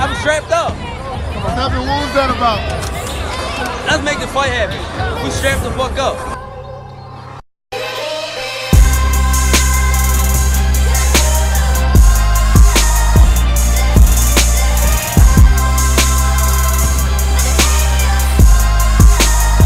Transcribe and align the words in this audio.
I'm 0.00 0.14
strapped 0.20 0.52
up. 0.52 0.76
Nothing. 0.76 1.58
happened? 1.58 1.88
What 1.88 2.06
was 2.06 2.14
that 2.14 2.30
about? 2.30 2.62
Let's 3.88 4.04
make 4.04 4.20
the 4.20 4.28
fight 4.28 4.52
happen. 4.52 4.78
We 5.24 5.30
strapped 5.30 5.64
the 5.64 5.72
fuck 5.72 5.98
up. 5.98 6.16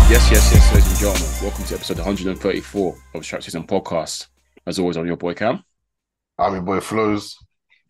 Yes, 0.09 0.31
yes, 0.31 0.51
yes, 0.51 0.73
ladies 0.73 0.89
and 0.89 0.99
gentlemen. 0.99 1.29
Welcome 1.43 1.65
to 1.67 1.75
episode 1.75 1.99
134 1.99 2.97
of 3.13 3.25
Strap 3.27 3.43
Season 3.43 3.67
Podcast. 3.67 4.29
As 4.67 4.79
always, 4.79 4.97
I'm 4.97 5.07
your 5.07 5.19
boy 5.19 5.35
Kam. 5.35 5.63
I'm 6.39 6.55
your 6.55 6.63
boy 6.63 6.81
Flowz. 6.81 7.35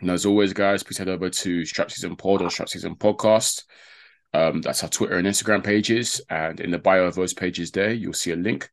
And 0.03 0.11
as 0.11 0.27
always, 0.27 0.53
guys, 0.53 0.83
please 0.83 0.99
head 0.99 1.09
over 1.09 1.31
to 1.31 1.65
Strap 1.65 1.93
Season 1.93 2.17
Pod 2.17 2.43
or 2.43 2.51
Strap 2.51 2.69
Season 2.69 2.97
Podcast. 2.97 3.63
Um, 4.35 4.61
that's 4.61 4.83
our 4.83 4.89
Twitter 4.89 5.17
and 5.17 5.29
Instagram 5.29 5.63
pages. 5.63 6.21
And 6.29 6.59
in 6.59 6.73
the 6.73 6.79
bio 6.81 7.05
of 7.05 7.15
those 7.15 7.33
pages 7.33 7.71
there, 7.71 7.93
you'll 7.93 8.13
see 8.13 8.33
a 8.33 8.37
link 8.37 8.69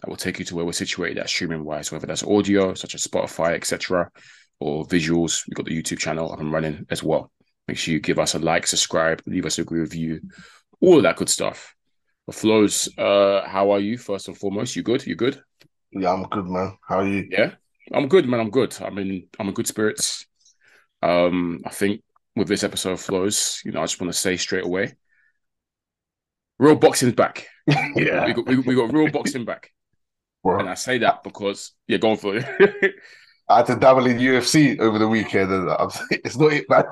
that 0.00 0.08
will 0.08 0.16
take 0.16 0.38
you 0.38 0.44
to 0.44 0.54
where 0.54 0.64
we're 0.64 0.72
situated 0.72 1.18
at 1.18 1.28
streaming 1.28 1.64
wise, 1.64 1.90
whether 1.90 2.06
that's 2.06 2.22
audio, 2.22 2.74
such 2.74 2.94
as 2.94 3.02
Spotify, 3.02 3.54
etc., 3.54 4.12
or 4.60 4.86
visuals. 4.86 5.42
We've 5.48 5.56
got 5.56 5.66
the 5.66 5.76
YouTube 5.76 5.98
channel 5.98 6.32
up 6.32 6.38
and 6.38 6.52
running 6.52 6.86
as 6.88 7.02
well. 7.02 7.32
Make 7.66 7.76
sure 7.76 7.92
you 7.92 7.98
give 7.98 8.20
us 8.20 8.36
a 8.36 8.38
like, 8.38 8.68
subscribe, 8.68 9.22
leave 9.26 9.46
us 9.46 9.58
a 9.58 9.64
good 9.64 9.76
review, 9.76 10.20
all 10.80 10.98
of 10.98 11.02
that 11.02 11.16
good 11.16 11.28
stuff. 11.28 11.74
But 12.28 12.36
Flowz, 12.36 12.88
uh, 12.96 13.44
how 13.44 13.72
are 13.72 13.80
you 13.80 13.98
first 13.98 14.28
and 14.28 14.38
foremost? 14.38 14.76
You 14.76 14.84
good? 14.84 15.04
You 15.04 15.16
good? 15.16 15.42
Yeah, 15.90 16.12
I'm 16.12 16.22
good, 16.28 16.46
man. 16.46 16.78
How 16.86 17.00
are 17.00 17.06
you? 17.08 17.26
Yeah, 17.28 17.54
I'm 17.92 18.06
good, 18.06 18.28
man. 18.28 18.38
I'm 18.38 18.50
good. 18.50 18.76
I'm 18.80 18.98
in. 18.98 19.26
I'm 19.40 19.48
in 19.48 19.54
good 19.54 19.66
spirits. 19.66 20.26
Um, 21.02 21.62
I 21.64 21.70
think 21.70 22.02
with 22.36 22.48
this 22.48 22.64
episode 22.64 22.92
of 22.92 23.00
Flowz, 23.00 23.64
you 23.64 23.72
know, 23.72 23.80
I 23.80 23.84
just 23.84 24.00
want 24.00 24.12
to 24.12 24.18
say 24.18 24.36
straight 24.36 24.64
away, 24.64 24.94
real 26.58 26.76
boxing's 26.76 27.14
back. 27.14 27.46
Yeah. 27.94 28.24
we 28.26 28.32
got 28.32 28.46
we, 28.46 28.58
we 28.58 28.74
got 28.74 28.92
real 28.92 29.08
boxing 29.10 29.44
back, 29.44 29.70
Bro, 30.42 30.60
and 30.60 30.68
I 30.68 30.74
say 30.74 30.98
that 30.98 31.22
because 31.22 31.72
yeah, 31.86 31.98
go 31.98 32.10
on 32.12 32.16
for 32.16 32.36
it. 32.36 32.94
I 33.48 33.58
had 33.58 33.66
to 33.66 33.76
dabble 33.76 34.06
in 34.06 34.18
UFC 34.18 34.78
over 34.80 34.98
the 34.98 35.08
weekend, 35.08 35.52
and 35.52 35.70
I'm, 35.70 35.90
it's 36.10 36.36
not 36.36 36.52
it, 36.52 36.66
man. 36.68 36.84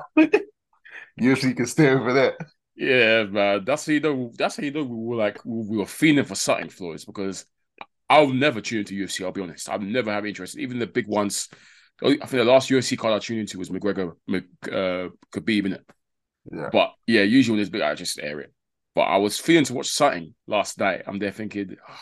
UFC 1.19 1.53
can 1.53 1.65
stay 1.65 1.89
over 1.89 2.13
there. 2.13 2.37
yeah, 2.75 3.23
man. 3.23 3.65
That's 3.65 3.85
how 3.85 3.91
you 3.93 3.99
know. 3.99 4.31
That's 4.37 4.57
how 4.57 4.63
you 4.63 4.71
know 4.71 4.83
we 4.83 4.95
were 4.95 5.15
like 5.15 5.43
we 5.45 5.67
we 5.67 5.77
were 5.77 5.85
feeling 5.85 6.25
for 6.25 6.35
something, 6.35 6.67
Flowz, 6.69 7.05
because 7.05 7.45
I'll 8.09 8.29
never 8.29 8.61
tune 8.61 8.79
into 8.79 8.95
UFC. 8.95 9.25
I'll 9.25 9.31
be 9.31 9.41
honest. 9.41 9.69
I've 9.69 9.81
never 9.81 10.11
have 10.11 10.25
interest. 10.25 10.57
Even 10.57 10.79
the 10.79 10.87
big 10.87 11.07
ones. 11.07 11.49
I 12.01 12.15
think 12.15 12.29
the 12.29 12.43
last 12.45 12.69
UFC 12.69 12.97
card 12.97 13.13
I 13.13 13.19
tuned 13.19 13.41
into 13.41 13.57
was 13.59 13.69
McGregor, 13.69 14.13
Mc, 14.27 14.45
uh, 14.67 15.09
Khabib, 15.33 15.67
innit? 15.67 15.83
Yeah. 16.51 16.69
But 16.71 16.93
yeah, 17.07 17.21
usually 17.21 17.53
when 17.53 17.57
there's 17.59 17.69
big, 17.69 17.81
I 17.81 17.95
just 17.95 18.19
air 18.19 18.39
it. 18.39 18.53
But 18.95 19.01
I 19.01 19.17
was 19.17 19.37
feeling 19.37 19.65
to 19.65 19.73
watch 19.73 19.87
something 19.89 20.33
last 20.47 20.79
night. 20.79 21.03
I'm 21.07 21.19
there 21.19 21.31
thinking, 21.31 21.75
oh, 21.87 21.99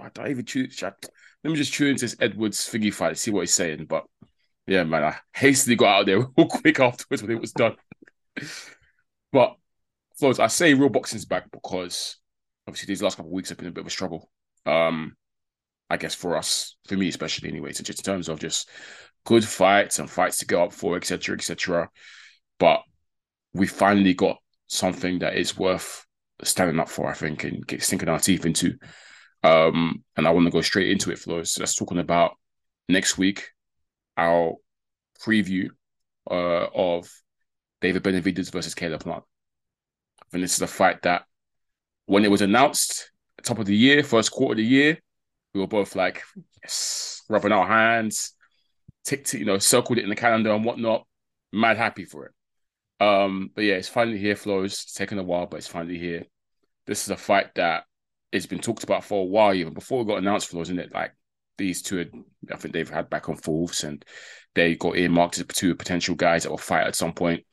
I, 0.00 0.08
do 0.12 0.22
I 0.22 0.30
even 0.30 0.44
I- 0.82 0.92
let 1.44 1.50
me 1.50 1.56
just 1.56 1.74
tune 1.74 1.90
into 1.90 2.04
this 2.04 2.16
Edwards 2.18 2.68
figgy 2.68 2.92
fight, 2.92 3.18
see 3.18 3.30
what 3.30 3.42
he's 3.42 3.54
saying. 3.54 3.86
But 3.86 4.04
yeah, 4.66 4.82
man, 4.82 5.04
I 5.04 5.16
hastily 5.32 5.76
got 5.76 5.88
out 5.94 6.00
of 6.00 6.06
there 6.06 6.18
real 6.36 6.48
quick 6.48 6.80
afterwards 6.80 7.22
when 7.22 7.30
it 7.30 7.40
was 7.40 7.52
done. 7.52 7.76
but 9.32 9.56
Flowz, 10.20 10.40
I 10.40 10.48
say 10.48 10.74
real 10.74 10.88
boxing's 10.88 11.24
back 11.24 11.50
because 11.52 12.16
obviously 12.66 12.88
these 12.88 13.02
last 13.02 13.16
couple 13.16 13.30
of 13.30 13.34
weeks 13.34 13.50
have 13.50 13.58
been 13.58 13.68
a 13.68 13.72
bit 13.72 13.82
of 13.82 13.86
a 13.86 13.90
struggle. 13.90 14.28
Um, 14.64 15.16
I 15.88 15.96
guess 15.96 16.14
for 16.14 16.36
us, 16.36 16.76
for 16.88 16.96
me 16.96 17.08
especially, 17.08 17.48
anyway. 17.48 17.72
So 17.72 17.82
just 17.82 18.00
in 18.00 18.12
terms 18.12 18.28
of 18.28 18.40
just 18.40 18.68
good 19.24 19.44
fights 19.44 19.98
and 19.98 20.10
fights 20.10 20.38
to 20.38 20.46
go 20.46 20.64
up 20.64 20.72
for, 20.72 20.96
etc., 20.96 21.36
etc. 21.36 21.90
But 22.58 22.82
we 23.52 23.66
finally 23.66 24.14
got 24.14 24.38
something 24.66 25.20
that 25.20 25.36
is 25.36 25.56
worth 25.56 26.04
standing 26.42 26.80
up 26.80 26.88
for, 26.88 27.08
I 27.08 27.14
think, 27.14 27.44
and 27.44 27.64
sinking 27.78 28.08
our 28.08 28.18
teeth 28.18 28.46
into. 28.46 28.74
Um, 29.42 30.02
and 30.16 30.26
I 30.26 30.30
want 30.30 30.46
to 30.46 30.50
go 30.50 30.60
straight 30.60 30.90
into 30.90 31.10
it, 31.10 31.18
Flowz. 31.18 31.48
So 31.48 31.62
let's 31.62 31.74
talking 31.74 31.98
about 31.98 32.36
next 32.88 33.16
week, 33.18 33.48
our 34.16 34.54
preview 35.20 35.68
uh, 36.30 36.66
of 36.74 37.08
David 37.80 38.02
Benavidez 38.02 38.50
versus 38.50 38.74
Caleb 38.74 39.02
Plant. 39.02 39.24
Think 40.30 40.42
this 40.42 40.54
is 40.54 40.62
a 40.62 40.66
fight 40.66 41.02
that, 41.02 41.24
when 42.06 42.24
it 42.24 42.30
was 42.30 42.42
announced, 42.42 43.10
top 43.42 43.58
of 43.58 43.66
the 43.66 43.76
year, 43.76 44.02
first 44.02 44.32
quarter 44.32 44.52
of 44.52 44.58
the 44.58 44.64
year, 44.64 44.98
we 45.56 45.62
were 45.62 45.66
both 45.66 45.96
like, 45.96 46.22
yes, 46.62 47.22
rubbing 47.28 47.52
our 47.52 47.66
hands, 47.66 48.34
ticked, 49.04 49.32
you 49.32 49.46
know, 49.46 49.58
circled 49.58 49.98
it 49.98 50.04
in 50.04 50.10
the 50.10 50.16
calendar 50.16 50.52
and 50.52 50.64
whatnot. 50.64 51.06
Mad 51.52 51.78
happy 51.78 52.04
for 52.04 52.26
it. 52.26 52.32
Um, 53.04 53.50
but 53.54 53.64
yeah, 53.64 53.74
it's 53.74 53.88
finally 53.88 54.18
here, 54.18 54.34
Flowz. 54.34 54.66
It's 54.66 54.92
taken 54.92 55.18
a 55.18 55.22
while, 55.22 55.46
but 55.46 55.56
it's 55.56 55.66
finally 55.66 55.98
here. 55.98 56.24
This 56.86 57.04
is 57.04 57.10
a 57.10 57.16
fight 57.16 57.54
that 57.54 57.84
has 58.32 58.46
been 58.46 58.60
talked 58.60 58.84
about 58.84 59.04
for 59.04 59.22
a 59.22 59.26
while, 59.26 59.54
even 59.54 59.72
before 59.72 60.02
it 60.02 60.06
got 60.06 60.18
announced, 60.18 60.52
Flowz, 60.52 60.62
isn't 60.62 60.78
it? 60.78 60.94
Like 60.94 61.14
these 61.56 61.80
two, 61.80 61.96
had, 61.96 62.10
I 62.52 62.56
think 62.56 62.74
they've 62.74 62.88
had 62.88 63.08
back 63.08 63.28
and 63.28 63.42
forths 63.42 63.82
and 63.82 64.04
they 64.54 64.74
got 64.76 64.96
earmarked 64.96 65.38
as 65.38 65.46
two 65.46 65.74
potential 65.74 66.14
guys 66.14 66.42
that 66.42 66.50
will 66.50 66.58
fight 66.58 66.86
at 66.86 66.94
some 66.94 67.14
point. 67.14 67.44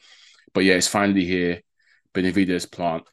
But 0.53 0.65
yeah, 0.65 0.73
it's 0.73 0.87
finally 0.89 1.25
here. 1.25 1.61
Benavidez 2.13 2.69
plant. 2.69 3.03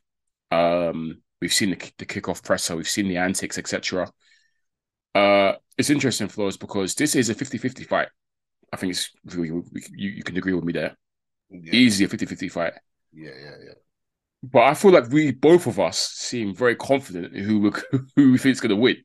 Um, 0.50 1.22
we've 1.40 1.52
seen 1.52 1.70
the, 1.70 1.92
the 1.98 2.06
kickoff 2.06 2.42
presser, 2.42 2.76
we've 2.76 2.88
seen 2.88 3.08
the 3.08 3.16
antics, 3.18 3.58
etc. 3.58 4.10
Uh, 5.14 5.52
it's 5.76 5.90
interesting, 5.90 6.28
Flowz, 6.28 6.58
because 6.58 6.94
this 6.94 7.14
is 7.14 7.30
a 7.30 7.34
50-50 7.34 7.86
fight. 7.86 8.08
I 8.72 8.76
think 8.76 8.92
it's 8.92 9.10
you, 9.36 9.64
you, 9.92 10.22
can 10.22 10.36
agree 10.36 10.52
with 10.52 10.64
me 10.64 10.72
there. 10.72 10.96
Yeah, 11.50 11.74
Easy 11.74 12.04
a 12.04 12.08
50-50 12.08 12.50
fight. 12.50 12.74
yeah, 13.12 13.30
yeah. 13.30 13.56
yeah. 13.64 13.74
But 14.42 14.62
I 14.62 14.74
feel 14.74 14.92
like 14.92 15.10
we 15.10 15.32
both 15.32 15.66
of 15.66 15.78
us 15.78 15.98
seem 15.98 16.54
very 16.54 16.74
confident 16.76 17.34
in 17.34 17.44
who 17.44 17.60
we 17.60 17.70
who 18.16 18.32
we 18.32 18.38
think 18.38 18.52
is 18.52 18.60
going 18.60 18.70
to 18.70 18.76
win. 18.76 18.96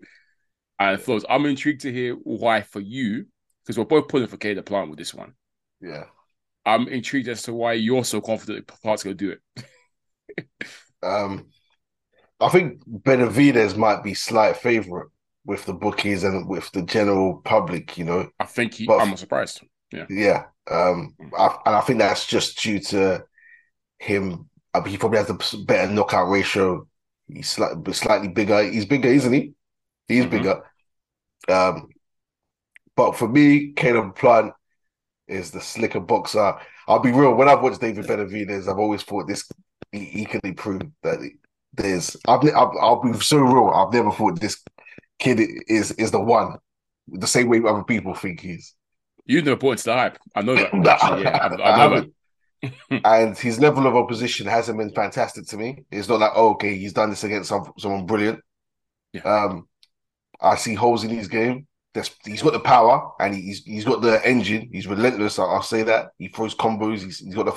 And 0.79 0.99
Flowz, 0.99 1.23
I'm 1.29 1.45
intrigued 1.45 1.81
to 1.81 1.91
hear 1.91 2.13
why 2.16 2.61
for 2.61 2.79
you, 2.79 3.25
because 3.63 3.77
we're 3.77 3.85
both 3.85 4.07
pulling 4.07 4.27
for 4.27 4.37
Caleb 4.37 4.66
Plant 4.66 4.89
with 4.89 4.99
this 4.99 5.13
one. 5.13 5.33
yeah. 5.81 6.05
I'm 6.67 6.87
intrigued 6.87 7.27
as 7.27 7.43
to 7.43 7.53
why 7.53 7.73
you're 7.73 8.03
so 8.03 8.22
confident 8.22 8.66
Plant's 8.66 9.03
going 9.03 9.17
to 9.17 9.25
do 9.25 9.35
it. 10.37 10.47
Um, 11.03 11.49
I 12.39 12.49
think 12.49 12.83
Benavidez 12.87 13.77
might 13.77 14.03
be 14.03 14.16
slight 14.16 14.57
favorite 14.57 15.09
with 15.45 15.66
the 15.66 15.73
bookies 15.73 16.23
and 16.23 16.47
with 16.47 16.72
the 16.72 16.81
general 16.81 17.41
public. 17.45 17.97
You 17.97 18.06
know, 18.06 18.29
I 18.39 18.45
think 18.45 18.73
he, 18.75 18.85
But- 18.85 19.00
I'm 19.01 19.09
not 19.09 19.19
surprised. 19.19 19.61
Yeah, 20.09 20.45
um, 20.69 21.16
I, 21.38 21.57
and 21.66 21.75
I 21.75 21.79
think 21.81 22.00
that's 22.00 22.25
just 22.25 22.59
due 22.61 22.79
to 22.79 23.23
him. 24.00 24.50
I 24.73 24.79
mean, 24.81 24.89
he 24.89 24.97
probably 24.97 25.19
has 25.19 25.29
a 25.29 25.57
better 25.63 25.89
knockout 25.89 26.29
ratio. 26.29 26.85
He's 27.31 27.50
slightly, 27.50 27.94
slightly 27.94 28.28
bigger. 28.28 28.61
He's 28.61 28.85
bigger, 28.85 29.07
isn't 29.07 29.31
he? 29.31 29.53
He's 30.09 30.25
Mhm. 30.25 30.29
bigger. 30.31 30.63
Um, 31.47 31.88
but 32.97 33.16
for 33.16 33.28
me, 33.29 33.72
Caleb 33.73 34.16
Plant 34.16 34.51
is 35.29 35.51
the 35.51 35.61
slicker 35.61 36.01
boxer. 36.01 36.55
I'll 36.88 37.00
be 37.00 37.11
real. 37.13 37.34
When 37.35 37.47
I've 37.47 37.61
watched 37.61 37.79
David 37.79 38.05
Benavidez, 38.05 38.67
I've 38.67 38.78
always 38.79 39.03
thought 39.03 39.28
this 39.28 39.50
he, 39.94 40.00
he 40.05 40.25
can 40.25 40.41
improve. 40.44 40.81
That 41.03 41.19
there's, 41.73 42.17
I've, 42.28 42.44
I've, 42.44 42.75
I'll 42.81 43.01
be 43.01 43.13
so 43.19 43.38
real. 43.38 43.69
I've 43.69 43.94
never 43.94 44.11
thought 44.11 44.41
this 44.41 44.61
kid 45.19 45.39
is 45.67 45.91
is 45.93 46.11
the 46.11 46.19
one. 46.19 46.57
The 47.07 47.27
same 47.27 47.49
way 47.49 47.61
other 47.67 47.83
people 47.83 48.13
think 48.15 48.41
he's. 48.41 48.73
You 49.25 49.41
know, 49.41 49.55
points 49.55 49.83
the 49.83 49.93
hype. 49.93 50.17
I 50.35 50.41
know 50.41 50.55
that. 50.55 50.73
Actually, 50.87 51.23
yeah, 51.23 51.37
I, 51.37 51.47
I 51.47 51.77
know 51.77 51.95
I 51.95 52.05
that. 52.61 53.01
and 53.05 53.37
his 53.37 53.59
level 53.59 53.87
of 53.87 53.95
opposition 53.95 54.47
hasn't 54.47 54.78
been 54.78 54.91
fantastic 54.91 55.45
to 55.47 55.57
me. 55.57 55.85
It's 55.91 56.07
not 56.09 56.19
like, 56.19 56.31
oh, 56.35 56.51
okay, 56.51 56.75
he's 56.78 56.93
done 56.93 57.09
this 57.09 57.23
against 57.23 57.49
some, 57.49 57.72
someone 57.78 58.05
brilliant. 58.05 58.40
Yeah. 59.13 59.22
Um, 59.22 59.67
I 60.41 60.55
see 60.55 60.73
holes 60.75 61.03
in 61.03 61.09
his 61.11 61.28
game. 61.28 61.67
There's, 61.93 62.11
he's 62.25 62.41
got 62.41 62.53
the 62.53 62.59
power 62.59 63.11
and 63.19 63.34
he's 63.34 63.63
he's 63.63 63.85
got 63.85 64.01
the 64.01 64.23
engine. 64.28 64.69
He's 64.72 64.87
relentless. 64.87 65.40
I'll, 65.40 65.49
I'll 65.49 65.61
say 65.61 65.84
that. 65.84 66.09
He 66.17 66.28
throws 66.28 66.53
combos. 66.55 67.03
He's, 67.03 67.19
he's 67.19 67.35
got 67.35 67.45
the 67.45 67.55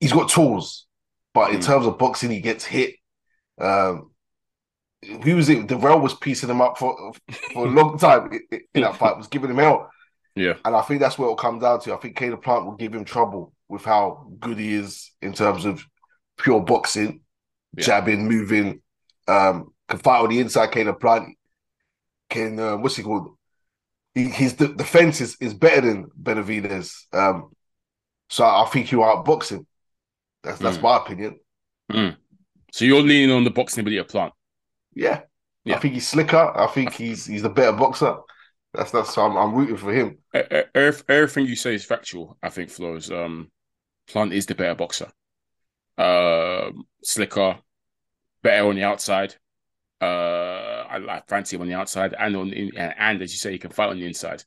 he's 0.00 0.12
got 0.12 0.28
tools. 0.30 0.86
But 1.34 1.50
in 1.50 1.60
Mm. 1.60 1.64
terms 1.64 1.86
of 1.86 1.98
boxing, 1.98 2.30
he 2.30 2.40
gets 2.40 2.64
hit. 2.64 2.94
Um, 3.60 4.10
who 5.02 5.36
was 5.36 5.48
it? 5.48 5.66
Dirrell 5.66 6.00
was 6.00 6.14
piecing 6.14 6.48
him 6.50 6.60
up 6.60 6.78
for 6.78 7.12
for 7.52 7.66
a 7.66 7.70
long 7.70 7.98
time 7.98 8.32
in, 8.50 8.60
in 8.74 8.82
that 8.82 8.96
fight. 8.96 9.16
Was 9.16 9.28
giving 9.28 9.50
him 9.50 9.58
hell. 9.58 9.90
Yeah. 10.34 10.54
And 10.64 10.74
I 10.76 10.82
think 10.82 11.00
that's 11.00 11.18
what 11.18 11.26
it'll 11.26 11.36
come 11.36 11.58
down 11.58 11.80
to. 11.80 11.94
I 11.94 11.96
think 11.96 12.16
Caleb 12.16 12.42
Plant 12.42 12.66
will 12.66 12.76
give 12.76 12.94
him 12.94 13.04
trouble 13.04 13.52
with 13.68 13.84
how 13.84 14.28
good 14.38 14.58
he 14.58 14.74
is 14.74 15.10
in 15.22 15.32
terms 15.32 15.64
of 15.64 15.84
pure 16.38 16.60
boxing, 16.60 17.22
Yeah. 17.76 17.84
jabbing, 17.84 18.28
moving. 18.28 18.82
Um, 19.28 19.72
can 19.88 19.98
fight 19.98 20.20
on 20.22 20.28
the 20.30 20.40
inside. 20.40 20.72
Caleb 20.72 21.00
Plant 21.00 21.36
can 22.28 22.58
uh, 22.58 22.76
what's 22.76 22.96
he 22.96 23.02
called? 23.02 23.36
He, 24.14 24.24
his 24.24 24.54
de- 24.54 24.74
defense 24.74 25.20
is, 25.20 25.36
is 25.40 25.54
better 25.54 25.82
than 25.82 26.06
Benavidez. 26.20 26.92
Um, 27.12 27.50
so 28.28 28.44
I 28.44 28.66
think 28.72 28.86
he'll 28.88 29.00
outbox 29.00 29.50
him. 29.50 29.66
That's 30.42 30.58
that's 30.58 30.78
Mm. 30.78 30.82
my 30.82 30.96
opinion. 30.98 31.38
So 32.72 32.84
you're 32.84 33.00
leaning 33.02 33.30
on 33.34 33.44
the 33.44 33.50
boxing 33.50 33.80
ability 33.82 33.98
of 33.98 34.08
Plant. 34.08 34.32
Yeah. 34.96 35.20
Yeah. 35.64 35.76
I 35.76 35.78
think 35.78 35.94
he's 35.94 36.08
slicker. 36.08 36.52
I 36.56 36.66
think 36.66 36.92
he's 36.94 37.26
he's 37.26 37.42
the 37.42 37.48
better 37.50 37.76
boxer. 37.76 38.16
That's 38.72 38.90
that's 38.90 39.14
so 39.14 39.22
I'm, 39.22 39.36
I'm 39.36 39.54
rooting 39.54 39.76
for 39.76 39.92
him. 39.92 40.18
Every- 40.34 40.64
Everything 41.08 41.46
you 41.46 41.54
say 41.56 41.74
is 41.74 41.84
factual. 41.84 42.36
I 42.42 42.48
think 42.48 42.70
Flowz. 42.70 43.10
Um, 43.12 43.50
Plant 44.08 44.32
is 44.32 44.46
the 44.46 44.54
better 44.54 44.74
boxer. 44.74 45.10
Um, 45.98 46.84
slicker, 47.02 47.58
better 48.42 48.68
on 48.68 48.76
the 48.76 48.84
outside. 48.84 49.34
Uh, 50.00 50.04
I, 50.88 50.98
I 51.08 51.22
fancy 51.26 51.56
him 51.56 51.62
on 51.62 51.68
the 51.68 51.74
outside 51.74 52.14
and 52.18 52.36
on 52.36 52.50
the, 52.50 52.72
and, 52.76 52.94
and 52.98 53.22
as 53.22 53.32
you 53.32 53.38
say, 53.38 53.52
he 53.52 53.58
can 53.58 53.70
fight 53.72 53.88
on 53.90 53.98
the 53.98 54.06
inside. 54.06 54.44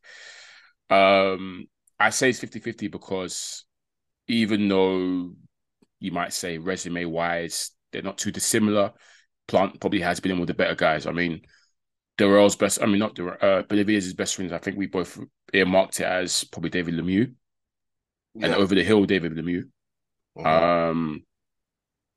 Um, 0.90 1.68
I 2.00 2.12
say 2.12 2.30
it's 2.30 2.40
50-50 2.40 2.88
because 2.88 3.66
even 4.28 4.68
though 4.68 5.32
you 6.00 6.12
might 6.12 6.34
say 6.34 6.58
resume 6.58 7.06
wise 7.06 7.72
they're 7.92 8.02
not 8.04 8.18
too 8.18 8.32
dissimilar, 8.32 8.94
Plant 9.50 9.82
probably 9.82 10.00
has 10.02 10.20
been 10.20 10.32
in 10.32 10.40
with 10.40 10.48
the 10.48 10.54
better 10.54 10.76
guys. 10.76 11.08
I 11.08 11.12
mean, 11.12 11.42
Dirrell's 12.20 12.56
best. 12.56 12.82
I 12.82 12.86
mean, 12.86 13.00
not 13.00 13.16
Dirrell. 13.16 13.44
Uh, 13.44 13.64
Benavidez' 13.64 14.16
best 14.16 14.36
friends. 14.36 14.54
I 14.54 14.60
think 14.60 14.78
we 14.78 14.86
both 14.86 15.20
earmarked 15.54 16.00
it 16.00 16.06
as 16.06 16.44
probably 16.46 16.70
David 16.70 16.94
Lemieux 16.94 17.34
and 18.36 18.54
over 18.54 18.76
the 18.76 18.84
hill 18.84 19.06
David 19.06 19.34
Lemieux. 19.34 19.64
Mhm. 20.38 20.46
Um, 20.46 21.24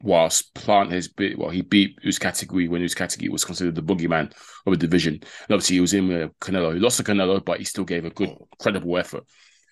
whilst 0.02 0.54
Plant 0.54 0.92
has 0.92 1.08
been, 1.08 1.38
well, 1.38 1.48
he 1.48 1.62
beat 1.62 1.98
Jose 2.04 2.18
Uzcategui 2.18 2.68
when 2.68 2.82
Jose 2.82 2.94
Uzcategui 2.94 3.30
was 3.30 3.44
considered 3.44 3.74
the 3.74 3.82
boogeyman 3.82 4.32
of 4.66 4.72
the 4.72 4.76
division. 4.76 5.14
And 5.14 5.50
obviously, 5.50 5.76
he 5.76 5.80
was 5.80 5.94
in 5.94 6.08
with 6.08 6.38
Canelo. 6.40 6.74
He 6.74 6.80
lost 6.80 6.98
to 6.98 7.04
Canelo, 7.04 7.42
but 7.42 7.58
he 7.58 7.64
still 7.64 7.84
gave 7.84 8.04
a 8.04 8.10
good, 8.10 8.36
credible 8.58 8.98
effort. 8.98 9.24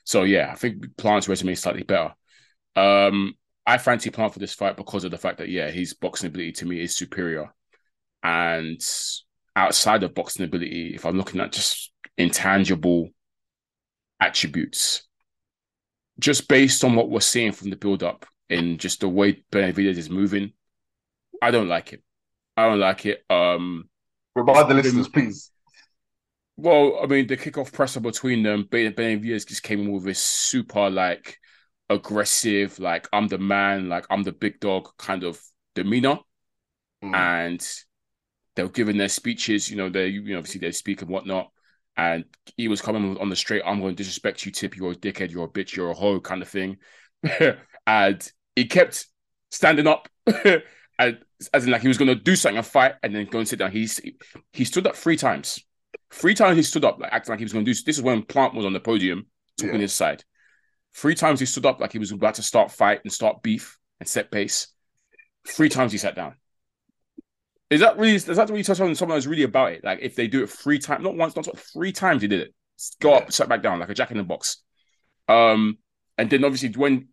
So 0.05 0.23
yeah, 0.23 0.51
I 0.51 0.55
think 0.55 0.97
Plant's 0.97 1.29
resume 1.29 1.53
is 1.53 1.61
slightly 1.61 1.83
better. 1.83 2.15
Um, 2.75 3.35
I 3.71 3.79
fancy 3.79 4.11
Plant 4.11 4.33
for 4.33 4.41
this 4.41 4.53
fight 4.53 4.77
because 4.77 5.05
of 5.05 5.13
the 5.13 5.17
fact 5.17 5.39
that 5.39 5.49
yeah, 5.49 5.71
his 5.71 5.95
boxing 5.95 6.27
ability 6.27 6.51
to 6.55 6.67
me 6.67 6.83
is 6.83 6.97
superior, 6.97 7.55
and 8.25 8.81
outside 9.55 10.03
of 10.03 10.13
boxing 10.13 10.45
ability, 10.45 10.93
if 10.97 11.07
I'm 11.07 11.17
looking 11.17 11.41
at 11.41 11.53
just 11.53 11.93
intangible 12.19 13.11
attributes, 14.19 15.07
just 16.19 16.49
based 16.49 16.83
on 16.83 16.97
what 16.97 17.11
we're 17.11 17.21
seeing 17.21 17.53
from 17.53 17.71
the 17.71 17.77
build 17.77 18.03
up 18.03 18.27
and 18.49 18.81
just 18.81 19.03
the 19.03 19.09
way 19.09 19.45
Benavidez 19.53 19.99
is 19.99 20.11
moving, 20.11 20.53
I 21.41 21.53
don't 21.53 21.69
like 21.69 21.93
it. 21.93 22.03
I 22.57 22.69
don't 22.69 22.81
like 22.81 23.07
it. 23.07 23.23
Um, 23.31 23.89
Remind 24.35 24.69
the 24.69 24.75
listeners, 24.75 25.07
please. 25.07 25.53
well, 26.57 26.99
I 27.01 27.07
mean, 27.07 27.29
the 27.29 27.37
kickoff 27.37 27.73
presser 27.73 28.01
between 28.01 28.43
them, 28.43 28.67
Ben 28.69 28.93
Benavidez 28.95 29.47
just 29.47 29.63
came 29.63 29.83
in 29.83 29.93
with 29.93 30.03
this 30.03 30.19
super 30.19 30.91
like 30.91 31.37
aggressive, 31.91 32.79
like 32.79 33.09
I'm 33.13 33.29
the 33.29 33.39
man, 33.39 33.89
like 33.91 34.07
I'm 34.11 34.23
the 34.23 34.33
big 34.33 34.61
dog 34.61 34.89
kind 34.99 35.25
of 35.25 35.41
demeanor, 35.75 36.21
Mm. 37.05 37.15
and 37.17 37.69
they 38.57 38.63
were 38.63 38.69
giving 38.71 38.97
their 38.99 39.09
speeches. 39.09 39.71
You 39.71 39.77
know, 39.77 39.89
they 39.91 40.09
you 40.09 40.23
know 40.23 40.39
obviously 40.39 40.61
they 40.61 40.73
speak 40.73 41.03
and 41.03 41.11
whatnot. 41.11 41.51
And 41.97 42.25
he 42.57 42.69
was 42.69 42.81
coming 42.81 43.19
on 43.19 43.29
the 43.29 43.37
straight, 43.37 43.63
I'm 43.67 43.81
going 43.81 43.93
to 43.95 43.97
disrespect 43.97 44.47
you, 44.47 44.53
Tip. 44.53 44.77
You're 44.77 44.93
a 44.93 44.97
dickhead. 44.97 45.31
You're 45.31 45.45
a 45.47 45.49
bitch. 45.49 45.77
You're 45.77 45.91
a 45.91 45.95
hoe, 45.95 46.21
kind 46.21 46.41
of 46.41 46.49
thing. 46.49 46.79
and 47.87 48.33
he 48.57 48.67
kept 48.67 49.07
standing 49.51 49.87
up, 49.87 50.09
and 50.99 51.19
as 51.53 51.65
in 51.65 51.71
like 51.71 51.83
he 51.83 51.89
was 51.89 51.99
going 51.99 52.09
to 52.09 52.15
do 52.15 52.37
something, 52.37 52.59
a 52.59 52.63
fight, 52.63 52.95
and 53.03 53.15
then 53.15 53.27
go 53.27 53.39
and 53.39 53.49
sit 53.49 53.59
down. 53.59 53.73
He's 53.73 54.01
he 54.53 54.65
stood 54.65 54.87
up 54.87 54.97
three 54.97 55.17
times. 55.17 55.61
Three 56.13 56.35
times 56.35 56.57
he 56.57 56.63
stood 56.63 56.85
up, 56.85 56.99
like 57.01 57.13
acting 57.13 57.33
like 57.33 57.39
he 57.41 57.45
was 57.45 57.53
going 57.53 57.65
to 57.65 57.73
do. 57.73 57.83
This 57.85 57.97
is 57.99 58.03
when 58.03 58.23
Plant 58.23 58.55
was 58.55 58.65
on 58.67 58.73
the 58.73 58.81
podium, 58.81 59.27
talking 59.59 59.75
Yeah. 59.77 59.81
his 59.83 59.93
side. 59.93 60.25
Three 60.95 61.15
times 61.15 61.41
he 61.41 61.47
stood 61.47 61.67
up 61.67 61.81
like 61.81 61.93
he 61.93 61.99
was 61.99 62.13
about 62.13 62.35
to 62.35 62.43
start 62.43 62.73
fight 62.73 63.01
and 63.05 63.13
start 63.13 63.43
beef 63.43 63.79
and 64.01 64.09
set 64.09 64.31
pace. 64.31 64.69
Three 65.47 65.69
times 65.69 65.93
he 65.93 65.99
sat 65.99 66.17
down. 66.17 66.35
Is 67.71 67.81
that 67.81 67.99
really? 67.99 68.17
Is 68.17 68.25
that 68.25 68.51
really 68.51 68.65
on 68.69 68.95
someone 68.95 69.17
who's 69.17 69.29
really 69.29 69.45
about 69.45 69.73
it? 69.73 69.85
Like 69.85 70.01
if 70.03 70.17
they 70.17 70.27
do 70.27 70.43
it 70.43 70.51
three 70.51 70.79
times, 70.79 71.05
not 71.05 71.17
once, 71.17 71.37
not 71.37 71.45
twice, 71.45 71.71
three 71.73 71.93
times 71.93 72.23
he 72.23 72.29
did 72.29 72.41
it. 72.41 72.55
Go 73.01 73.15
up, 73.15 73.31
sat 73.31 73.49
back 73.49 73.63
down 73.63 73.79
like 73.79 73.91
a 73.91 73.95
jack 73.95 74.11
in 74.11 74.17
the 74.17 74.25
box. 74.25 74.63
Um, 75.29 75.79
and 76.19 76.29
then 76.29 76.45
obviously 76.45 76.71
when 76.71 77.09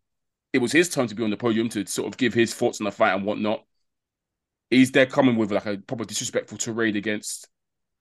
it 0.54 0.60
was 0.60 0.72
his 0.72 0.90
turn 0.90 1.08
to 1.08 1.16
be 1.16 1.24
on 1.24 1.30
the 1.30 1.38
podium 1.38 1.70
to 1.70 1.86
sort 1.86 2.08
of 2.08 2.18
give 2.18 2.34
his 2.34 2.54
thoughts 2.54 2.82
on 2.82 2.86
the 2.86 2.92
fight 2.92 3.14
and 3.14 3.26
whatnot, 3.26 3.64
he's 4.70 4.92
there 4.92 5.06
coming 5.06 5.36
with 5.36 5.52
like 5.52 5.66
a 5.66 5.78
proper 5.78 6.06
disrespectful 6.06 6.58
tirade 6.58 6.96
against 6.96 7.48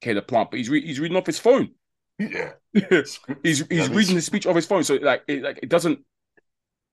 Caleb 0.01 0.27
Plant, 0.27 0.51
but 0.51 0.59
he's 0.59 0.71
re- 0.71 0.87
he's 0.87 1.01
reading 1.01 1.17
off 1.17 1.27
his 1.27 1.39
phone. 1.39 1.71
Yeah. 2.29 2.53
he's 3.43 3.63
he's 3.69 3.89
reading 3.91 4.15
the 4.15 4.23
speech 4.23 4.47
off 4.47 4.57
his 4.57 4.67
phone, 4.67 4.85
so 4.85 4.95
like 4.97 5.23
it 5.29 5.43
like 5.43 5.61
it 5.63 5.69
doesn't. 5.69 6.01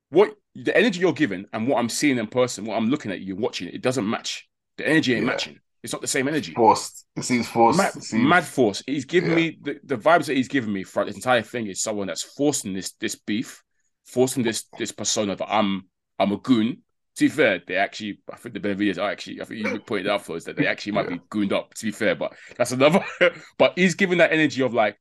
What 0.09 0.35
the 0.53 0.75
energy 0.77 0.99
you're 0.99 1.13
giving 1.13 1.45
and 1.53 1.67
what 1.67 1.79
I'm 1.79 1.89
seeing 1.89 2.17
in 2.17 2.27
person, 2.27 2.65
what 2.65 2.77
I'm 2.77 2.89
looking 2.89 3.11
at 3.11 3.21
you 3.21 3.35
watching 3.35 3.67
it, 3.67 3.73
it 3.73 3.81
doesn't 3.81 4.07
match. 4.07 4.47
The 4.77 4.87
energy 4.87 5.13
ain't 5.15 5.25
Yeah. 5.25 5.31
matching. 5.31 5.59
It's 5.81 5.91
not 5.91 6.01
the 6.01 6.07
same 6.07 6.27
energy. 6.27 6.53
Forced. 6.53 7.05
It 7.15 7.23
seems 7.23 7.47
forced. 7.47 7.77
Mad, 7.77 7.93
seems- 8.01 8.23
mad 8.29 8.45
force. 8.45 8.83
He's 8.85 9.05
giving 9.05 9.31
Yeah. 9.31 9.35
me 9.35 9.57
the, 9.61 9.79
the 9.83 9.97
vibes 9.97 10.27
that 10.27 10.37
he's 10.37 10.47
giving 10.47 10.71
me 10.71 10.83
throughout 10.83 11.07
this 11.07 11.15
entire 11.15 11.41
thing 11.41 11.67
is 11.67 11.81
someone 11.81 12.07
that's 12.07 12.21
forcing 12.23 12.73
this 12.73 12.91
this 12.99 13.15
beef, 13.15 13.63
forcing 14.05 14.43
this 14.43 14.65
this 14.77 14.91
persona 14.91 15.35
that 15.35 15.47
I'm 15.51 15.89
I'm 16.19 16.31
a 16.31 16.37
goon. 16.37 16.83
To 17.17 17.25
be 17.25 17.29
fair, 17.29 17.61
they 17.67 17.75
actually 17.75 18.19
I 18.31 18.37
think 18.37 18.53
the 18.53 18.59
Benavidez 18.59 18.97
are 18.97 19.09
actually 19.11 19.41
I 19.41 19.45
think 19.45 19.65
you 19.67 19.79
pointed 19.79 20.07
out 20.07 20.23
for 20.25 20.35
us 20.35 20.45
that 20.45 20.55
they 20.57 20.67
actually 20.67 20.93
might 20.93 21.05
Yeah. 21.09 21.15
be 21.17 21.21
gooned 21.29 21.53
up. 21.53 21.73
To 21.73 21.85
be 21.85 21.91
fair, 21.91 22.13
but 22.15 22.33
that's 22.55 22.71
another. 22.71 23.03
but 23.57 23.73
he's 23.75 23.95
giving 23.95 24.19
that 24.19 24.31
energy 24.31 24.61
of 24.61 24.73
like, 24.73 24.97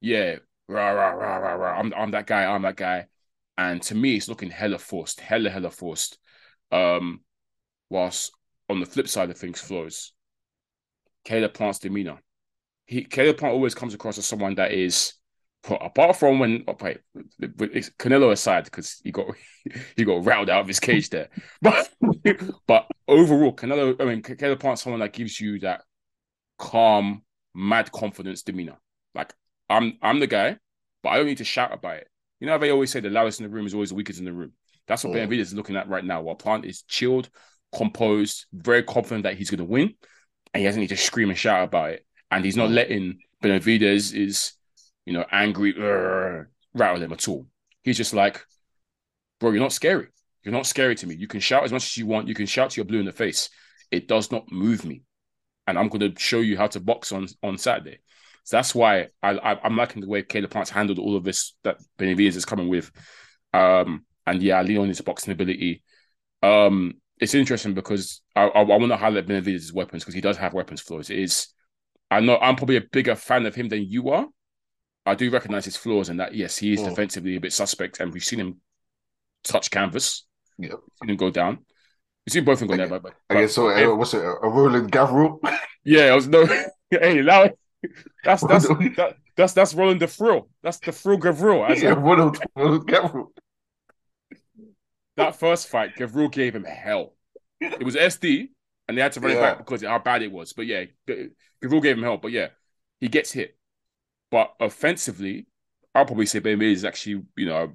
yeah, 0.00 0.36
rah 0.68 0.90
rah 0.90 1.10
rah 1.10 1.36
rah 1.36 1.54
rah. 1.54 1.78
I'm 1.78 1.92
I'm 1.94 2.10
that 2.12 2.26
guy. 2.26 2.44
I'm 2.44 2.62
that 2.62 2.76
guy. 2.76 3.06
And 3.56 3.80
to 3.82 3.94
me, 3.94 4.16
it's 4.16 4.28
looking 4.28 4.50
hella 4.50 4.78
forced, 4.78 5.20
hella 5.20 5.50
hella 5.50 5.70
forced. 5.70 6.18
Um, 6.72 7.20
whilst 7.88 8.32
on 8.68 8.80
the 8.80 8.86
flip 8.86 9.08
side 9.08 9.30
of 9.30 9.38
things, 9.38 9.60
Flowz. 9.62 10.10
Caleb 11.24 11.54
Plant's 11.54 11.78
demeanor. 11.78 12.18
He 12.86 13.04
Caleb 13.04 13.38
Plant 13.38 13.54
always 13.54 13.74
comes 13.74 13.94
across 13.94 14.18
as 14.18 14.26
someone 14.26 14.54
that 14.56 14.72
is, 14.72 15.14
apart 15.68 16.16
from 16.16 16.38
when 16.38 16.64
oh, 16.68 16.76
wait, 16.80 17.00
Canelo 17.98 18.30
aside 18.30 18.64
because 18.64 19.00
he 19.02 19.10
got 19.10 19.26
he 19.96 20.04
got 20.04 20.24
riled 20.24 20.50
out 20.50 20.60
of 20.60 20.68
his 20.68 20.80
cage 20.80 21.08
there, 21.08 21.30
but 21.62 21.90
but 22.66 22.86
overall, 23.08 23.54
Canelo. 23.54 24.00
I 24.00 24.04
mean, 24.04 24.22
Caleb 24.22 24.60
Plant's 24.60 24.82
someone 24.82 25.00
that 25.00 25.14
gives 25.14 25.40
you 25.40 25.60
that 25.60 25.82
calm, 26.58 27.22
mad 27.54 27.90
confidence 27.90 28.42
demeanor. 28.42 28.76
I'm 29.68 29.94
I'm 30.02 30.20
the 30.20 30.26
guy, 30.26 30.56
but 31.02 31.10
I 31.10 31.16
don't 31.16 31.26
need 31.26 31.38
to 31.38 31.44
shout 31.44 31.72
about 31.72 31.96
it. 31.96 32.08
You 32.40 32.46
know 32.46 32.52
how 32.52 32.58
they 32.58 32.70
always 32.70 32.90
say 32.90 33.00
the 33.00 33.10
loudest 33.10 33.40
in 33.40 33.46
the 33.46 33.52
room 33.52 33.66
is 33.66 33.74
always 33.74 33.90
the 33.90 33.94
weakest 33.94 34.18
in 34.18 34.24
the 34.24 34.32
room. 34.32 34.52
That's 34.86 35.04
what 35.04 35.14
Mm. 35.14 35.26
Benavidez 35.26 35.40
is 35.40 35.54
looking 35.54 35.76
at 35.76 35.88
right 35.88 36.04
now. 36.04 36.20
While 36.20 36.34
Plant 36.34 36.64
is 36.66 36.82
chilled, 36.82 37.30
composed, 37.74 38.46
very 38.52 38.82
confident 38.82 39.22
that 39.22 39.36
he's 39.36 39.50
going 39.50 39.58
to 39.58 39.64
win, 39.64 39.94
and 40.52 40.60
he 40.60 40.64
doesn't 40.64 40.80
need 40.80 40.88
to 40.88 40.96
scream 40.96 41.30
and 41.30 41.38
shout 41.38 41.64
about 41.64 41.90
it. 41.92 42.06
And 42.30 42.44
he's 42.44 42.56
not 42.56 42.70
Mm. 42.70 42.74
letting 42.74 43.18
Benavidez 43.42 44.14
is, 44.14 44.52
you 45.06 45.12
know, 45.12 45.24
angry, 45.30 45.72
rattle 46.74 47.02
him 47.02 47.12
at 47.12 47.28
all. 47.28 47.46
He's 47.82 47.96
just 47.96 48.14
like, 48.14 48.44
bro, 49.40 49.50
you're 49.50 49.60
not 49.60 49.72
scary. 49.72 50.08
You're 50.42 50.52
not 50.52 50.66
scary 50.66 50.94
to 50.96 51.06
me. 51.06 51.14
You 51.14 51.26
can 51.26 51.40
shout 51.40 51.64
as 51.64 51.72
much 51.72 51.84
as 51.84 51.96
you 51.96 52.06
want. 52.06 52.28
You 52.28 52.34
can 52.34 52.46
shout 52.46 52.70
to 52.70 52.76
your 52.76 52.84
blue 52.84 53.00
in 53.00 53.06
the 53.06 53.12
face. 53.12 53.48
It 53.90 54.08
does 54.08 54.30
not 54.30 54.50
move 54.50 54.84
me, 54.84 55.02
and 55.66 55.78
I'm 55.78 55.88
going 55.88 56.12
to 56.12 56.20
show 56.20 56.40
you 56.40 56.56
how 56.56 56.66
to 56.68 56.80
box 56.80 57.12
on 57.12 57.28
on 57.42 57.56
Saturday. 57.58 57.98
So 58.44 58.56
that's 58.58 58.74
why 58.74 59.08
I, 59.22 59.30
I 59.30 59.60
I'm 59.64 59.76
liking 59.76 60.02
the 60.02 60.08
way 60.08 60.22
Caleb 60.22 60.50
Plant's 60.50 60.70
handled 60.70 60.98
all 60.98 61.16
of 61.16 61.24
this 61.24 61.54
that 61.64 61.78
Benavidez 61.98 62.36
is 62.36 62.44
coming 62.44 62.68
with. 62.68 62.90
Um, 63.52 64.04
and 64.26 64.42
yeah, 64.42 64.58
I 64.58 64.62
lean 64.62 64.78
on 64.78 64.88
his 64.88 65.00
boxing 65.00 65.32
ability. 65.32 65.82
Um, 66.42 66.94
it's 67.18 67.34
interesting 67.34 67.74
because 67.74 68.20
I, 68.36 68.42
I, 68.42 68.60
I 68.60 68.76
want 68.76 68.88
to 68.90 68.96
highlight 68.96 69.26
Benavidez' 69.26 69.72
weapons 69.72 70.02
because 70.02 70.14
he 70.14 70.20
does 70.20 70.36
have 70.36 70.52
weapons 70.52 70.80
flaws. 70.80 71.10
It 71.10 71.18
is, 71.18 71.48
I 72.10 72.20
know 72.20 72.36
I'm 72.36 72.56
probably 72.56 72.76
a 72.76 72.82
bigger 72.82 73.14
fan 73.14 73.46
of 73.46 73.54
him 73.54 73.68
than 73.68 73.84
you 73.84 74.10
are. 74.10 74.26
I 75.06 75.14
do 75.14 75.30
recognize 75.30 75.64
his 75.64 75.76
flaws 75.76 76.08
and 76.08 76.20
that 76.20 76.34
yes, 76.34 76.56
he 76.56 76.72
is 76.74 76.80
Mm. 76.80 76.90
defensively 76.90 77.36
a 77.36 77.40
bit 77.40 77.52
suspect, 77.52 78.00
and 78.00 78.12
we've 78.12 78.24
seen 78.24 78.40
him 78.40 78.60
touch 79.42 79.70
canvas, 79.70 80.26
Yep. 80.58 80.72
seen 81.00 81.10
him 81.10 81.16
go 81.16 81.30
down. 81.30 81.58
We've 82.26 82.32
seen 82.32 82.44
both 82.44 82.60
of 82.62 82.68
them 82.68 82.76
go 82.76 82.84
I 82.84 82.86
down, 82.88 83.00
but, 83.02 83.14
I 83.30 83.34
guess 83.34 83.54
so. 83.54 83.68
but- 83.68 83.84
uh, 83.84 83.94
what's 83.96 84.14
it? 84.14 84.24
A 84.24 84.48
Roland 84.48 84.90
Gavril? 84.90 85.38
yeah, 85.84 86.04
I 86.06 86.14
was 86.14 86.26
no. 86.26 86.46
hey, 86.90 87.18
it. 87.18 87.58
That's 88.24 88.42
that's 88.42 88.68
that, 88.68 89.16
that's 89.36 89.52
that's 89.52 89.74
Roland 89.74 90.00
the 90.00 90.06
Frill. 90.08 90.48
That's 90.62 90.78
the 90.78 90.92
Frill 90.92 91.18
Gavril. 91.18 91.68
As 91.68 91.82
yeah, 91.82 91.90
Ronald, 91.90 92.38
Ronald 92.56 92.88
Gavril. 92.88 93.26
that 95.16 95.36
first 95.36 95.68
fight, 95.68 95.96
Gavril 95.96 96.30
gave 96.32 96.54
him 96.54 96.64
hell. 96.64 97.14
It 97.60 97.84
was 97.84 97.96
SD, 97.96 98.48
and 98.88 98.96
they 98.96 99.02
had 99.02 99.12
to 99.12 99.20
run 99.20 99.32
it 99.32 99.40
back 99.40 99.58
because 99.58 99.82
of 99.82 99.88
how 99.88 99.98
bad 99.98 100.22
it 100.22 100.32
was. 100.32 100.52
But 100.52 100.66
yeah, 100.66 100.84
Gavril 101.08 101.82
gave 101.82 101.96
him 101.96 102.02
hell. 102.02 102.16
But 102.16 102.32
yeah, 102.32 102.48
he 103.00 103.08
gets 103.08 103.32
hit. 103.32 103.56
But 104.30 104.54
offensively, 104.60 105.46
I'll 105.94 106.06
probably 106.06 106.26
say 106.26 106.40
Benavidez 106.40 106.72
is 106.72 106.84
actually, 106.84 107.22
you 107.36 107.46
know, 107.46 107.72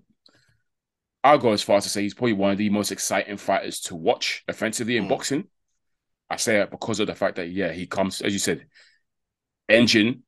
I'll 1.23 1.37
go 1.37 1.51
as 1.53 1.61
far 1.61 1.77
as 1.77 1.83
to 1.83 1.89
say 1.89 2.01
he's 2.01 2.13
probably 2.13 2.33
one 2.33 2.51
of 2.51 2.57
the 2.57 2.69
most 2.69 2.91
exciting 2.91 3.37
fighters 3.37 3.79
to 3.81 3.95
watch 3.95 4.43
offensively 4.47 4.97
in 4.97 5.05
Mm. 5.05 5.09
boxing. 5.09 5.47
I 6.29 6.35
say 6.35 6.57
that 6.57 6.71
because 6.71 6.99
of 6.99 7.07
the 7.07 7.15
fact 7.15 7.37
that 7.37 7.47
yeah, 7.49 7.71
he 7.71 7.87
comes, 7.87 8.21
as 8.21 8.33
you 8.33 8.39
said, 8.39 8.65
engine, 9.69 10.23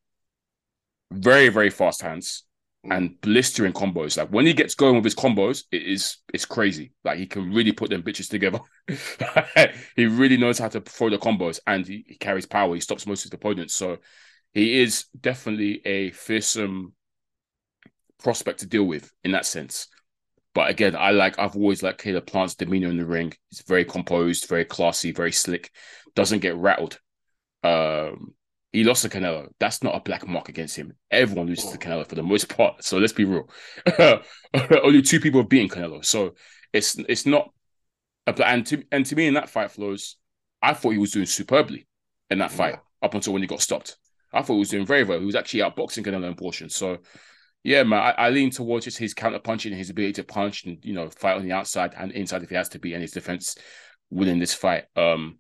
very 1.12 1.50
very 1.50 1.70
fast 1.70 2.02
hands, 2.02 2.44
Mm. 2.86 2.98
and 2.98 3.22
blistering 3.22 3.74
combos. 3.74 4.18
Like 4.18 4.30
when 4.30 4.48
he 4.48 4.54
gets 4.54 4.74
going 4.74 4.96
with 4.96 5.04
his 5.04 5.14
combos, 5.16 5.66
it 5.72 5.84
is 5.84 6.18
it's 6.34 6.46
crazy. 6.46 6.94
Like 7.04 7.20
he 7.20 7.28
can 7.28 7.54
really 7.54 7.72
put 7.74 7.92
them 7.92 8.02
bitches 8.02 8.28
together. 8.30 8.60
he 9.96 10.06
really 10.08 10.38
knows 10.38 10.58
how 10.58 10.68
to 10.70 10.82
throw 10.82 11.10
the 11.12 11.20
combos, 11.20 11.60
and 11.68 11.86
he, 11.86 12.04
he 12.08 12.16
carries 12.18 12.48
power. 12.48 12.74
He 12.74 12.82
stops 12.82 13.06
most 13.06 13.22
of 13.26 13.32
his 13.32 13.36
opponents. 13.36 13.76
So 13.76 13.98
he 14.54 14.82
is 14.82 15.06
definitely 15.20 15.82
a 15.86 16.10
fearsome 16.12 16.94
prospect 18.20 18.60
to 18.60 18.66
deal 18.68 18.84
with 18.84 19.12
in 19.24 19.32
that 19.32 19.46
sense. 19.46 19.88
But 20.54 20.70
again, 20.70 20.96
I 20.96 21.12
like 21.12 21.40
I've 21.40 21.56
always 21.56 21.84
liked 21.84 22.02
Caleb 22.02 22.26
Plant's 22.26 22.56
demeanor 22.56 22.90
in 22.90 22.98
the 22.98 23.06
ring. 23.06 23.34
He's 23.50 23.62
very 23.62 23.86
composed, 23.86 24.48
very 24.50 24.66
classy, 24.66 25.12
very 25.12 25.32
slick. 25.32 25.70
Doesn't 26.16 26.40
get 26.40 26.58
rattled. 26.58 27.00
Um, 27.64 28.34
he 28.72 28.84
lost 28.84 29.02
to 29.04 29.10
Canelo. 29.10 29.50
That's 29.60 29.84
not 29.84 29.96
a 29.96 30.00
black 30.00 30.28
mark 30.28 30.50
against 30.50 30.76
him. 30.76 30.94
Everyone 31.10 31.48
loses 31.48 31.72
to 31.72 31.78
Canelo 31.78 32.08
for 32.08 32.16
the 32.16 32.24
most 32.24 32.48
part. 32.56 32.84
So 32.84 32.98
let's 32.98 33.14
be 33.14 33.26
real. 33.26 33.50
Only 34.84 35.02
two 35.02 35.20
people 35.20 35.42
have 35.42 35.50
beaten 35.50 35.70
Canelo. 35.70 36.04
So 36.06 36.36
it's 36.74 36.98
it's 36.98 37.26
not. 37.26 37.52
A, 38.28 38.34
black 38.34 38.54
and 38.54 38.66
to 38.68 38.84
and 38.92 39.06
to 39.08 39.16
me 39.16 39.28
in 39.28 39.34
that 39.34 39.50
fight 39.50 39.72
Flowz, 39.72 40.16
I 40.62 40.74
thought 40.74 40.92
he 40.92 41.00
was 41.00 41.12
doing 41.12 41.26
superbly 41.26 41.88
in 42.30 42.38
that 42.38 42.52
fight 42.52 42.76
yeah. 42.76 43.06
up 43.06 43.16
until 43.16 43.34
when 43.34 43.42
he 43.42 43.48
got 43.48 43.62
stopped. 43.62 43.98
I 44.32 44.42
thought 44.42 44.54
he 44.54 44.60
was 44.60 44.70
doing 44.70 44.86
very 44.86 45.04
well. 45.04 45.20
He 45.20 45.26
was 45.26 45.36
actually 45.36 45.62
outboxing 45.62 46.06
Canelo 46.06 46.28
in 46.28 46.36
portion. 46.36 46.70
So 46.70 47.00
yeah, 47.64 47.84
man, 47.84 48.00
I, 48.00 48.12
I, 48.12 48.30
lean 48.30 48.50
towards 48.50 48.86
just 48.86 48.98
his 48.98 49.14
counter 49.14 49.40
punching, 49.40 49.74
his 49.74 49.90
ability 49.90 50.14
to 50.14 50.24
punch 50.24 50.66
and 50.66 50.78
you 50.84 50.94
know 50.94 51.10
fight 51.10 51.36
on 51.36 51.44
the 51.44 51.52
outside 51.52 51.94
and 51.98 52.12
inside 52.12 52.44
if 52.44 52.50
he 52.50 52.56
has 52.56 52.70
to 52.70 52.80
be, 52.80 52.94
and 52.94 53.02
his 53.02 53.12
defense 53.12 53.56
winning 54.10 54.40
this 54.40 54.54
fight. 54.54 54.86
Um, 54.96 55.40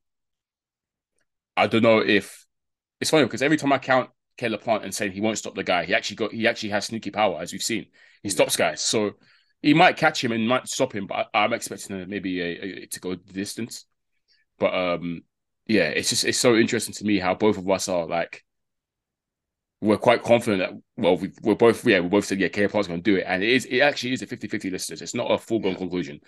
I 1.55 1.67
don't 1.67 1.83
know 1.83 2.00
if 2.00 2.40
it's 3.01 3.10
funny 3.10 3.25
because 3.25 3.41
every 3.41 3.58
time 3.58 3.74
I 3.74 3.79
count 3.79 4.10
Caleb 4.38 4.62
Plant 4.62 4.84
and 4.84 4.93
saying 4.93 5.12
he 5.12 5.22
won't 5.22 5.38
stop 5.38 5.55
the 5.55 5.63
guy, 5.63 5.86
he 5.86 5.93
actually 5.93 6.15
got 6.15 6.31
he 6.31 6.48
actually 6.48 6.70
has 6.70 6.86
sneaky 6.86 7.12
power 7.12 7.41
as 7.41 7.51
we've 7.51 7.62
seen. 7.62 7.88
He 8.24 8.29
stops 8.29 8.55
guys, 8.55 8.81
so 8.81 9.12
he 9.62 9.74
might 9.74 9.98
catch 9.98 10.24
him 10.24 10.31
and 10.31 10.48
might 10.48 10.67
stop 10.67 10.93
him, 10.93 11.08
but 11.08 11.27
I, 11.34 11.43
am 11.46 11.53
expecting 11.53 12.08
maybe 12.08 12.39
a, 12.39 12.46
a, 12.46 12.86
to 12.86 13.00
go 13.00 13.15
the 13.15 13.34
distance. 13.34 13.86
But 14.60 14.74
um, 14.74 15.24
yeah, 15.67 15.89
it's 15.89 16.10
just 16.10 16.25
it's 16.25 16.38
so 16.38 16.55
interesting 16.55 16.93
to 16.93 17.03
me 17.05 17.20
how 17.20 17.34
both 17.36 17.58
of 17.58 17.70
us 17.70 17.89
are 17.89 18.05
like 18.05 18.43
we're 19.81 19.98
quite 19.98 20.22
confident 20.22 20.60
that 20.60 20.79
well 21.01 21.17
we, 21.17 21.31
we're 21.41 21.55
both 21.55 21.86
yeah 21.88 22.00
we 22.00 22.08
both 22.08 22.25
said 22.25 22.39
yeah 22.39 22.48
Caleb 22.48 22.72
Plant's 22.72 22.88
going 22.88 23.01
to 23.01 23.12
do 23.12 23.17
it 23.17 23.25
and 23.27 23.41
it 23.41 23.50
is 23.50 23.65
it 23.65 23.79
actually 23.79 24.13
is 24.13 24.22
a 24.22 24.27
50-50 24.27 24.72
list 24.72 24.91
it's 24.91 25.15
not 25.15 25.31
a 25.31 25.39
full-blown 25.39 25.74
yeah. 25.74 25.79
conclusion 25.79 26.20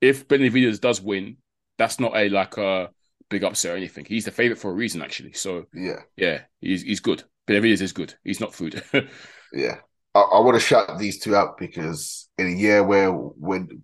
if 0.00 0.28
Benavidez 0.28 0.80
does 0.80 1.02
win 1.02 1.38
that's 1.76 1.98
not 1.98 2.16
a 2.16 2.28
like 2.28 2.56
a 2.56 2.90
big 3.30 3.44
upset 3.44 3.74
or 3.74 3.76
anything 3.76 4.04
he's 4.04 4.24
the 4.24 4.30
favorite 4.30 4.58
for 4.58 4.70
a 4.70 4.74
reason 4.74 5.02
actually 5.02 5.32
so 5.32 5.64
yeah 5.74 6.00
yeah 6.16 6.40
he's 6.60 6.82
he's 6.82 7.00
good 7.00 7.22
Benavidez 7.46 7.80
is 7.80 7.92
good 7.92 8.14
he's 8.24 8.40
not 8.40 8.54
food 8.54 8.82
yeah 9.52 9.76
I, 10.14 10.20
I 10.20 10.40
want 10.40 10.54
to 10.54 10.60
shout 10.60 10.98
these 10.98 11.18
two 11.20 11.36
out 11.36 11.58
because 11.58 12.28
in 12.38 12.46
a 12.46 12.50
year 12.50 12.82
where 12.82 13.10
when 13.10 13.82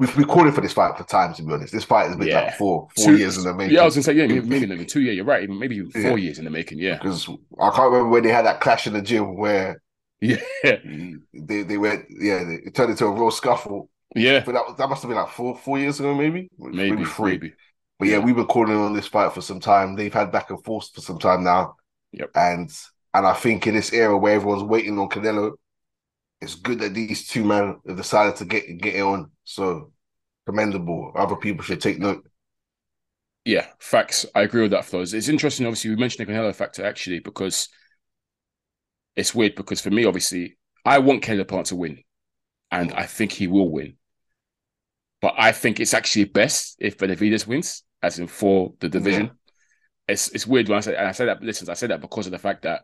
We've 0.00 0.16
been 0.16 0.24
calling 0.24 0.50
for 0.50 0.62
this 0.62 0.72
fight 0.72 0.96
for 0.96 1.04
time, 1.04 1.34
to 1.34 1.42
be 1.42 1.52
honest. 1.52 1.74
This 1.74 1.84
fight 1.84 2.06
has 2.06 2.16
been 2.16 2.28
yeah. 2.28 2.44
like 2.44 2.54
four, 2.54 2.88
four 2.96 3.04
two, 3.04 3.18
years 3.18 3.36
in 3.36 3.44
the 3.44 3.52
making. 3.52 3.74
Yeah, 3.74 3.82
I 3.82 3.84
was 3.84 3.94
gonna 3.94 4.02
say, 4.02 4.14
yeah, 4.14 4.26
maybe, 4.26 4.56
even 4.72 4.86
two 4.86 5.02
years. 5.02 5.16
You're 5.16 5.26
right, 5.26 5.46
maybe 5.46 5.76
even 5.76 5.90
four 5.90 6.02
yeah. 6.02 6.24
years 6.24 6.38
in 6.38 6.46
the 6.46 6.50
making. 6.50 6.78
Yeah, 6.78 6.94
because 6.94 7.28
I 7.28 7.68
can't 7.68 7.92
remember 7.92 8.08
when 8.08 8.22
they 8.22 8.30
had 8.30 8.46
that 8.46 8.62
clash 8.62 8.86
in 8.86 8.94
the 8.94 9.02
gym 9.02 9.36
where, 9.36 9.82
yeah, 10.22 10.38
they 10.64 11.64
they 11.64 11.76
went, 11.76 12.06
yeah, 12.08 12.40
it 12.48 12.74
turned 12.74 12.92
into 12.92 13.04
a 13.04 13.10
real 13.10 13.30
scuffle. 13.30 13.90
Yeah, 14.14 14.42
but 14.42 14.52
that 14.52 14.78
that 14.78 14.88
must 14.88 15.02
have 15.02 15.10
been 15.10 15.18
like 15.18 15.28
four 15.28 15.54
four 15.54 15.78
years 15.78 16.00
ago, 16.00 16.14
maybe, 16.14 16.48
maybe, 16.58 16.92
maybe 16.92 17.04
three. 17.04 17.32
Maybe. 17.32 17.52
But 18.00 18.08
yeah, 18.08 18.18
we've 18.18 18.34
been 18.34 18.46
calling 18.46 18.74
on 18.74 18.94
this 18.94 19.06
fight 19.06 19.34
for 19.34 19.42
some 19.42 19.60
time. 19.60 19.94
They've 19.94 20.12
had 20.12 20.32
back 20.32 20.48
and 20.48 20.64
forth 20.64 20.88
for 20.94 21.02
some 21.02 21.18
time 21.18 21.44
now. 21.44 21.76
Yep. 22.12 22.30
And 22.34 22.72
and 23.12 23.26
I 23.26 23.34
think 23.34 23.66
in 23.66 23.74
this 23.74 23.92
era 23.92 24.16
where 24.16 24.34
everyone's 24.34 24.62
waiting 24.62 24.98
on 24.98 25.10
Canelo, 25.10 25.52
it's 26.40 26.54
good 26.54 26.78
that 26.78 26.94
these 26.94 27.28
two 27.28 27.44
men 27.44 27.76
have 27.86 27.98
decided 27.98 28.36
to 28.36 28.46
get 28.46 28.78
get 28.78 28.94
it 28.94 29.02
on. 29.02 29.30
So 29.44 29.92
commendable. 30.46 31.12
Other 31.14 31.36
people 31.36 31.62
should 31.62 31.82
take 31.82 31.98
note. 31.98 32.26
Yeah, 33.44 33.66
facts. 33.78 34.24
I 34.34 34.42
agree 34.42 34.62
with 34.62 34.70
that, 34.70 34.84
Flowz. 34.84 35.12
It's 35.12 35.28
interesting. 35.28 35.66
Obviously, 35.66 35.90
we 35.90 35.96
mentioned 35.96 36.26
the 36.26 36.32
Canelo 36.32 36.54
factor 36.54 36.86
actually 36.86 37.18
because 37.18 37.68
it's 39.14 39.34
weird. 39.34 39.56
Because 39.56 39.82
for 39.82 39.90
me, 39.90 40.06
obviously, 40.06 40.56
I 40.86 41.00
want 41.00 41.22
Caleb 41.22 41.48
Plant 41.48 41.66
to 41.66 41.76
win, 41.76 42.02
and 42.70 42.94
I 42.94 43.04
think 43.04 43.32
he 43.32 43.46
will 43.46 43.70
win. 43.70 43.98
But 45.20 45.34
I 45.36 45.52
think 45.52 45.80
it's 45.80 45.92
actually 45.92 46.24
best 46.24 46.76
if 46.78 46.96
Benavidez 46.96 47.46
wins, 47.46 47.82
as 48.02 48.18
in 48.18 48.26
for 48.26 48.74
the 48.80 48.88
division. 48.88 49.26
Yeah. 49.26 49.32
It's 50.08 50.28
it's 50.28 50.46
weird 50.46 50.68
when 50.68 50.78
I 50.78 50.80
say 50.80 50.96
and 50.96 51.06
I 51.06 51.12
say 51.12 51.26
that. 51.26 51.42
Listen, 51.42 51.70
I 51.70 51.74
say 51.74 51.86
that 51.88 52.00
because 52.00 52.26
of 52.26 52.32
the 52.32 52.38
fact 52.38 52.62
that 52.62 52.82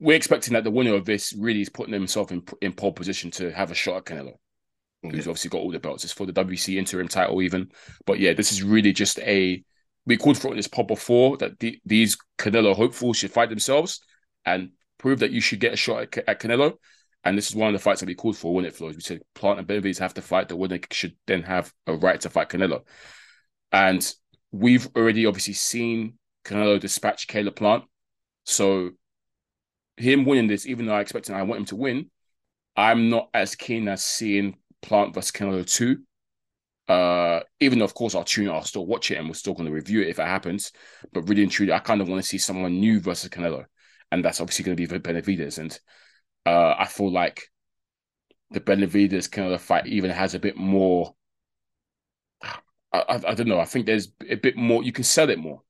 we're 0.00 0.16
expecting 0.16 0.54
that 0.54 0.64
the 0.64 0.70
winner 0.70 0.94
of 0.94 1.04
this 1.04 1.34
really 1.34 1.60
is 1.60 1.68
putting 1.68 1.92
himself 1.92 2.32
in 2.32 2.42
in 2.60 2.72
pole 2.72 2.92
position 2.92 3.30
to 3.32 3.52
have 3.52 3.70
a 3.70 3.74
shot 3.74 3.96
at 3.96 4.04
Canelo 4.04 4.34
mm-hmm. 5.04 5.16
who's 5.16 5.28
obviously 5.28 5.50
got 5.50 5.58
all 5.58 5.70
the 5.70 5.78
belts. 5.78 6.04
It's 6.04 6.12
for 6.12 6.26
the 6.26 6.32
WC 6.32 6.76
interim 6.76 7.08
title, 7.08 7.42
even. 7.42 7.70
But 8.06 8.18
yeah, 8.18 8.32
this 8.32 8.52
is 8.52 8.62
really 8.62 8.92
just 8.92 9.18
a. 9.20 9.62
We 10.06 10.18
called 10.18 10.36
for 10.36 10.48
it 10.48 10.52
in 10.52 10.56
this 10.58 10.68
pod 10.68 10.86
before 10.86 11.38
that 11.38 11.58
the, 11.58 11.80
these 11.86 12.18
Canelo 12.36 12.76
hopefuls 12.76 13.16
should 13.16 13.30
fight 13.30 13.48
themselves 13.48 14.00
and 14.44 14.70
prove 14.98 15.20
that 15.20 15.30
you 15.30 15.40
should 15.40 15.60
get 15.60 15.72
a 15.72 15.76
shot 15.76 16.02
at, 16.02 16.28
at 16.28 16.40
Canelo. 16.40 16.74
And 17.24 17.38
this 17.38 17.48
is 17.48 17.56
one 17.56 17.68
of 17.68 17.72
the 17.72 17.82
fights 17.82 18.00
that 18.00 18.06
we 18.06 18.14
called 18.14 18.36
for 18.36 18.52
when 18.52 18.66
it 18.66 18.74
flows. 18.74 18.96
We 18.96 19.00
said 19.00 19.22
Plant 19.34 19.58
and 19.58 19.66
Benavidez 19.66 19.98
have 20.00 20.12
to 20.14 20.22
fight. 20.22 20.48
The 20.48 20.56
winner 20.56 20.78
should 20.90 21.16
then 21.26 21.42
have 21.44 21.72
a 21.86 21.94
right 21.94 22.20
to 22.20 22.28
fight 22.28 22.50
Canelo. 22.50 22.82
And 23.74 24.14
we've 24.52 24.88
already 24.96 25.26
obviously 25.26 25.54
seen 25.54 26.14
Canelo 26.44 26.78
dispatch 26.78 27.26
Caleb 27.26 27.56
Plant. 27.56 27.82
So 28.44 28.92
him 29.96 30.24
winning 30.24 30.46
this, 30.46 30.64
even 30.64 30.86
though 30.86 30.94
I 30.94 31.00
expect 31.00 31.28
and 31.28 31.36
I 31.36 31.42
want 31.42 31.58
him 31.58 31.66
to 31.66 31.76
win, 31.76 32.10
I'm 32.76 33.10
not 33.10 33.30
as 33.34 33.56
keen 33.56 33.88
as 33.88 34.04
seeing 34.04 34.56
Plant 34.80 35.12
vs 35.12 35.32
Canelo 35.32 35.66
2. 35.66 35.98
Uh, 36.86 37.40
even 37.58 37.80
though, 37.80 37.84
of 37.84 37.94
course, 37.94 38.14
I'll 38.14 38.22
tune 38.22 38.46
it, 38.46 38.52
I'll 38.52 38.62
still 38.62 38.86
watch 38.86 39.10
it 39.10 39.16
and 39.16 39.26
we're 39.26 39.34
still 39.34 39.54
going 39.54 39.66
to 39.66 39.74
review 39.74 40.02
it 40.02 40.08
if 40.08 40.20
it 40.20 40.26
happens. 40.26 40.70
But 41.12 41.28
really 41.28 41.42
and 41.42 41.50
truly, 41.50 41.72
I 41.72 41.80
kind 41.80 42.00
of 42.00 42.08
want 42.08 42.22
to 42.22 42.28
see 42.28 42.38
someone 42.38 42.78
new 42.78 43.00
versus 43.00 43.30
Canelo. 43.30 43.64
And 44.12 44.24
that's 44.24 44.40
obviously 44.40 44.66
going 44.66 44.76
to 44.76 44.80
be 44.80 44.86
the 44.86 45.00
Benavidez. 45.00 45.58
And 45.58 45.76
uh, 46.46 46.76
I 46.78 46.86
feel 46.86 47.10
like 47.10 47.48
the 48.52 48.60
Benavidez 48.60 49.28
Canelo 49.28 49.58
fight 49.58 49.88
even 49.88 50.10
has 50.10 50.34
a 50.34 50.38
bit 50.38 50.56
more. 50.56 51.16
I, 52.94 53.14
I, 53.14 53.30
I, 53.30 53.34
don't 53.34 53.48
know. 53.48 53.60
I 53.60 53.64
think 53.64 53.86
there's 53.86 54.12
a 54.28 54.36
bit 54.36 54.56
more. 54.56 54.82
You 54.82 54.92
can 54.92 55.04
sell 55.04 55.30
it 55.30 55.38
more. 55.38 55.62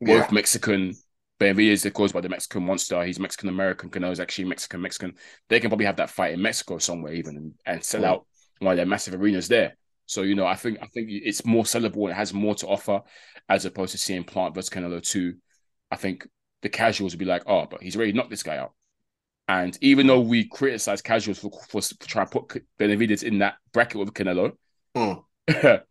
Yeah. 0.00 0.20
Both 0.20 0.32
Mexican 0.32 0.94
Benavidez, 1.40 1.86
of 1.86 1.94
caused 1.94 2.14
by 2.14 2.20
the 2.20 2.28
Mexican 2.28 2.64
monster. 2.64 3.02
He's 3.04 3.18
Mexican 3.18 3.48
American. 3.48 3.90
Canelo 3.90 4.12
is 4.12 4.20
actually 4.20 4.44
Mexican 4.44 4.80
Mexican. 4.80 5.14
They 5.48 5.60
can 5.60 5.70
probably 5.70 5.86
have 5.86 5.96
that 5.96 6.10
fight 6.10 6.34
in 6.34 6.42
Mexico 6.42 6.78
somewhere 6.78 7.14
even 7.14 7.36
and, 7.36 7.54
and 7.66 7.84
sell 7.84 8.04
out 8.04 8.26
one 8.58 8.72
of 8.72 8.76
their 8.76 8.86
massive 8.86 9.14
arenas 9.14 9.48
there. 9.48 9.76
So 10.06 10.22
you 10.22 10.34
know, 10.34 10.46
I 10.46 10.54
think 10.54 10.78
I 10.82 10.86
think 10.86 11.08
it's 11.10 11.44
more 11.44 11.64
sellable. 11.64 12.10
It 12.10 12.14
has 12.14 12.34
more 12.34 12.54
to 12.56 12.66
offer 12.66 13.02
as 13.48 13.64
opposed 13.64 13.92
to 13.92 13.98
seeing 13.98 14.24
Plant 14.24 14.54
versus 14.54 14.70
Canelo 14.70 15.00
two. 15.02 15.36
I 15.90 15.96
think 15.96 16.26
the 16.62 16.68
casuals 16.68 17.12
would 17.12 17.18
be 17.18 17.24
like, 17.24 17.42
oh, 17.46 17.66
but 17.70 17.82
he's 17.82 17.96
already 17.96 18.12
knocked 18.12 18.30
this 18.30 18.42
guy 18.42 18.58
out. 18.58 18.72
And 19.48 19.76
even 19.80 20.06
though 20.06 20.20
we 20.20 20.44
criticize 20.44 21.02
casuals 21.02 21.38
for, 21.38 21.50
for, 21.68 21.82
for 21.82 22.08
trying 22.08 22.26
to 22.28 22.40
put 22.40 22.64
Benavidez 22.78 23.24
in 23.24 23.38
that 23.38 23.56
bracket 23.72 23.98
with 23.98 24.14
Canelo, 24.14 24.52
mm. 24.96 25.24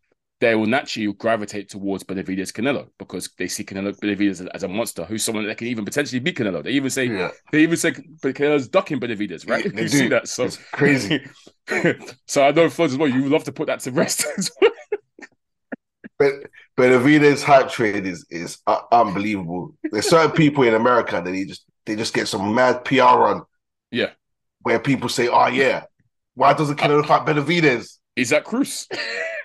they 0.42 0.56
will 0.56 0.66
naturally 0.66 1.14
gravitate 1.14 1.70
towards 1.70 2.04
Benavidez 2.04 2.52
Canelo 2.52 2.90
because 2.98 3.30
they 3.38 3.48
see 3.48 3.64
Canelo 3.64 3.96
Benavidez 3.98 4.46
as, 4.54 4.64
a 4.64 4.68
monster 4.68 5.06
who's 5.06 5.24
someone 5.24 5.46
that 5.46 5.58
can 5.58 5.68
even 5.68 5.86
potentially 5.86 6.20
beat 6.20 6.36
Canelo. 6.36 6.64
They 6.64 6.72
even 6.72 6.90
say 6.90 7.06
yeah. 7.06 7.30
they 7.52 7.62
even 7.62 7.78
say 7.78 7.92
Canelo's 7.92 8.68
ducking 8.68 9.00
Benavidez, 9.00 9.48
right? 9.48 9.64
They 9.64 9.70
you 9.84 9.90
do. 9.90 9.98
see 9.98 10.08
that, 10.10 10.28
so 10.28 10.46
it's 10.46 10.58
crazy. 10.58 11.24
so 12.26 12.44
I 12.44 12.52
know 12.52 12.66
Flowz 12.68 12.86
as 12.86 12.98
well. 12.98 13.08
You 13.08 13.22
would 13.22 13.32
love 13.32 13.44
to 13.46 13.52
put 13.52 13.68
that 13.68 13.82
to 13.82 13.92
rest 13.92 14.26
as 14.38 14.52
well. 14.60 14.72
But 16.18 16.34
Benavidez 16.76 17.44
hype 17.44 17.70
trade 17.70 18.08
is 18.08 18.26
is 18.32 18.58
uh, 18.66 18.82
unbelievable. 18.92 19.76
There's 19.92 20.10
certain 20.10 20.32
people 20.32 20.64
in 20.64 20.74
America 20.74 21.22
that 21.24 21.32
they 21.32 21.46
just 21.46 21.66
they 21.86 21.96
just 21.96 22.16
get 22.16 22.28
some 22.28 22.56
mad 22.56 22.84
PR 22.84 23.04
on. 23.04 23.44
Yeah, 23.92 24.10
where 24.64 24.80
people 24.80 25.08
say, 25.08 25.28
"Oh 25.28 25.48
yeah, 25.48 25.84
why 26.34 26.54
doesn't 26.54 26.78
Canelo 26.78 27.04
uh, 27.04 27.08
fight 27.08 27.28
Benavidez?" 27.28 27.98
Is 28.16 28.30
that 28.30 28.44
Cruz? 28.44 28.88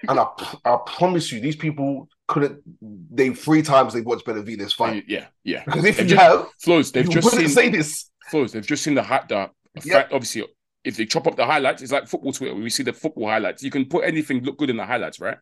And 0.08 0.20
I, 0.20 0.26
I 0.64 0.78
promise 0.86 1.32
you, 1.32 1.40
these 1.40 1.56
people 1.56 2.08
couldn't. 2.28 2.60
They 2.80 3.30
three 3.30 3.62
times 3.62 3.94
they've 3.94 4.04
watched 4.04 4.26
Benavidez 4.26 4.74
fight. 4.74 5.04
Yeah, 5.06 5.26
yeah. 5.44 5.62
Because 5.64 5.84
if 5.84 5.96
they've 5.96 6.10
you 6.10 6.16
just, 6.16 6.22
have 6.22 6.48
Flowz, 6.64 6.92
they've 6.92 7.08
just 7.08 7.30
seen 7.30 7.48
say 7.48 7.68
this. 7.68 8.10
Flowz, 8.30 8.52
they've 8.52 8.66
just 8.66 8.82
seen 8.82 8.94
the 8.94 9.02
hot 9.02 9.28
the 9.28 9.50
yep. 9.84 10.10
obviously. 10.12 10.44
If 10.84 10.96
they 10.96 11.04
chop 11.04 11.26
up 11.26 11.34
the 11.34 11.44
highlights, 11.44 11.82
it's 11.82 11.90
like 11.90 12.06
football 12.06 12.32
Twitter. 12.32 12.54
When 12.54 12.62
we 12.62 12.70
see 12.70 12.84
the 12.84 12.92
football 12.92 13.26
highlights, 13.26 13.60
you 13.64 13.72
can 13.72 13.86
put 13.86 14.04
anything 14.04 14.44
look 14.44 14.56
good 14.56 14.70
in 14.70 14.76
the 14.76 14.86
highlights, 14.86 15.18
right? 15.18 15.38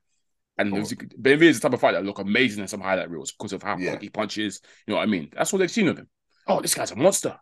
And 0.57 0.73
oh. 0.73 0.79
Benavidez 0.79 1.43
is 1.43 1.61
the 1.61 1.69
type 1.69 1.75
of 1.75 1.81
fight 1.81 1.93
that 1.93 2.05
look 2.05 2.19
amazing 2.19 2.63
in 2.63 2.69
some 2.69 2.81
highlight 2.81 3.11
reels 3.11 3.33
because 3.33 3.53
of 3.53 3.63
how 3.63 3.77
yeah. 3.77 3.99
he 4.01 4.09
punches. 4.09 4.63
You 4.87 4.93
know 4.93 4.99
what 4.99 5.03
I 5.03 5.07
mean? 5.07 5.29
That's 5.37 5.53
what 5.53 5.59
they've 5.59 5.71
seen 5.71 5.89
of 5.89 5.99
him. 5.99 6.09
Oh, 6.47 6.61
this 6.61 6.75
guy's 6.75 6.93
a 6.93 6.97
monster. 6.97 7.37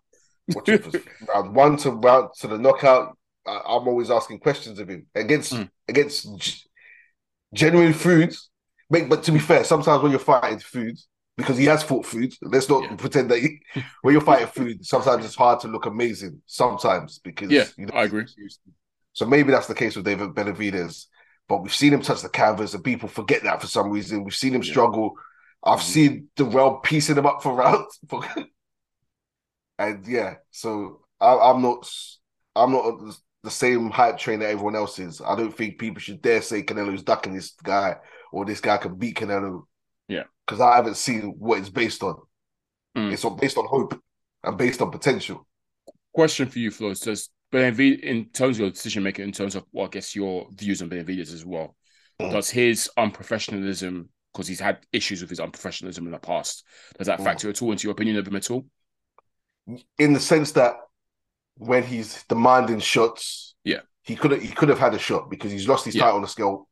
round 1.29 1.55
one 1.55 1.77
to 1.79 1.91
round 1.91 2.31
to 2.41 2.49
the 2.49 2.59
knockout. 2.59 3.17
I'm 3.47 3.89
always 3.89 4.11
asking 4.11 4.39
questions 4.39 4.79
of 4.79 4.89
him 4.89 5.07
against 5.15 5.53
mm. 5.53 5.69
against 5.89 6.69
genuine 7.53 7.93
foods. 7.93 8.51
But 8.91 9.23
to 9.23 9.33
be 9.33 9.39
fair, 9.39 9.65
sometimes 9.65 10.03
when 10.03 10.11
you're 10.11 10.21
fighting 10.21 10.59
foods, 10.59 11.09
because 11.37 11.57
he 11.57 11.65
has 11.65 11.83
fought 11.83 12.05
food, 12.05 12.35
let's 12.43 12.69
not 12.69 12.83
yeah. 12.83 12.97
pretend 12.97 13.31
that 13.31 13.39
he, 13.39 13.61
when 14.03 14.13
you're 14.13 14.21
fighting 14.21 14.49
food, 14.49 14.85
sometimes 14.85 15.25
it's 15.25 15.35
hard 15.35 15.61
to 15.61 15.69
look 15.69 15.87
amazing. 15.87 16.43
Sometimes 16.47 17.19
because 17.19 17.51
yeah, 17.51 17.65
you 17.79 17.87
know, 17.87 17.95
I 17.95 18.05
agree. 18.05 18.27
So 19.15 19.27
maybe 19.27 19.51
that's 19.51 19.67
the 19.67 19.75
case 19.75 19.97
with 19.97 20.05
David 20.05 20.31
Benavidez, 20.31 21.07
But 21.49 21.63
we've 21.63 21.75
seen 21.75 21.93
him 21.93 22.03
touch 22.03 22.23
the 22.23 22.29
canvas, 22.29 22.75
and 22.75 22.85
people 22.85 23.09
forget 23.09 23.43
that 23.45 23.61
for 23.61 23.67
some 23.67 23.91
reason. 23.91 24.25
We've 24.25 24.35
seen 24.35 24.55
him 24.55 24.63
yeah. 24.63 24.71
struggle. 24.71 25.15
I've 25.65 25.79
mm-hmm. 25.79 25.89
seen 25.89 26.29
Dirrell 26.37 26.83
piecing 26.83 27.17
him 27.17 27.27
up 27.27 27.43
for 27.43 27.55
rounds. 27.55 27.99
and 29.79 30.07
yeah, 30.07 30.35
so 30.51 31.01
I, 31.21 31.51
I'm 31.51 31.63
not, 31.63 31.91
I'm 32.55 32.73
not 32.73 33.15
the 33.43 33.51
same 33.51 33.91
hype 33.91 34.19
train 34.19 34.41
that 34.41 34.51
everyone 34.51 34.77
else 34.77 34.99
is. 34.99 35.21
I 35.21 35.35
don't 35.37 35.57
think 35.57 35.79
people 35.79 36.01
should 36.01 36.23
dare 36.23 36.43
say 36.43 36.63
Canelo's 36.63 37.03
ducking 37.03 37.35
this 37.35 37.55
guy 37.63 37.97
or 38.33 38.45
this 38.45 38.61
guy 38.61 38.77
can 38.77 38.97
beat 38.97 39.17
Canelo. 39.17 39.63
Yeah, 40.09 40.25
because 40.47 40.61
I 40.61 40.77
haven't 40.77 40.97
seen 40.97 41.35
what 41.39 41.59
it's 41.59 41.71
based 41.71 42.03
on. 42.03 42.17
Mm. 42.97 43.13
It's 43.13 43.25
based 43.41 43.57
on 43.57 43.67
hope 43.67 44.01
and 44.45 44.59
based 44.59 44.83
on 44.83 44.91
potential. 44.91 45.47
Question 46.15 46.49
for 46.49 46.59
you, 46.59 46.71
Flo. 46.71 46.93
Does 46.95 47.31
Benavidez, 47.53 48.01
in 48.01 48.27
terms 48.27 48.57
of 48.57 48.61
your 48.61 48.71
decision 48.71 49.03
making, 49.03 49.25
in 49.25 49.33
terms 49.33 49.55
of, 49.55 49.65
well, 49.73 49.87
I 49.87 49.89
guess 49.89 50.15
your 50.15 50.49
views 50.53 50.83
on 50.83 50.91
Benavidez 50.91 51.33
as 51.33 51.45
well, 51.45 51.77
mm. 52.21 52.31
does 52.31 52.51
his 52.51 52.91
unprofessionalism, 52.99 54.09
because 54.33 54.47
he's 54.47 54.61
had 54.61 54.79
issues 54.93 55.21
with 55.21 55.31
his 55.31 55.41
unprofessionalism 55.41 55.99
in 55.99 56.11
the 56.11 56.19
past, 56.19 56.65
does 56.99 57.07
that 57.07 57.21
mm. 57.21 57.25
factor 57.25 57.49
at 57.49 57.63
all 57.63 57.73
into 57.73 57.85
your 57.85 57.93
opinion 57.93 58.17
of 58.17 58.27
him 58.27 58.37
at 58.37 58.51
all? 58.51 58.67
In 59.99 60.13
the 60.13 60.21
sense 60.21 60.53
that 60.53 60.75
when 61.57 61.83
he's 61.83 62.25
demanding 62.25 62.81
shots, 62.81 63.55
yeah, 63.65 63.81
he 64.03 64.17
could 64.17 64.33
have 64.33 64.43
he 64.43 64.49
could 64.49 64.69
have 64.69 64.79
had 64.79 64.95
a 64.95 64.99
shot 64.99 65.31
because 65.31 65.53
he's 65.53 65.69
lost 65.69 65.85
his 65.85 65.95
yeah. 65.95 66.03
title 66.03 66.17
on 66.17 66.23
the 66.23 66.29
scale 66.29 66.69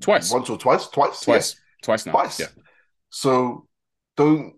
twice, 0.00 0.32
once 0.32 0.48
or 0.50 0.58
twice, 0.58 0.86
twice, 0.88 1.20
twice, 1.20 1.54
yeah. 1.54 1.82
twice 1.82 2.06
now, 2.06 2.12
twice. 2.12 2.40
Yeah. 2.40 2.46
So 3.10 3.66
don't. 4.16 4.54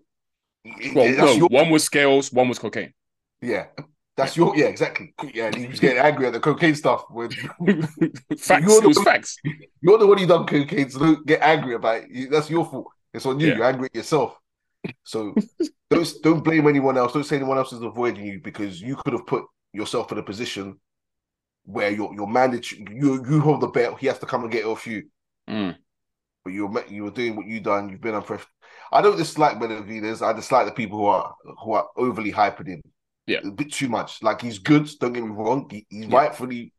Well, 0.93 1.11
no, 1.15 1.31
your... 1.31 1.47
one 1.47 1.69
was 1.69 1.83
scales, 1.83 2.31
one 2.31 2.47
was 2.47 2.59
cocaine. 2.59 2.93
Yeah, 3.41 3.67
that's 4.15 4.37
your 4.37 4.55
yeah, 4.55 4.65
exactly. 4.65 5.13
Yeah, 5.33 5.47
and 5.47 5.55
he 5.55 5.67
was 5.67 5.79
getting 5.79 5.97
angry 5.97 6.27
at 6.27 6.33
the 6.33 6.39
cocaine 6.39 6.75
stuff. 6.75 7.05
When 7.09 7.31
facts, 8.37 8.67
you're 8.67 8.81
the, 8.81 8.81
it 8.83 8.87
was 8.87 9.03
facts. 9.03 9.37
You're 9.81 9.97
the 9.97 10.07
one 10.07 10.17
who 10.17 10.27
done 10.27 10.45
cocaine, 10.45 10.89
so 10.89 10.99
don't 10.99 11.25
get 11.25 11.41
angry 11.41 11.75
about 11.75 12.03
it. 12.07 12.29
That's 12.29 12.49
your 12.49 12.65
fault. 12.65 12.87
It's 13.13 13.25
on 13.25 13.39
you. 13.39 13.47
Yeah. 13.47 13.55
You're 13.55 13.65
angry 13.65 13.85
at 13.85 13.95
yourself. 13.95 14.37
So 15.03 15.33
don't 15.89 16.13
don't 16.21 16.43
blame 16.43 16.67
anyone 16.67 16.97
else. 16.97 17.13
Don't 17.13 17.23
say 17.23 17.37
anyone 17.37 17.57
else 17.57 17.73
is 17.73 17.81
avoiding 17.81 18.25
you 18.25 18.39
because 18.43 18.81
you 18.81 18.95
could 18.95 19.13
have 19.13 19.25
put 19.25 19.43
yourself 19.73 20.11
in 20.11 20.17
a 20.17 20.23
position 20.23 20.79
where 21.65 21.91
you're 21.91 22.13
you're 22.13 22.27
managed. 22.27 22.73
You 22.73 23.23
you 23.25 23.39
hold 23.39 23.61
the 23.61 23.67
belt. 23.67 23.99
He 23.99 24.07
has 24.07 24.19
to 24.19 24.25
come 24.25 24.43
and 24.43 24.51
get 24.51 24.61
it 24.61 24.67
off 24.67 24.87
you. 24.87 25.03
Mm. 25.49 25.75
But 26.43 26.53
you're 26.53 26.85
you 26.89 27.03
were 27.03 27.11
doing 27.11 27.35
what 27.35 27.47
you 27.47 27.59
done. 27.59 27.89
You've 27.89 28.01
been 28.01 28.15
unprofessional. 28.15 28.51
I 28.91 29.01
don't 29.01 29.17
dislike 29.17 29.57
Benavidez. 29.57 30.25
I 30.25 30.33
dislike 30.33 30.65
the 30.65 30.73
people 30.73 30.99
who 30.99 31.05
are 31.05 31.35
who 31.63 31.73
are 31.73 31.87
overly 31.95 32.31
hyping 32.31 32.67
him. 32.67 32.81
Yeah, 33.27 33.39
a 33.45 33.51
bit 33.51 33.71
too 33.71 33.89
much. 33.89 34.23
Like 34.23 34.41
he's 34.41 34.59
good. 34.59 34.89
Don't 34.99 35.13
get 35.13 35.23
me 35.23 35.29
wrong. 35.29 35.67
He, 35.69 35.85
he's 35.89 36.05
yeah. 36.05 36.15
rightfully 36.17 36.73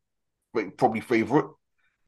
probably 0.77 1.01
favorite. 1.01 1.47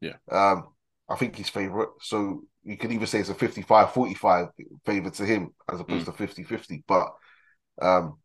Yeah. 0.01 0.15
Um, 0.31 0.67
I 1.09 1.15
think 1.15 1.35
he's 1.35 1.49
favorite. 1.49 1.89
So 2.01 2.43
you 2.63 2.77
could 2.77 2.91
even 2.91 3.07
say 3.07 3.19
it's 3.19 3.29
a 3.29 3.35
55-45 3.35 4.49
favor 4.85 5.09
to 5.11 5.25
him 5.25 5.53
as 5.71 5.79
opposed 5.79 6.07
mm. 6.07 6.17
to 6.17 6.43
50-50. 6.43 6.83
But 6.87 7.07
um, 7.81 8.17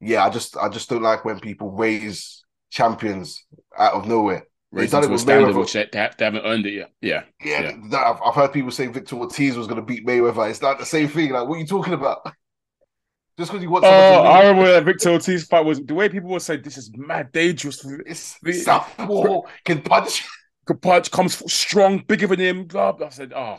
yeah, 0.00 0.24
I 0.24 0.30
just 0.30 0.56
I 0.56 0.68
just 0.68 0.88
don't 0.88 1.02
like 1.02 1.24
when 1.24 1.40
people 1.40 1.70
raise 1.70 2.44
champions 2.70 3.44
out 3.78 3.94
of 3.94 4.06
nowhere. 4.06 4.46
Raise 4.72 4.90
done 4.90 5.04
it 5.04 5.10
with 5.10 5.20
standard 5.20 5.54
Mayweather. 5.54 5.60
which 5.60 5.72
they, 5.72 5.88
they, 5.90 6.24
haven't 6.24 6.44
earned 6.44 6.66
it 6.66 6.74
yet. 6.74 6.90
Yeah, 7.00 7.22
yeah. 7.42 7.72
yeah. 7.90 7.98
I've, 7.98 8.20
I've 8.22 8.34
heard 8.34 8.52
people 8.52 8.70
say 8.70 8.88
Victor 8.88 9.16
Ortiz 9.16 9.56
was 9.56 9.66
going 9.66 9.80
to 9.80 9.86
beat 9.86 10.06
Mayweather. 10.06 10.50
It's 10.50 10.60
not 10.60 10.78
the 10.78 10.84
same 10.84 11.08
thing. 11.08 11.30
Like, 11.30 11.48
what 11.48 11.56
are 11.56 11.60
you 11.60 11.66
talking 11.66 11.94
about? 11.94 12.18
Just 13.38 13.50
because 13.50 13.62
you 13.62 13.70
want. 13.70 13.84
Oh, 13.84 13.88
I 13.88 14.40
remember 14.40 14.72
that 14.72 14.84
Victor 14.84 15.10
Ortiz 15.10 15.46
fight 15.46 15.64
was 15.64 15.80
the 15.80 15.94
way 15.94 16.08
people 16.08 16.30
would 16.30 16.42
say 16.42 16.56
this 16.56 16.78
is 16.78 16.90
mad 16.96 17.32
dangerous. 17.32 17.84
It's 18.06 18.64
southpaw 18.64 19.42
can 19.64 19.82
punch, 19.82 20.24
can 20.66 20.78
punch, 20.78 21.10
comes 21.10 21.52
strong, 21.52 21.98
bigger 21.98 22.26
than 22.28 22.40
him. 22.40 22.64
Blah, 22.64 22.92
blah. 22.92 23.08
I 23.08 23.10
said, 23.10 23.34
oh, 23.36 23.58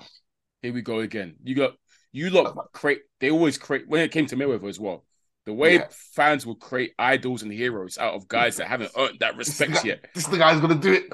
here 0.62 0.74
we 0.74 0.82
go 0.82 1.00
again. 1.00 1.36
You 1.44 1.54
got 1.54 1.74
you 2.12 2.32
look 2.32 2.58
uh, 2.58 2.62
create. 2.74 3.02
They 3.20 3.30
always 3.30 3.58
create 3.58 3.88
when 3.88 4.02
it 4.02 4.12
came 4.12 4.26
to 4.28 4.36
Mayweather 4.36 4.68
as 4.68 4.80
well. 4.80 5.06
The 5.48 5.54
way 5.54 5.76
yeah. 5.76 5.88
fans 5.90 6.46
will 6.46 6.56
create 6.56 6.92
idols 7.00 7.42
and 7.42 7.50
heroes 7.50 7.98
out 7.98 8.16
of 8.16 8.28
guys 8.28 8.58
that 8.58 8.68
haven't 8.68 8.92
earned 8.98 9.20
that 9.22 9.38
respect 9.38 9.72
this 9.72 9.82
guy, 9.82 9.88
yet. 9.88 10.06
This 10.14 10.26
is 10.26 10.30
the 10.30 10.38
guy's 10.38 10.60
gonna 10.60 10.76
do 10.76 10.92
it. 10.92 11.08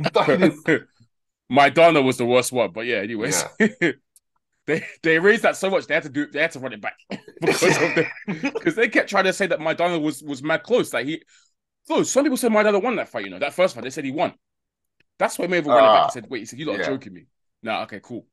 Maidana 1.52 2.02
was 2.02 2.16
the 2.16 2.26
worst 2.26 2.50
one, 2.50 2.72
but 2.72 2.86
yeah. 2.86 2.96
Anyways, 2.96 3.44
yeah. 3.60 3.68
they 4.66 4.84
they 5.04 5.20
raised 5.20 5.44
that 5.44 5.54
so 5.54 5.70
much 5.70 5.86
they 5.86 5.94
had 5.94 6.02
to 6.02 6.08
do 6.08 6.26
they 6.26 6.40
had 6.40 6.50
to 6.50 6.58
run 6.58 6.72
it 6.72 6.80
back 6.80 6.96
because 7.40 7.60
the, 7.60 8.06
because 8.26 8.74
they 8.74 8.88
kept 8.88 9.08
trying 9.08 9.24
to 9.26 9.32
say 9.32 9.46
that 9.46 9.60
Maidana 9.60 10.02
was 10.02 10.24
was 10.24 10.42
mad 10.42 10.64
close. 10.64 10.92
Like 10.92 11.06
he, 11.06 11.22
so 11.84 12.02
some 12.02 12.24
people 12.24 12.38
said 12.38 12.50
Maidana 12.50 12.82
won 12.82 12.96
that 12.96 13.10
fight. 13.10 13.26
You 13.26 13.30
know 13.30 13.38
that 13.38 13.54
first 13.54 13.76
fight 13.76 13.84
they 13.84 13.90
said 13.90 14.04
he 14.04 14.10
won. 14.10 14.34
That's 15.20 15.38
why 15.38 15.46
Mayweather 15.46 15.68
uh, 15.68 15.76
ran 15.76 15.84
it 15.84 15.86
back 15.86 15.98
and 15.98 16.04
ah. 16.06 16.08
said, 16.08 16.26
"Wait," 16.28 16.40
he 16.40 16.46
said, 16.46 16.58
"You 16.58 16.66
lot 16.66 16.78
yeah. 16.78 16.86
joking 16.86 17.12
me." 17.12 17.26
Nah, 17.62 17.82
okay, 17.84 18.00
cool. 18.02 18.26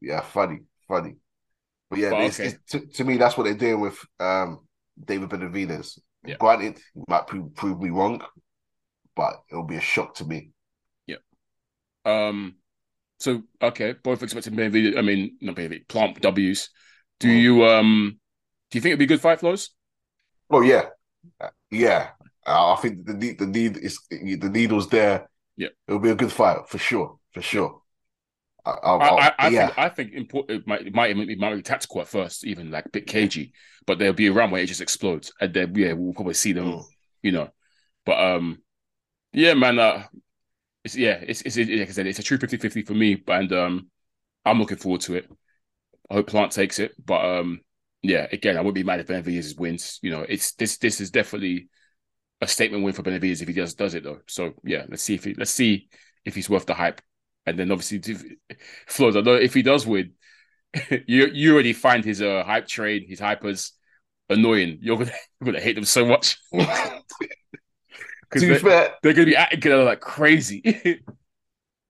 yeah, 0.00 0.22
funny, 0.22 0.60
funny. 0.88 1.16
But 1.90 1.98
yeah, 1.98 2.10
but 2.10 2.20
it's, 2.22 2.40
okay. 2.40 2.48
it's, 2.48 2.72
to, 2.72 2.86
to, 2.86 3.04
me, 3.04 3.16
that's 3.16 3.36
what 3.36 3.44
they're 3.44 3.54
doing 3.54 3.80
with 3.80 3.98
um, 4.18 4.60
David 5.02 5.28
Benavidez. 5.28 5.98
Yeah. 6.26 6.36
Granted, 6.38 6.78
he 6.94 7.02
might 7.08 7.26
prove, 7.26 7.54
prove 7.54 7.80
me 7.80 7.90
wrong, 7.90 8.22
but 9.14 9.34
it'll 9.50 9.64
be 9.64 9.76
a 9.76 9.80
shock 9.80 10.14
to 10.16 10.24
me. 10.24 10.50
Yeah. 11.06 11.16
Um. 12.04 12.56
So 13.18 13.42
okay, 13.62 13.94
both 14.02 14.22
expecting 14.22 14.54
Benavidez. 14.54 14.98
I 14.98 15.02
mean, 15.02 15.36
not 15.40 15.56
Benavidez, 15.56 15.88
Plant 15.88 16.20
W's. 16.20 16.70
Do 17.20 17.28
mm. 17.28 17.40
you 17.40 17.64
um? 17.64 18.18
Do 18.70 18.78
you 18.78 18.80
think 18.80 18.92
it'd 18.92 18.98
be 18.98 19.06
good 19.06 19.20
fight, 19.20 19.40
Flowz? 19.40 19.68
Oh 20.50 20.62
yeah, 20.62 20.86
uh, 21.40 21.48
yeah. 21.70 22.10
Uh, 22.46 22.74
I 22.74 22.76
think 22.76 23.06
the 23.06 23.14
need, 23.14 23.38
the 23.38 23.46
need 23.46 23.76
is 23.78 23.98
the 24.10 24.50
needle's 24.50 24.88
there. 24.88 25.28
Yeah, 25.56 25.68
it'll 25.86 26.00
be 26.00 26.10
a 26.10 26.14
good 26.14 26.32
fight 26.32 26.68
for 26.68 26.78
sure, 26.78 27.18
for 27.32 27.40
sure. 27.40 27.80
I'll, 28.66 29.00
I'll, 29.00 29.18
I, 29.18 29.32
I, 29.38 29.48
yeah. 29.48 29.66
think 29.66 29.78
I 29.78 29.88
think 29.90 30.12
important. 30.14 30.60
It 30.60 30.66
might 30.66 30.86
it 30.86 30.94
might 30.94 31.10
it 31.10 31.38
might 31.38 31.54
be 31.54 31.62
tactical 31.62 32.00
at 32.00 32.08
first, 32.08 32.46
even 32.46 32.70
like 32.70 32.86
a 32.86 32.90
bit 32.90 33.06
cagey, 33.06 33.52
but 33.86 33.98
there'll 33.98 34.14
be 34.14 34.28
a 34.28 34.32
round 34.32 34.52
where 34.52 34.62
it 34.62 34.66
just 34.66 34.80
explodes, 34.80 35.32
and 35.40 35.52
then 35.52 35.74
yeah, 35.74 35.92
we'll 35.92 36.14
probably 36.14 36.34
see 36.34 36.52
them, 36.52 36.66
mm. 36.66 36.84
you 37.22 37.32
know. 37.32 37.50
But 38.06 38.18
um, 38.18 38.62
yeah, 39.32 39.54
man, 39.54 39.78
uh, 39.78 40.04
it's 40.82 40.96
yeah, 40.96 41.22
it's 41.26 41.42
it's 41.42 41.56
it, 41.56 41.68
like 41.68 41.88
I 41.88 41.92
said, 41.92 42.06
it's 42.06 42.18
a 42.18 42.22
true 42.22 42.38
50-50 42.38 42.86
for 42.86 42.94
me, 42.94 43.22
and 43.28 43.52
um, 43.52 43.90
I'm 44.44 44.58
looking 44.58 44.78
forward 44.78 45.02
to 45.02 45.16
it. 45.16 45.28
I 46.10 46.14
hope 46.14 46.28
Plant 46.28 46.52
takes 46.52 46.78
it, 46.78 46.92
but 47.04 47.24
um, 47.24 47.60
yeah, 48.02 48.26
again, 48.32 48.56
I 48.56 48.60
wouldn't 48.60 48.74
be 48.74 48.82
mad 48.82 49.00
if 49.00 49.06
Benavidez 49.06 49.58
wins. 49.58 49.98
You 50.02 50.10
know, 50.10 50.24
it's 50.28 50.52
this 50.52 50.78
this 50.78 51.00
is 51.00 51.10
definitely 51.10 51.68
a 52.40 52.46
statement 52.46 52.84
win 52.84 52.92
for 52.92 53.02
Benavidez 53.02 53.40
if 53.40 53.48
he 53.48 53.54
does 53.54 53.74
does 53.74 53.94
it 53.94 54.04
though. 54.04 54.20
So 54.26 54.52
yeah, 54.64 54.84
let's 54.88 55.02
see 55.02 55.14
if 55.14 55.24
he 55.24 55.34
let's 55.34 55.50
see 55.50 55.88
if 56.24 56.34
he's 56.34 56.50
worth 56.50 56.66
the 56.66 56.74
hype. 56.74 57.00
And 57.46 57.58
then 57.58 57.70
obviously. 57.70 58.38
I 59.18 59.20
know 59.20 59.34
if 59.34 59.54
he 59.54 59.62
does 59.62 59.86
win, 59.86 60.12
you 61.06 61.26
you 61.26 61.54
already 61.54 61.72
find 61.72 62.04
his 62.04 62.22
uh, 62.22 62.42
hype 62.44 62.66
train, 62.66 63.06
his 63.08 63.20
hypers 63.20 63.72
annoying. 64.28 64.78
You're 64.80 64.98
gonna 64.98 65.12
you're 65.40 65.52
gonna 65.52 65.60
hate 65.60 65.76
them 65.76 65.84
so 65.84 66.06
much. 66.06 66.38
Because 68.30 68.62
they're, 68.62 68.94
they're, 69.00 69.12
gonna 69.12 69.26
be 69.26 69.36
acting 69.36 69.60
Canelo 69.60 69.84
like 69.84 70.00
crazy. 70.00 70.60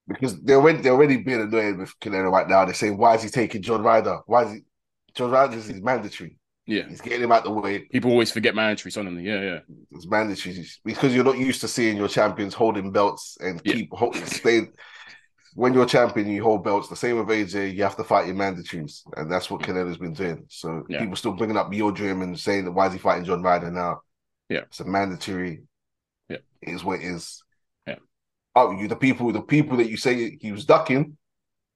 because 0.06 0.38
they're 0.42 0.56
already 0.56 0.82
they're 0.82 0.92
already 0.92 1.16
being 1.16 1.40
annoyed 1.40 1.78
with 1.78 1.98
Canelo 2.00 2.30
right 2.30 2.46
now. 2.46 2.66
They're 2.66 2.74
saying, 2.74 2.98
"Why 2.98 3.14
is 3.14 3.22
he 3.22 3.30
taking 3.30 3.62
John 3.62 3.82
Ryder? 3.82 4.18
Why 4.26 4.42
is 4.42 4.52
he 4.52 4.60
John 5.14 5.30
Ryder 5.30 5.56
is 5.56 5.72
mandatory? 5.80 6.38
Yeah, 6.66 6.86
he's 6.86 7.00
getting 7.00 7.22
him 7.22 7.32
out 7.32 7.44
the 7.44 7.50
way. 7.50 7.78
People 7.90 8.10
always 8.10 8.30
forget 8.30 8.54
mandatory 8.54 8.90
suddenly. 8.90 9.22
Yeah, 9.22 9.40
yeah, 9.40 9.58
it's 9.92 10.06
mandatory 10.06 10.66
because 10.84 11.14
you're 11.14 11.24
not 11.24 11.38
used 11.38 11.62
to 11.62 11.68
seeing 11.68 11.96
your 11.96 12.08
champions 12.08 12.52
holding 12.52 12.92
belts 12.92 13.38
and 13.40 13.62
yeah. 13.64 13.72
keep 13.72 13.90
holding, 13.92 14.26
staying 14.26 14.72
when 15.54 15.72
you're 15.72 15.86
champion, 15.86 16.28
you 16.28 16.42
hold 16.42 16.64
belts. 16.64 16.88
The 16.88 16.96
same 16.96 17.16
with 17.16 17.28
AJ, 17.28 17.74
you 17.74 17.82
have 17.84 17.96
to 17.96 18.04
fight 18.04 18.26
your 18.26 18.34
mandatories, 18.34 19.02
and 19.16 19.30
that's 19.30 19.50
what 19.50 19.62
Canelo's 19.62 19.98
been 19.98 20.12
doing. 20.12 20.44
So 20.48 20.84
yeah. 20.88 20.98
people 20.98 21.16
still 21.16 21.32
bringing 21.32 21.56
up 21.56 21.72
your 21.72 21.92
dream 21.92 22.22
and 22.22 22.38
saying 22.38 22.64
that 22.64 22.72
why 22.72 22.88
is 22.88 22.92
he 22.92 22.98
fighting 22.98 23.24
John 23.24 23.42
Ryder 23.42 23.70
now? 23.70 24.02
Yeah, 24.48 24.62
it's 24.62 24.80
a 24.80 24.84
mandatory. 24.84 25.62
Yeah, 26.28 26.38
it 26.60 26.74
is 26.74 26.84
what 26.84 27.00
it 27.00 27.06
is. 27.06 27.42
Yeah. 27.86 27.96
Oh, 28.54 28.72
you 28.72 28.88
the 28.88 28.96
people, 28.96 29.30
the 29.32 29.42
people 29.42 29.76
that 29.78 29.88
you 29.88 29.96
say 29.96 30.36
he 30.40 30.52
was 30.52 30.64
ducking 30.64 31.16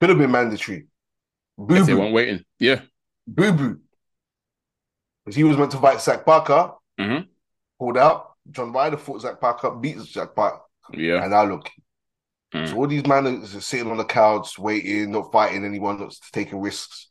could 0.01 0.11
have 0.11 0.19
been 0.19 0.31
mandatory. 0.31 0.87
Boo 1.57 1.83
They 1.83 1.95
weren't 1.95 2.15
waiting. 2.15 2.45
Yeah. 2.59 2.81
Boo 3.27 3.53
boo. 3.53 3.81
Because 5.25 5.37
he 5.37 5.45
was 5.45 5.57
meant 5.57 5.73
to 5.73 5.79
fight 5.79 6.01
Zach 6.01 6.25
Parker. 6.25 6.73
Mm-hmm. 6.99 7.25
Pulled 7.79 7.99
out. 7.99 8.33
John 8.51 8.73
Ryder 8.73 8.97
fought 8.97 9.21
Zach 9.21 9.41
Parker, 9.41 9.71
beat 9.73 9.99
Zach 9.99 10.35
Parker. 10.35 10.63
Yeah. 10.93 11.23
And 11.23 11.33
now 11.33 11.45
look, 11.45 11.69
Mm. 12.55 12.69
So 12.69 12.77
all 12.77 12.87
these 12.87 13.07
men 13.07 13.27
are 13.27 13.47
sitting 13.47 13.91
on 13.91 13.99
the 13.99 14.05
couch, 14.05 14.59
waiting, 14.59 15.13
not 15.13 15.31
fighting 15.33 15.65
anyone, 15.65 16.01
not 16.01 16.15
taking 16.33 16.61
risks. 16.61 17.11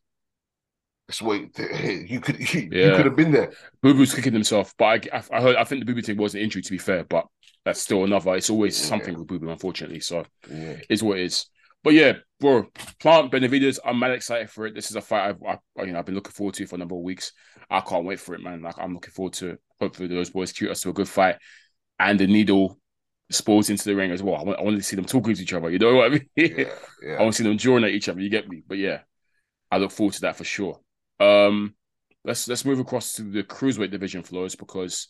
That's 1.07 1.21
what 1.21 1.39
you 1.39 2.19
could 2.19 2.39
you, 2.53 2.69
yeah. 2.71 2.87
you 2.87 2.95
could 2.95 3.05
have 3.05 3.15
been 3.15 3.31
there. 3.31 3.53
Boo 3.81 3.93
Boo's 3.93 4.13
kicking 4.13 4.33
himself, 4.33 4.73
but 4.77 5.07
I, 5.13 5.23
I 5.31 5.41
heard 5.41 5.55
I 5.55 5.63
think 5.63 5.81
the 5.81 5.85
Boo 5.85 5.95
Boo 5.95 6.01
thing 6.01 6.17
was 6.17 6.35
an 6.35 6.41
injury 6.41 6.61
to 6.61 6.71
be 6.71 6.77
fair, 6.77 7.03
but 7.03 7.25
that's 7.63 7.81
still 7.81 8.03
another. 8.03 8.35
It's 8.35 8.49
always 8.49 8.79
yeah. 8.79 8.87
something 8.87 9.17
with 9.17 9.27
Boo 9.27 9.39
Boo, 9.39 9.49
unfortunately. 9.49 10.01
So 10.01 10.25
yeah. 10.49 10.77
it's 10.89 11.03
what 11.03 11.19
it 11.19 11.25
is. 11.25 11.45
But 11.83 11.93
yeah, 11.93 12.13
bro, 12.39 12.65
Plant 12.99 13.31
Benavidez, 13.31 13.79
I'm 13.85 13.99
mad 13.99 14.11
excited 14.11 14.49
for 14.49 14.65
it. 14.65 14.75
This 14.75 14.89
is 14.89 14.97
a 14.97 15.01
fight 15.01 15.29
I've 15.29 15.59
I, 15.77 15.83
you 15.83 15.93
know 15.93 15.99
I've 15.99 16.05
been 16.05 16.15
looking 16.15 16.33
forward 16.33 16.55
to 16.55 16.67
for 16.67 16.75
a 16.75 16.79
number 16.79 16.95
of 16.95 17.01
weeks. 17.01 17.31
I 17.69 17.79
can't 17.79 18.05
wait 18.05 18.19
for 18.19 18.35
it, 18.35 18.41
man. 18.41 18.61
Like 18.61 18.75
I'm 18.77 18.93
looking 18.93 19.11
forward 19.11 19.33
to 19.33 19.57
hopefully 19.79 20.09
those 20.09 20.31
boys 20.31 20.51
treat 20.51 20.71
us 20.71 20.81
to 20.81 20.89
a 20.89 20.93
good 20.93 21.07
fight. 21.07 21.37
And 21.99 22.19
the 22.19 22.27
needle 22.27 22.79
sports 23.29 23.69
into 23.69 23.83
the 23.83 23.95
ring 23.95 24.11
as 24.11 24.23
well. 24.23 24.35
I 24.35 24.43
want, 24.43 24.59
I 24.59 24.61
want 24.63 24.77
to 24.77 24.83
see 24.83 24.95
them 24.95 25.05
talking 25.05 25.35
to 25.35 25.41
each 25.41 25.53
other. 25.53 25.69
You 25.69 25.79
know 25.79 25.95
what 25.95 26.05
I 26.05 26.09
mean? 26.09 26.29
Yeah, 26.35 26.47
yeah. 27.03 27.13
I 27.13 27.21
want 27.21 27.33
to 27.33 27.37
see 27.37 27.47
them 27.47 27.57
drawing 27.57 27.83
at 27.83 27.91
each 27.91 28.09
other. 28.09 28.21
You 28.21 28.29
get 28.29 28.47
me? 28.47 28.63
But 28.65 28.77
yeah, 28.77 28.99
I 29.71 29.77
look 29.77 29.91
forward 29.91 30.13
to 30.13 30.21
that 30.21 30.35
for 30.35 30.43
sure. 30.43 30.79
Um, 31.19 31.75
let's 32.23 32.47
let's 32.47 32.65
move 32.65 32.79
across 32.79 33.13
to 33.15 33.23
the 33.23 33.43
cruiserweight 33.43 33.91
division 33.91 34.23
floors 34.23 34.55
because 34.55 35.07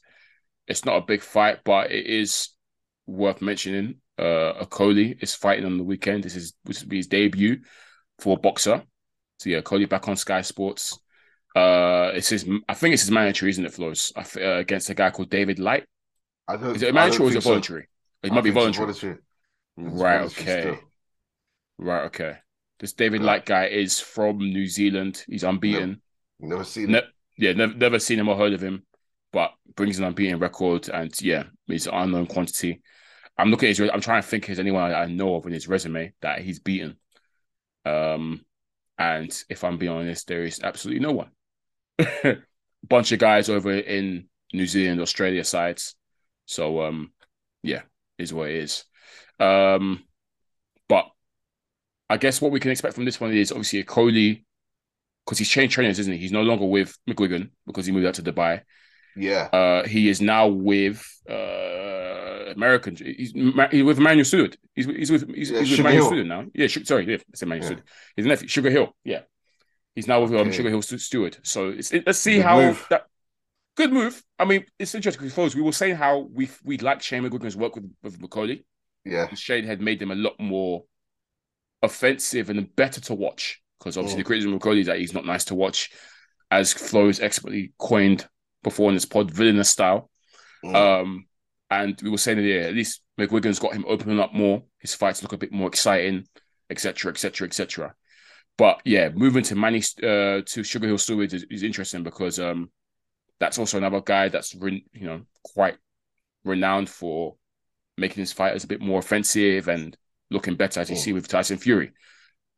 it's 0.67 0.85
not 0.85 0.97
a 0.97 1.05
big 1.05 1.21
fight, 1.21 1.59
but 1.63 1.91
it 1.91 2.05
is 2.05 2.49
worth 3.05 3.41
mentioning. 3.41 3.95
Uh, 4.17 4.63
Okolie 4.63 5.21
is 5.21 5.35
fighting 5.35 5.65
on 5.65 5.77
the 5.77 5.83
weekend. 5.83 6.23
This 6.23 6.35
is 6.35 6.53
this 6.65 6.81
will 6.81 6.89
be 6.89 6.97
his 6.97 7.07
debut 7.07 7.59
for 8.19 8.37
a 8.37 8.39
BOXXER. 8.39 8.83
So 9.39 9.49
yeah, 9.49 9.61
Okolie 9.61 9.87
back 9.87 10.07
on 10.07 10.15
Sky 10.15 10.41
Sports. 10.41 10.99
Uh, 11.55 12.11
it's 12.13 12.29
his. 12.29 12.49
I 12.67 12.73
think 12.73 12.93
it's 12.93 13.03
his 13.03 13.11
mandatory, 13.11 13.51
isn't 13.51 13.65
it, 13.65 13.73
Flowz? 13.73 14.11
Uh, 14.15 14.57
against 14.57 14.89
a 14.89 14.93
guy 14.93 15.11
called 15.11 15.29
David 15.29 15.59
Light. 15.59 15.85
I 16.47 16.55
don't, 16.55 16.75
Is 16.75 16.83
it 16.83 16.89
a 16.89 16.93
mandatory 16.93 17.27
or 17.27 17.29
is 17.29 17.35
it 17.35 17.43
so. 17.43 17.81
It 18.23 18.31
I 18.31 18.35
might 18.35 18.43
be 18.43 18.49
voluntary. 18.51 18.85
voluntary. 18.85 19.17
Right. 19.77 20.17
voluntary 20.19 20.27
Okay. 20.27 20.61
still. 20.61 20.79
Right. 21.77 22.03
Okay. 22.05 22.37
This 22.79 22.93
David 22.93 23.21
Light 23.21 23.45
guy 23.45 23.65
is 23.67 23.99
from 23.99 24.37
New 24.39 24.67
Zealand. 24.67 25.23
He's 25.27 25.43
unbeaten. 25.43 26.01
Never 26.39 26.63
seen 26.63 26.91
Ne- 26.91 27.01
yeah, 27.37 27.53
never, 27.53 27.73
never 27.73 27.99
seen 27.99 28.19
him 28.19 28.29
or 28.29 28.35
heard 28.37 28.53
of 28.53 28.61
him, 28.61 28.85
but 29.31 29.51
brings 29.75 29.97
an 29.99 30.05
unbeaten 30.05 30.39
record, 30.39 30.89
and 30.89 31.13
yeah, 31.21 31.43
he's 31.65 31.87
an 31.87 31.93
unknown 31.93 32.27
quantity. 32.27 32.81
I'm 33.37 33.49
looking 33.51 33.69
at 33.69 33.77
his. 33.77 33.89
I'm 33.91 34.01
trying 34.01 34.21
to 34.21 34.27
think. 34.27 34.49
Is 34.49 34.59
anyone 34.59 34.91
I 34.93 35.05
know 35.05 35.35
of 35.35 35.45
in 35.45 35.53
his 35.53 35.67
resume 35.67 36.13
that 36.21 36.41
he's 36.41 36.59
beaten? 36.59 36.97
Um, 37.85 38.43
and 38.97 39.31
if 39.49 39.63
I'm 39.63 39.77
being 39.77 39.91
honest, 39.91 40.27
there 40.27 40.43
is 40.43 40.59
absolutely 40.63 41.01
no 41.01 41.11
one. 41.11 41.31
Bunch 42.87 43.11
of 43.11 43.19
guys 43.19 43.49
over 43.49 43.71
in 43.71 44.27
New 44.53 44.65
Zealand, 44.65 45.01
Australia 45.01 45.43
sides. 45.43 45.95
So 46.45 46.81
um, 46.81 47.11
yeah, 47.63 47.83
is 48.17 48.33
what 48.33 48.49
it 48.49 48.55
is. 48.57 48.83
Um, 49.39 50.03
but 50.89 51.05
I 52.09 52.17
guess 52.17 52.41
what 52.41 52.51
we 52.51 52.59
can 52.59 52.71
expect 52.71 52.95
from 52.95 53.05
this 53.05 53.19
one 53.19 53.33
is 53.33 53.51
obviously 53.51 53.83
Okolie 53.83 54.43
because 55.25 55.37
he's 55.37 55.49
changed 55.49 55.73
trainers, 55.73 55.99
isn't 55.99 56.13
he? 56.13 56.19
He's 56.19 56.31
no 56.31 56.41
longer 56.43 56.65
with 56.65 56.97
McGuigan 57.09 57.49
because 57.65 57.85
he 57.85 57.91
moved 57.91 58.05
out 58.07 58.13
to 58.15 58.23
Dubai. 58.23 58.61
Yeah. 59.15 59.49
Uh, 59.51 59.85
he 59.87 60.09
is 60.09 60.21
now 60.21 60.47
with 60.47 61.05
uh, 61.29 62.53
American. 62.55 62.95
He's, 62.95 63.31
he's 63.71 63.83
with 63.83 63.99
Manuel 63.99 64.25
Steward. 64.25 64.57
He's, 64.75 64.85
he's 64.85 65.11
with 65.11 65.33
he's, 65.35 65.51
Yeah, 65.51 65.59
he's 65.59 65.71
with 65.71 65.81
Manuel. 65.81 66.05
Steward 66.07 66.27
now. 66.27 66.45
Yeah, 66.53 66.67
sorry, 66.67 67.05
yeah, 67.09 67.15
I 67.17 67.19
said 67.35 67.47
Manuel 67.49 67.63
Yeah. 67.63 67.67
Steward. 67.77 67.83
His 68.15 68.25
nephew, 68.25 68.47
Sugar 68.47 68.69
Hill. 68.69 68.95
Yeah, 69.03 69.21
he's 69.95 70.07
now 70.07 70.21
with 70.21 70.31
um, 70.31 70.37
Okay. 70.37 70.51
Sugar 70.51 70.69
Hill 70.69 70.81
Steward. 70.81 71.37
So 71.43 71.69
let's 72.05 72.19
see 72.19 72.35
Good 72.37 72.45
how 72.45 72.61
move. 72.61 72.85
that. 72.89 73.07
Good 73.77 73.93
move. 73.93 74.21
I 74.39 74.45
mean, 74.45 74.65
it's 74.79 74.95
interesting 74.95 75.21
because 75.21 75.35
folks, 75.35 75.55
we 75.55 75.61
were 75.61 75.71
saying 75.71 75.95
how 75.95 76.27
we 76.33 76.49
we 76.63 76.77
like 76.79 77.01
Shane 77.01 77.23
McGuigan's 77.23 77.55
work 77.55 77.75
with 77.75 77.89
with 78.03 78.19
McCauley. 78.19 78.63
Yeah. 79.05 79.33
Shane 79.35 79.65
had 79.65 79.79
made 79.81 79.99
them 79.99 80.11
a 80.11 80.15
lot 80.15 80.33
more 80.39 80.83
offensive 81.81 82.49
and 82.49 82.75
better 82.75 82.99
to 83.01 83.13
watch 83.13 83.61
because 83.79 83.97
obviously 83.97 84.21
Mm. 84.21 84.23
the 84.23 84.27
criticism 84.27 84.53
of 84.55 84.61
Cody 84.61 84.81
is 84.81 84.87
that 84.87 84.97
he's 84.99 85.13
not 85.13 85.25
nice 85.25 85.45
to 85.45 85.55
watch, 85.55 85.91
as 86.49 86.73
Flowz 86.73 87.21
expertly 87.21 87.73
coined 87.77 88.27
before 88.63 88.89
in 88.89 88.95
this 88.95 89.05
pod, 89.05 89.31
villainous 89.31 89.69
style. 89.69 90.09
Mm. 90.65 90.75
Um, 90.75 91.27
and 91.69 91.99
we 92.01 92.09
were 92.09 92.17
saying 92.17 92.37
that 92.37 92.43
yeah, 92.43 92.61
at 92.61 92.73
least 92.73 93.01
McGuigan's 93.19 93.59
got 93.59 93.73
him 93.73 93.85
opening 93.87 94.19
up 94.19 94.33
more. 94.33 94.63
His 94.79 94.95
fights 94.95 95.21
look 95.21 95.33
a 95.33 95.37
bit 95.37 95.51
more 95.51 95.67
exciting, 95.67 96.25
etc., 96.69 97.11
etc., 97.11 97.47
etc. 97.47 97.93
But 98.57 98.81
yeah, 98.85 99.09
moving 99.13 99.43
to 99.43 99.55
Manny 99.55 99.83
uh, 100.01 100.41
to 100.43 100.63
Sugar 100.63 100.87
Hill 100.87 100.97
Steward 100.97 101.31
is, 101.31 101.45
is 101.51 101.61
interesting 101.61 102.01
because 102.01 102.39
um, 102.39 102.71
that's 103.39 103.57
also 103.59 103.77
another 103.77 104.01
guy 104.01 104.29
that's 104.29 104.55
re- 104.55 104.85
you 104.93 105.05
know 105.07 105.21
quite 105.43 105.77
renowned 106.43 106.89
for 106.89 107.35
making 107.97 108.21
his 108.21 108.31
fighters 108.33 108.63
a 108.63 108.67
bit 108.67 108.81
more 108.81 108.99
offensive 108.99 109.67
and 109.67 109.97
looking 110.29 110.55
better, 110.55 110.79
as 110.79 110.89
you 110.89 110.95
Mm. 110.95 110.99
see 110.99 111.13
with 111.13 111.27
Tyson 111.27 111.57
Fury. 111.57 111.91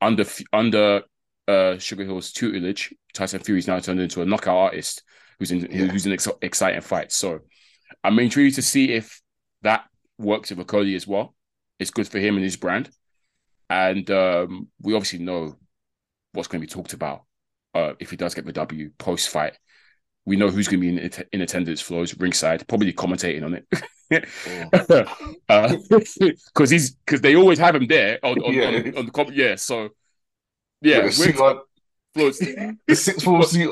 Under 0.01 0.25
under 0.53 1.03
uh, 1.47 1.77
Sugar 1.77 2.03
Hill's 2.03 2.31
tutelage, 2.31 2.93
Tyson 3.13 3.39
Fury's 3.41 3.67
now 3.67 3.79
turned 3.79 3.99
into 3.99 4.21
a 4.21 4.25
knockout 4.25 4.55
artist 4.57 5.03
who's 5.39 5.51
in 5.51 5.61
Yeah. 5.61 5.87
who's 5.87 6.05
in 6.05 6.13
ex- 6.13 6.27
exciting 6.41 6.81
fights. 6.81 7.15
So 7.15 7.39
I'm 8.03 8.19
intrigued 8.19 8.55
to 8.55 8.61
see 8.61 8.91
if 8.93 9.21
that 9.63 9.85
works 10.17 10.51
with 10.51 10.67
Cody 10.67 10.95
as 10.95 11.07
well. 11.07 11.35
It's 11.79 11.91
good 11.91 12.07
for 12.07 12.19
him 12.19 12.35
and 12.35 12.43
his 12.43 12.57
brand. 12.57 12.89
And 13.69 14.09
um, 14.11 14.67
we 14.81 14.93
obviously 14.95 15.19
know 15.19 15.55
what's 16.33 16.47
going 16.47 16.61
to 16.61 16.67
be 16.67 16.71
talked 16.71 16.93
about 16.93 17.23
uh, 17.73 17.93
if 17.99 18.09
he 18.09 18.15
does 18.17 18.35
get 18.35 18.45
the 18.45 18.53
W 18.53 18.91
post 18.97 19.29
fight. 19.29 19.57
We 20.29 20.35
know 20.35 20.49
who's 20.49 20.67
going 20.67 20.79
to 20.79 20.85
be 20.85 20.89
in, 21.03 21.11
in 21.33 21.41
attendance, 21.41 21.81
Flowz 21.81 22.15
ringside, 22.21 22.67
probably 22.67 22.93
commentating 22.93 23.43
on 23.43 23.55
it. 23.55 23.65
Because 26.53 26.69
he's 26.69 26.91
because 26.91 27.21
they 27.21 27.35
always 27.35 27.57
have 27.59 27.75
him 27.75 27.87
there 27.87 28.19
on 28.23 28.37
on, 28.39 28.53
Yeah. 28.53 28.67
on, 28.67 28.97
on 28.97 29.05
the 29.07 29.11
comp. 29.11 29.31
Yeah, 29.33 29.55
so 29.55 29.89
yeah, 30.81 31.03
With 31.03 31.17
a 31.17 31.21
we're- 31.21 31.31
suit 31.33 31.39
on, 31.41 31.59
Flowz. 32.15 32.77
the 32.87 32.95
six 32.95 33.23
form 33.23 33.41
suit. 33.43 33.71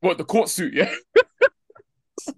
what 0.00 0.16
the 0.18 0.24
court 0.24 0.48
suit? 0.48 0.72
Yeah. 0.74 0.92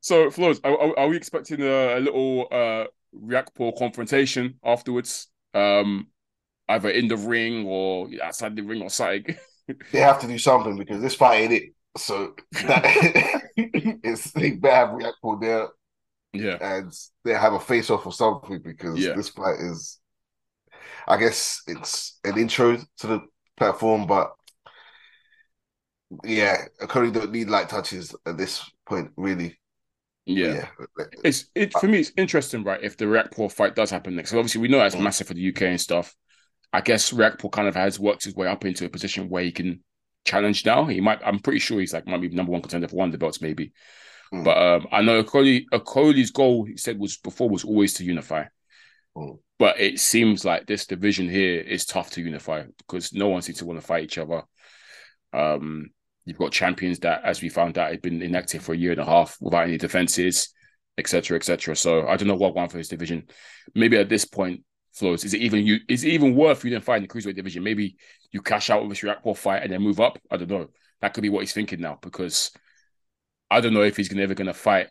so 0.00 0.30
Flowz, 0.30 0.60
are, 0.64 0.78
are, 0.78 0.98
are 1.00 1.08
we 1.08 1.16
expecting 1.16 1.60
a, 1.62 1.98
a 1.98 2.00
little 2.00 2.46
uh 2.52 2.84
Riakporhe 3.14 3.76
confrontation 3.78 4.54
afterwards? 4.64 5.28
Um, 5.52 6.08
either 6.68 6.90
in 6.90 7.08
the 7.08 7.16
ring 7.16 7.66
or 7.66 8.08
outside 8.22 8.54
the 8.56 8.62
ring 8.62 8.82
or 8.82 8.90
something. 8.90 9.36
They 9.92 10.00
have 10.00 10.20
to 10.20 10.26
do 10.26 10.38
something 10.38 10.76
because 10.76 11.00
this 11.00 11.14
fight 11.14 11.42
ain't 11.42 11.52
it. 11.52 11.62
So 11.96 12.34
that, 12.62 12.84
it's 13.56 14.32
they 14.32 14.52
better 14.52 14.74
have 14.74 14.88
Riakporhe 14.90 15.40
there 15.40 15.68
yeah, 16.32 16.58
and 16.60 16.92
they 17.24 17.34
have 17.34 17.54
a 17.54 17.60
face 17.60 17.90
off 17.90 18.06
or 18.06 18.12
something 18.12 18.60
because 18.62 19.10
Yeah. 19.10 19.12
this 19.12 19.30
fight 19.30 19.60
is, 19.60 20.00
I 21.06 21.16
guess 21.16 21.62
it's 21.66 22.18
an 22.24 22.38
intro 22.38 22.76
to 22.98 23.06
the 23.06 23.20
platform, 23.56 24.06
but 24.06 24.32
yeah, 26.24 26.56
Cody 26.88 27.10
don't 27.10 27.32
need 27.32 27.48
light 27.48 27.68
touches 27.68 28.14
at 28.26 28.36
this 28.36 28.68
point, 28.86 29.10
really. 29.16 29.58
yeah. 30.26 30.56
Yeah, 30.56 30.68
It's 31.22 31.46
it 31.54 31.74
for 31.74 31.88
me. 31.88 32.00
It's 32.00 32.12
interesting, 32.16 32.64
right? 32.64 32.82
If 32.82 32.96
the 32.96 33.06
Riakporhe 33.06 33.52
fight 33.52 33.74
does 33.76 33.90
happen 33.90 34.16
next, 34.16 34.30
so 34.30 34.38
obviously 34.38 34.60
we 34.60 34.68
know 34.68 34.78
that's 34.78 34.98
Mm. 34.98 35.00
massive 35.00 35.28
for 35.28 35.34
the 35.34 35.40
UK 35.42 35.68
and 35.68 35.80
stuff. 35.80 36.14
I 36.72 36.80
guess 36.82 37.12
Riakporhe 37.12 37.52
kind 37.52 37.68
of 37.68 37.76
has 37.76 38.00
worked 38.00 38.24
his 38.24 38.34
way 38.36 38.48
up 38.48 38.64
into 38.64 38.86
a 38.86 38.90
position 38.90 39.28
where 39.30 39.44
he 39.44 39.52
can 39.52 39.82
challenge 40.24 40.64
now. 40.64 40.84
He 40.84 41.00
might. 41.00 41.20
I'm 41.24 41.38
pretty 41.38 41.58
sure 41.58 41.80
he's 41.80 41.92
like 41.92 42.06
might 42.06 42.20
be 42.20 42.28
number 42.28 42.52
one 42.52 42.62
contender 42.62 42.88
for 42.88 42.96
one 42.96 43.08
of 43.08 43.12
the 43.12 43.18
belts, 43.18 43.40
maybe. 43.40 43.72
Mm. 44.32 44.44
But 44.44 44.58
um, 44.58 44.86
I 44.90 45.02
know 45.02 45.22
Okolie, 45.22 45.64
Okolie's 45.72 46.30
goal, 46.30 46.64
he 46.64 46.76
said, 46.76 46.98
was 46.98 47.16
before 47.18 47.48
was 47.48 47.64
always 47.64 47.94
to 47.94 48.04
unify. 48.04 48.44
Mm. 49.16 49.38
But 49.58 49.80
it 49.80 50.00
seems 50.00 50.44
like 50.44 50.66
this 50.66 50.86
division 50.86 51.28
here 51.28 51.60
is 51.60 51.86
tough 51.86 52.10
to 52.12 52.22
unify 52.22 52.64
because 52.78 53.12
no 53.12 53.28
one 53.28 53.42
seems 53.42 53.58
to 53.58 53.66
want 53.66 53.80
to 53.80 53.86
fight 53.86 54.04
each 54.04 54.18
other. 54.18 54.42
Um, 55.32 55.90
you've 56.24 56.38
got 56.38 56.52
champions 56.52 56.98
that, 57.00 57.22
as 57.24 57.40
we 57.40 57.48
found 57.48 57.78
out, 57.78 57.90
had 57.90 58.02
been 58.02 58.22
inactive 58.22 58.62
for 58.62 58.74
a 58.74 58.76
year 58.76 58.92
and 58.92 59.00
a 59.00 59.04
half 59.04 59.36
without 59.40 59.64
any 59.68 59.78
defenses, 59.78 60.52
etc., 60.98 61.36
etc. 61.36 61.76
So 61.76 62.08
I 62.08 62.16
don't 62.16 62.28
know 62.28 62.34
what 62.34 62.54
one 62.54 62.68
for 62.68 62.78
this 62.78 62.88
division. 62.88 63.28
Maybe 63.74 63.96
at 63.96 64.08
this 64.08 64.24
point, 64.24 64.64
Flowz. 64.98 65.24
Is 65.24 65.34
it 65.34 65.40
even 65.40 65.66
you? 65.66 65.78
Is 65.88 66.04
it 66.04 66.10
even 66.10 66.34
worth 66.34 66.64
unifying 66.64 67.02
the 67.02 67.08
cruiserweight 67.08 67.36
division? 67.36 67.62
Maybe 67.62 67.96
you 68.30 68.42
cash 68.42 68.70
out 68.70 68.82
with 68.82 68.90
this 68.90 69.00
Riakporhe 69.00 69.36
fight 69.36 69.62
and 69.62 69.72
then 69.72 69.82
move 69.82 70.00
up. 70.00 70.18
I 70.30 70.36
don't 70.36 70.50
know. 70.50 70.68
That 71.00 71.14
could 71.14 71.22
be 71.22 71.28
what 71.28 71.40
he's 71.40 71.52
thinking 71.52 71.80
now 71.80 71.98
because 72.00 72.52
I 73.50 73.60
don't 73.60 73.74
know 73.74 73.82
if 73.82 73.96
he's 73.96 74.16
ever 74.16 74.34
going 74.34 74.46
to 74.46 74.54
fight 74.54 74.88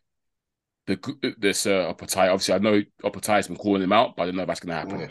the 0.87 1.35
this 1.37 1.65
uh, 1.65 1.93
Opetaia. 1.93 2.31
Obviously, 2.31 2.53
I 2.53 2.57
know 2.59 2.81
Opetaia 3.03 3.35
has 3.35 3.47
been 3.47 3.57
calling 3.57 3.81
him 3.81 3.93
out, 3.93 4.15
but 4.15 4.23
I 4.23 4.25
don't 4.27 4.35
know 4.35 4.43
if 4.43 4.47
that's 4.47 4.59
going 4.59 4.69
to 4.69 4.75
happen. 4.75 4.99
yeah. 5.01 5.07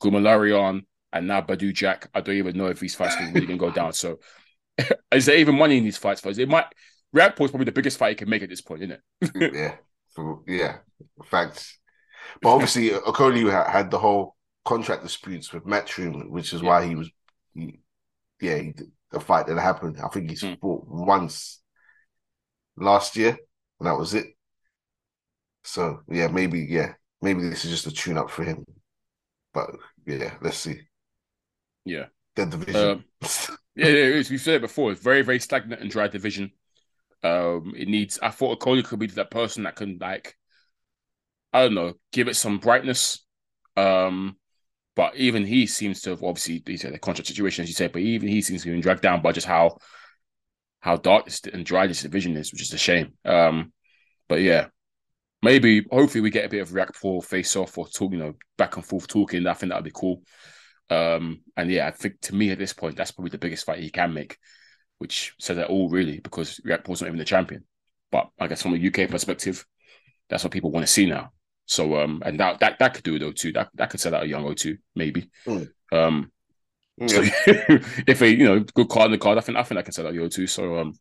Goulamirian 0.00 0.82
and 1.12 1.26
now 1.26 1.40
Badou 1.40 1.72
Jack. 1.72 2.08
I 2.14 2.20
don't 2.20 2.36
even 2.36 2.56
know 2.56 2.66
if 2.66 2.78
these 2.78 2.94
fights 2.94 3.16
are 3.16 3.32
really 3.32 3.56
go 3.56 3.70
down. 3.70 3.92
So, 3.92 4.20
is 5.12 5.26
there 5.26 5.36
even 5.36 5.56
money 5.56 5.78
in 5.78 5.84
these 5.84 5.98
fights? 5.98 6.20
For? 6.20 6.30
It 6.30 6.48
might. 6.48 6.66
Riakporhe 7.14 7.46
is 7.46 7.50
probably 7.50 7.64
the 7.64 7.72
biggest 7.72 7.98
fight 7.98 8.10
he 8.10 8.14
can 8.16 8.28
make 8.28 8.42
at 8.42 8.50
this 8.50 8.60
point, 8.60 8.82
isn't 8.82 9.00
it? 9.32 9.54
yeah, 9.54 9.74
so, 10.08 10.44
yeah, 10.46 10.78
facts. 11.24 11.78
But 12.42 12.50
obviously, 12.50 12.90
Okolie 12.90 13.50
ha- 13.50 13.70
had 13.70 13.90
the 13.90 13.98
whole 13.98 14.36
contract 14.64 15.02
disputes 15.02 15.52
with 15.52 15.64
Matchroom, 15.64 16.30
which 16.30 16.52
is 16.52 16.62
why 16.62 16.86
he 16.86 16.94
was, 16.94 17.10
he, 17.54 17.80
yeah, 18.40 18.58
he, 18.58 18.74
the 19.10 19.20
fight 19.20 19.46
that 19.46 19.58
happened. 19.58 19.98
I 20.02 20.08
think 20.08 20.30
he's 20.30 20.42
Mm. 20.42 20.60
fought 20.60 20.86
once 20.86 21.62
last 22.76 23.16
year, 23.16 23.36
and 23.80 23.86
that 23.86 23.98
was 23.98 24.14
it. 24.14 24.26
So 25.64 26.00
yeah, 26.08 26.28
maybe 26.28 26.60
yeah, 26.60 26.94
maybe 27.20 27.48
this 27.48 27.64
is 27.64 27.70
just 27.70 27.86
a 27.86 27.92
tune 27.92 28.18
up 28.18 28.30
for 28.30 28.44
him. 28.44 28.64
But 29.52 29.70
yeah, 30.06 30.34
let's 30.40 30.58
see. 30.58 30.80
Yeah. 31.84 32.06
The 32.36 32.46
division. 32.46 33.04
Yeah, 33.74 33.86
yeah, 33.86 34.14
is. 34.14 34.30
we've 34.30 34.40
said 34.40 34.56
it 34.56 34.62
before. 34.62 34.92
It's 34.92 35.02
very, 35.02 35.22
very 35.22 35.40
stagnant 35.40 35.80
and 35.80 35.90
dry 35.90 36.08
division. 36.08 36.52
Um, 37.24 37.74
it 37.76 37.88
needs. 37.88 38.18
I 38.22 38.30
thought 38.30 38.60
Okolie 38.60 38.84
could 38.84 38.98
be 38.98 39.06
that 39.08 39.30
person 39.30 39.64
that 39.64 39.76
can 39.76 39.98
like, 40.00 40.36
I 41.52 41.62
don't 41.62 41.74
know, 41.74 41.94
give 42.12 42.28
it 42.28 42.36
some 42.36 42.58
brightness. 42.58 43.24
Um, 43.76 44.36
but 44.96 45.16
even 45.16 45.44
he 45.46 45.66
seems 45.66 46.00
to 46.02 46.10
have 46.10 46.22
obviously 46.24 46.62
he's 46.66 46.82
had 46.82 46.94
a 46.94 46.98
contract 46.98 47.28
situation, 47.28 47.62
as 47.62 47.68
you 47.68 47.74
said. 47.74 47.92
But 47.92 48.02
even 48.02 48.28
he 48.28 48.42
seems 48.42 48.62
to 48.62 48.68
have 48.68 48.74
been 48.74 48.82
dragged 48.82 49.02
down 49.02 49.22
by 49.22 49.32
just 49.32 49.46
how 49.46 49.78
how 50.80 50.96
dark 50.96 51.28
and 51.52 51.64
dry 51.64 51.86
this 51.86 52.02
division 52.02 52.36
is, 52.36 52.52
which 52.52 52.62
is 52.62 52.72
a 52.72 52.78
shame. 52.78 53.14
Um, 53.24 53.72
but 54.28 54.40
yeah, 54.40 54.66
maybe 55.42 55.84
hopefully 55.90 56.20
we 56.22 56.30
get 56.30 56.44
a 56.46 56.48
bit 56.48 56.60
of 56.62 56.70
Riakporhe 56.70 57.24
face 57.24 57.56
off 57.56 57.78
or 57.78 57.88
talk, 57.88 58.12
you 58.12 58.18
know, 58.18 58.34
back 58.56 58.76
and 58.76 58.84
forth 58.84 59.08
talking. 59.08 59.46
I 59.46 59.54
think 59.54 59.70
that'd 59.70 59.84
be 59.84 59.90
cool. 59.94 60.22
Um, 60.90 61.42
and 61.56 61.70
yeah, 61.70 61.86
I 61.88 61.90
think 61.90 62.20
to 62.22 62.34
me 62.34 62.50
at 62.50 62.58
this 62.58 62.72
point, 62.72 62.96
that's 62.96 63.10
probably 63.12 63.30
the 63.30 63.38
biggest 63.38 63.66
fight 63.66 63.80
he 63.80 63.90
can 63.90 64.14
make. 64.14 64.38
which 64.98 65.34
says 65.40 65.56
that 65.56 65.68
all 65.68 65.88
really 65.90 66.20
because 66.20 66.60
Riakporhe's 66.66 67.00
not 67.02 67.08
even 67.08 67.18
the 67.18 67.24
champion. 67.24 67.64
But 68.10 68.30
I 68.38 68.46
guess 68.48 68.62
from 68.62 68.74
a 68.74 68.78
UK 68.78 69.10
perspective, 69.10 69.66
that's 70.28 70.44
what 70.44 70.52
people 70.52 70.70
want 70.70 70.86
to 70.86 70.92
see 70.92 71.06
now. 71.06 71.32
So 71.68 72.00
um, 72.00 72.22
and 72.24 72.40
that 72.40 72.60
that 72.60 72.78
that 72.78 72.94
could 72.94 73.04
do 73.04 73.16
it 73.16 73.18
though 73.18 73.32
too. 73.32 73.52
That 73.52 73.68
that 73.74 73.90
could 73.90 74.00
sell 74.00 74.14
out 74.14 74.24
a 74.24 74.26
young 74.26 74.44
O2 74.44 74.78
maybe. 74.96 75.30
Mm. 75.46 75.68
Um, 75.92 76.32
so 77.06 77.22
if 78.06 78.22
a 78.22 78.28
you 78.28 78.44
know 78.44 78.60
good 78.60 78.88
card 78.88 79.06
in 79.06 79.12
the 79.12 79.18
card, 79.18 79.36
I 79.36 79.42
think 79.42 79.58
I 79.58 79.62
think 79.62 79.78
I 79.78 79.82
can 79.82 79.92
sell 79.92 80.06
out 80.06 80.14
the 80.14 80.20
O2. 80.20 80.48
So 80.48 80.78
um, 80.78 80.94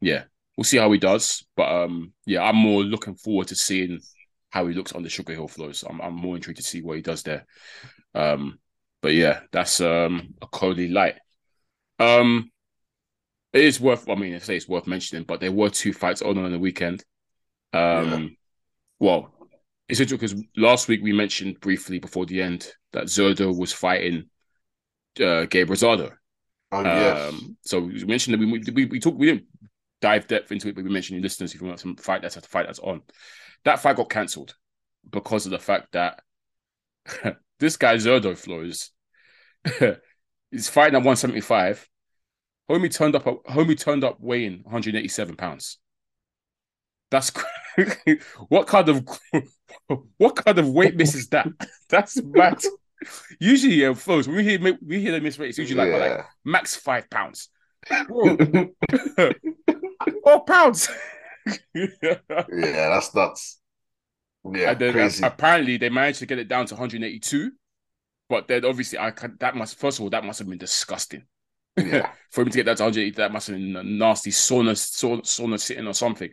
yeah, 0.00 0.24
we'll 0.56 0.64
see 0.64 0.76
how 0.76 0.90
he 0.90 0.98
does. 0.98 1.46
But 1.56 1.70
um, 1.70 2.12
yeah, 2.26 2.42
I'm 2.42 2.56
more 2.56 2.82
looking 2.82 3.14
forward 3.14 3.46
to 3.48 3.54
seeing 3.54 4.00
how 4.50 4.66
he 4.66 4.74
looks 4.74 4.92
on 4.92 5.04
the 5.04 5.08
Sugar 5.08 5.34
Hill 5.34 5.48
Flowz. 5.48 5.84
I'm 5.88 6.00
I'm 6.00 6.14
more 6.14 6.34
intrigued 6.34 6.58
to 6.58 6.64
see 6.64 6.82
what 6.82 6.96
he 6.96 7.02
does 7.02 7.22
there. 7.22 7.46
Um, 8.12 8.58
but 9.00 9.14
yeah, 9.14 9.40
that's 9.52 9.80
um 9.80 10.34
a 10.42 10.48
Cody 10.48 10.88
light. 10.88 11.14
Um, 12.00 12.50
it 13.52 13.62
is 13.62 13.80
worth. 13.80 14.08
I 14.08 14.16
mean, 14.16 14.34
I 14.34 14.38
say 14.38 14.56
it's 14.56 14.68
worth 14.68 14.88
mentioning, 14.88 15.22
but 15.22 15.38
there 15.38 15.52
were 15.52 15.70
two 15.70 15.92
fights 15.92 16.22
on 16.22 16.38
on 16.38 16.50
the 16.50 16.58
weekend. 16.58 17.04
Um, 17.72 18.36
well, 18.98 19.32
it's 19.88 20.00
interesting 20.00 20.36
because 20.36 20.46
last 20.56 20.88
week 20.88 21.00
we 21.02 21.12
mentioned 21.12 21.60
briefly 21.60 21.98
before 21.98 22.26
the 22.26 22.42
end 22.42 22.70
that 22.92 23.04
Zurdo 23.04 23.56
was 23.56 23.72
fighting 23.72 24.24
uh, 25.20 25.46
Gabe 25.46 25.70
Rosado. 25.70 26.12
Oh 26.70 26.82
yes. 26.82 27.32
Um, 27.32 27.56
so 27.64 27.80
we 27.80 28.04
mentioned 28.04 28.34
that 28.34 28.46
we 28.46 28.62
we 28.72 28.84
we 28.84 29.00
talked 29.00 29.18
we 29.18 29.26
didn't 29.26 29.46
dive 30.00 30.26
depth 30.26 30.52
into 30.52 30.68
it, 30.68 30.74
but 30.74 30.84
we 30.84 30.90
mentioned 30.90 31.16
in 31.16 31.22
listeners 31.22 31.54
if 31.54 31.60
you 31.60 31.66
want 31.66 31.80
some 31.80 31.96
fight 31.96 32.22
that's 32.22 32.36
a 32.36 32.42
fight 32.42 32.66
that's 32.66 32.78
on. 32.80 33.02
That 33.64 33.80
fight 33.80 33.96
got 33.96 34.10
cancelled 34.10 34.54
because 35.10 35.46
of 35.46 35.52
the 35.52 35.58
fact 35.58 35.92
that 35.92 36.20
this 37.58 37.76
guy 37.76 37.94
Zurdo 37.94 38.32
Flowz 38.34 38.90
is 40.52 40.68
fighting 40.68 40.94
at 40.94 41.04
175. 41.04 41.88
Homie 42.70 42.94
turned 42.94 43.16
up 43.16 43.24
homie 43.24 43.78
turned 43.78 44.04
up 44.04 44.18
weighing 44.20 44.60
187 44.64 45.36
pounds. 45.36 45.78
That's 47.10 47.32
what 48.48 48.66
kind 48.66 48.88
of 48.88 49.06
what 50.16 50.36
kind 50.36 50.58
of 50.58 50.68
weight 50.68 50.96
miss 50.96 51.14
is 51.14 51.28
that? 51.28 51.48
That's 51.88 52.20
mad. 52.22 52.62
Usually, 53.38 53.74
yeah, 53.74 53.94
folks, 53.94 54.26
when 54.26 54.36
we 54.36 54.44
hear 54.44 54.76
we 54.84 55.00
hear 55.00 55.12
the 55.12 55.20
miss 55.20 55.38
weight, 55.38 55.50
it's 55.50 55.58
usually 55.58 55.90
like, 55.90 56.00
like 56.00 56.24
max 56.44 56.74
five 56.76 57.08
pounds. 57.10 57.48
Four 60.24 60.44
pounds. 60.46 60.88
yeah, 61.74 62.18
that's 62.48 63.14
nuts. 63.14 63.60
Yeah, 64.52 64.70
and 64.70 64.78
then 64.80 64.90
uh, 64.90 64.92
crazy. 64.92 65.24
apparently 65.24 65.76
they 65.76 65.88
managed 65.88 66.18
to 66.20 66.26
get 66.26 66.38
it 66.38 66.48
down 66.48 66.66
to 66.66 66.74
182. 66.74 67.52
But 68.28 68.48
then 68.48 68.64
obviously 68.64 68.98
I 68.98 69.10
can 69.10 69.36
that 69.40 69.56
must 69.56 69.78
first 69.78 69.98
of 69.98 70.02
all 70.04 70.10
that 70.10 70.24
must 70.24 70.38
have 70.40 70.48
been 70.48 70.58
disgusting. 70.58 71.24
yeah, 71.76 72.10
For 72.30 72.42
him 72.42 72.50
to 72.50 72.56
get 72.56 72.66
that 72.66 72.78
to 72.78 72.82
180, 72.84 73.16
that 73.16 73.32
must 73.32 73.46
have 73.46 73.56
been 73.56 73.76
a 73.76 73.82
nasty 73.84 74.30
sauna 74.30 74.72
sauna, 74.72 75.22
sauna 75.22 75.60
sitting 75.60 75.86
or 75.86 75.94
something 75.94 76.30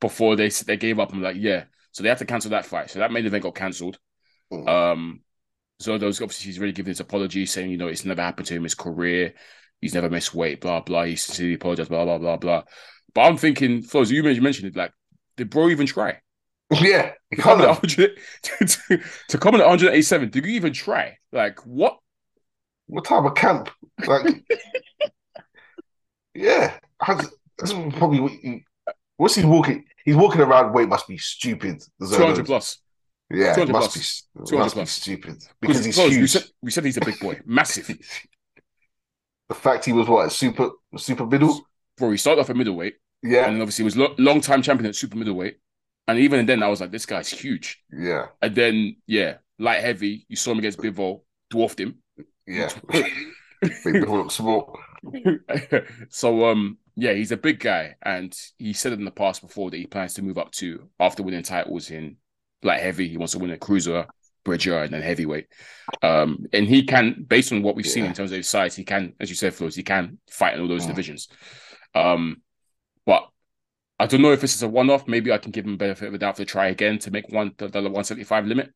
before 0.00 0.36
they 0.36 0.48
they 0.48 0.76
gave 0.76 0.98
up. 0.98 1.12
I'm 1.12 1.22
like, 1.22 1.36
yeah. 1.38 1.64
So 1.92 2.02
they 2.02 2.08
had 2.08 2.18
to 2.18 2.26
cancel 2.26 2.50
that 2.50 2.66
fight. 2.66 2.90
So 2.90 2.98
that 2.98 3.12
main 3.12 3.26
event 3.26 3.42
got 3.42 3.54
cancelled. 3.54 3.98
Mm. 4.52 4.68
Um 4.68 5.20
so 5.78 5.98
those 5.98 6.20
obviously 6.20 6.46
he's 6.46 6.58
really 6.58 6.72
giving 6.72 6.90
his 6.90 7.00
apology, 7.00 7.44
saying, 7.46 7.70
you 7.70 7.76
know, 7.76 7.88
it's 7.88 8.04
never 8.04 8.22
happened 8.22 8.46
to 8.48 8.54
him 8.54 8.62
his 8.62 8.74
career. 8.74 9.34
He's 9.80 9.94
never 9.94 10.08
missed 10.08 10.34
weight, 10.34 10.60
blah, 10.60 10.80
blah. 10.80 11.04
He 11.04 11.16
sincerely 11.16 11.54
apologized, 11.54 11.90
blah, 11.90 12.04
blah, 12.04 12.18
blah, 12.18 12.36
blah. 12.36 12.62
But 13.14 13.20
I'm 13.22 13.36
thinking, 13.36 13.82
Flowz, 13.82 14.10
you 14.10 14.22
mentioned 14.22 14.68
it, 14.68 14.76
like, 14.76 14.92
did 15.36 15.50
bro 15.50 15.68
even 15.68 15.86
try? 15.86 16.20
yeah. 16.70 17.12
To 17.32 17.40
come, 17.40 17.60
at 17.60 17.68
100, 17.68 18.18
to, 18.42 19.00
to, 19.28 19.38
come 19.38 19.54
in 19.54 19.60
at 19.60 19.66
187, 19.66 20.30
did 20.30 20.46
you 20.46 20.52
even 20.52 20.72
try? 20.72 21.18
Like, 21.32 21.60
what? 21.66 21.98
what 22.86 23.04
type 23.04 23.24
of 23.24 23.34
camp? 23.34 23.70
Like, 24.06 24.44
yeah, 26.34 26.74
Has- 27.00 27.30
that's 27.58 27.72
probably 27.72 28.20
what 28.20 28.32
he, 28.32 28.64
what's 29.16 29.34
he 29.34 29.44
walking? 29.44 29.84
He's 30.04 30.16
walking 30.16 30.40
around. 30.40 30.72
Weight 30.72 30.88
must 30.88 31.08
be 31.08 31.18
stupid. 31.18 31.82
200 32.00 32.46
plus. 32.46 32.78
Yeah, 33.30 33.54
200 33.54 33.72
must 33.72 33.92
plus. 33.92 34.22
be. 34.36 34.44
200 34.48 34.64
must 34.64 34.74
be 34.74 34.78
plus. 34.80 34.90
stupid 34.90 35.44
because 35.60 35.84
he's 35.84 35.96
Flowz, 35.98 36.08
we 36.10 36.14
huge. 36.16 36.30
said, 36.30 36.44
we 36.62 36.70
said 36.70 36.84
he's 36.84 36.96
a 36.96 37.00
big 37.04 37.18
boy, 37.18 37.40
massive. 37.46 37.88
the 39.48 39.54
fact 39.54 39.84
he 39.84 39.92
was 39.92 40.08
what 40.08 40.30
super 40.32 40.70
super 40.96 41.26
middle. 41.26 41.60
Bro, 41.96 42.10
he 42.12 42.16
started 42.18 42.40
off 42.40 42.50
at 42.50 42.56
middleweight, 42.56 42.96
Yeah, 43.22 43.46
and 43.46 43.54
then 43.56 43.62
obviously 43.62 43.82
he 43.82 43.86
was 43.86 43.96
lo- 43.96 44.14
long 44.18 44.40
time 44.40 44.62
champion 44.62 44.88
at 44.88 44.94
super 44.96 45.16
middleweight. 45.16 45.58
And 46.08 46.18
even 46.20 46.46
then, 46.46 46.62
I 46.62 46.68
was 46.68 46.80
like, 46.80 46.92
this 46.92 47.06
guy's 47.06 47.28
huge. 47.28 47.82
yeah, 47.92 48.26
And 48.40 48.54
then, 48.54 48.96
yeah, 49.08 49.38
light 49.58 49.80
heavy, 49.80 50.24
you 50.28 50.36
saw 50.36 50.52
him 50.52 50.58
against 50.60 50.78
Bivol, 50.78 51.22
dwarfed 51.50 51.80
him. 51.80 51.96
yeah. 52.46 52.70
Make 52.92 53.82
people 53.82 54.18
look 54.18 54.30
small. 54.30 54.78
so 56.10 56.46
um 56.48 56.78
yeah, 56.96 57.12
he's 57.12 57.32
a 57.32 57.36
big 57.36 57.60
guy, 57.60 57.94
and 58.02 58.36
he 58.58 58.72
said 58.72 58.92
in 58.94 59.04
the 59.04 59.10
past 59.10 59.42
before 59.42 59.70
that 59.70 59.76
he 59.76 59.86
plans 59.86 60.14
to 60.14 60.22
move 60.22 60.38
up 60.38 60.50
to 60.52 60.88
after 60.98 61.22
winning 61.22 61.42
titles 61.42 61.90
in 61.90 62.16
light 62.62 62.80
heavy. 62.80 63.08
He 63.08 63.18
wants 63.18 63.32
to 63.34 63.38
win 63.38 63.50
a 63.50 63.58
cruiser, 63.58 64.06
bridger, 64.44 64.78
and 64.78 64.92
then 64.92 65.02
heavyweight. 65.02 65.46
Um, 66.02 66.46
and 66.52 66.66
he 66.66 66.84
can, 66.84 67.24
based 67.28 67.52
on 67.52 67.62
what 67.62 67.76
we've 67.76 67.86
seen 67.86 68.04
in 68.04 68.14
terms 68.14 68.32
of 68.32 68.38
his 68.38 68.48
size, 68.48 68.74
he 68.74 68.84
can, 68.84 69.12
as 69.20 69.28
you 69.28 69.36
said, 69.36 69.52
Flowz, 69.52 69.74
he 69.76 69.82
can 69.82 70.18
fight 70.30 70.54
in 70.54 70.60
all 70.60 70.68
those 70.68 70.84
Mm. 70.84 70.88
divisions. 70.88 71.28
Um, 71.94 72.42
but 73.04 73.28
I 73.98 74.06
don't 74.06 74.22
know 74.22 74.32
if 74.32 74.40
this 74.40 74.54
is 74.54 74.62
a 74.62 74.68
one-off. 74.68 75.06
Maybe 75.06 75.32
I 75.32 75.38
can 75.38 75.52
give 75.52 75.66
him 75.66 75.76
benefit 75.76 76.06
of 76.06 76.12
the 76.12 76.18
doubt 76.18 76.36
to 76.36 76.44
try 76.44 76.68
again 76.68 76.98
to 77.00 77.10
make 77.10 77.28
one 77.28 77.52
the, 77.56 77.68
the 77.68 77.80
175 77.82 78.46
limit. 78.46 78.72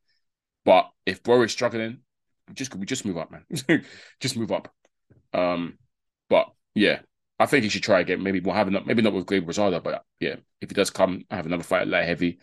But 0.65 0.91
if 1.07 1.23
Bro 1.23 1.43
is 1.43 1.53
struggling, 1.53 2.01
we 2.49 2.55
just 2.55 2.75
we 2.75 2.85
just 2.87 3.05
move 3.05 3.17
up, 3.19 3.31
man. 3.31 3.45
just 4.21 4.37
move 4.37 4.53
up. 4.53 4.73
Um, 5.33 5.79
but 6.29 6.51
yeah, 6.75 7.01
I 7.40 7.46
think 7.46 7.64
he 7.64 7.70
should 7.70 7.83
try 7.83 8.00
again. 8.00 8.22
Maybe 8.22 8.38
we'll 8.38 8.55
have 8.55 8.68
another, 8.68 8.85
maybe 8.85 9.00
not 9.00 9.14
with 9.14 9.26
Gabe 9.26 9.48
Rosado, 9.48 9.83
but 9.83 10.05
yeah, 10.20 10.37
if 10.61 10.68
he 10.68 10.74
does 10.74 10.90
come, 10.90 11.24
have 11.31 11.46
another 11.46 11.62
fight 11.64 11.83
at 11.83 11.88
light 11.88 12.05
heavy, 12.05 12.38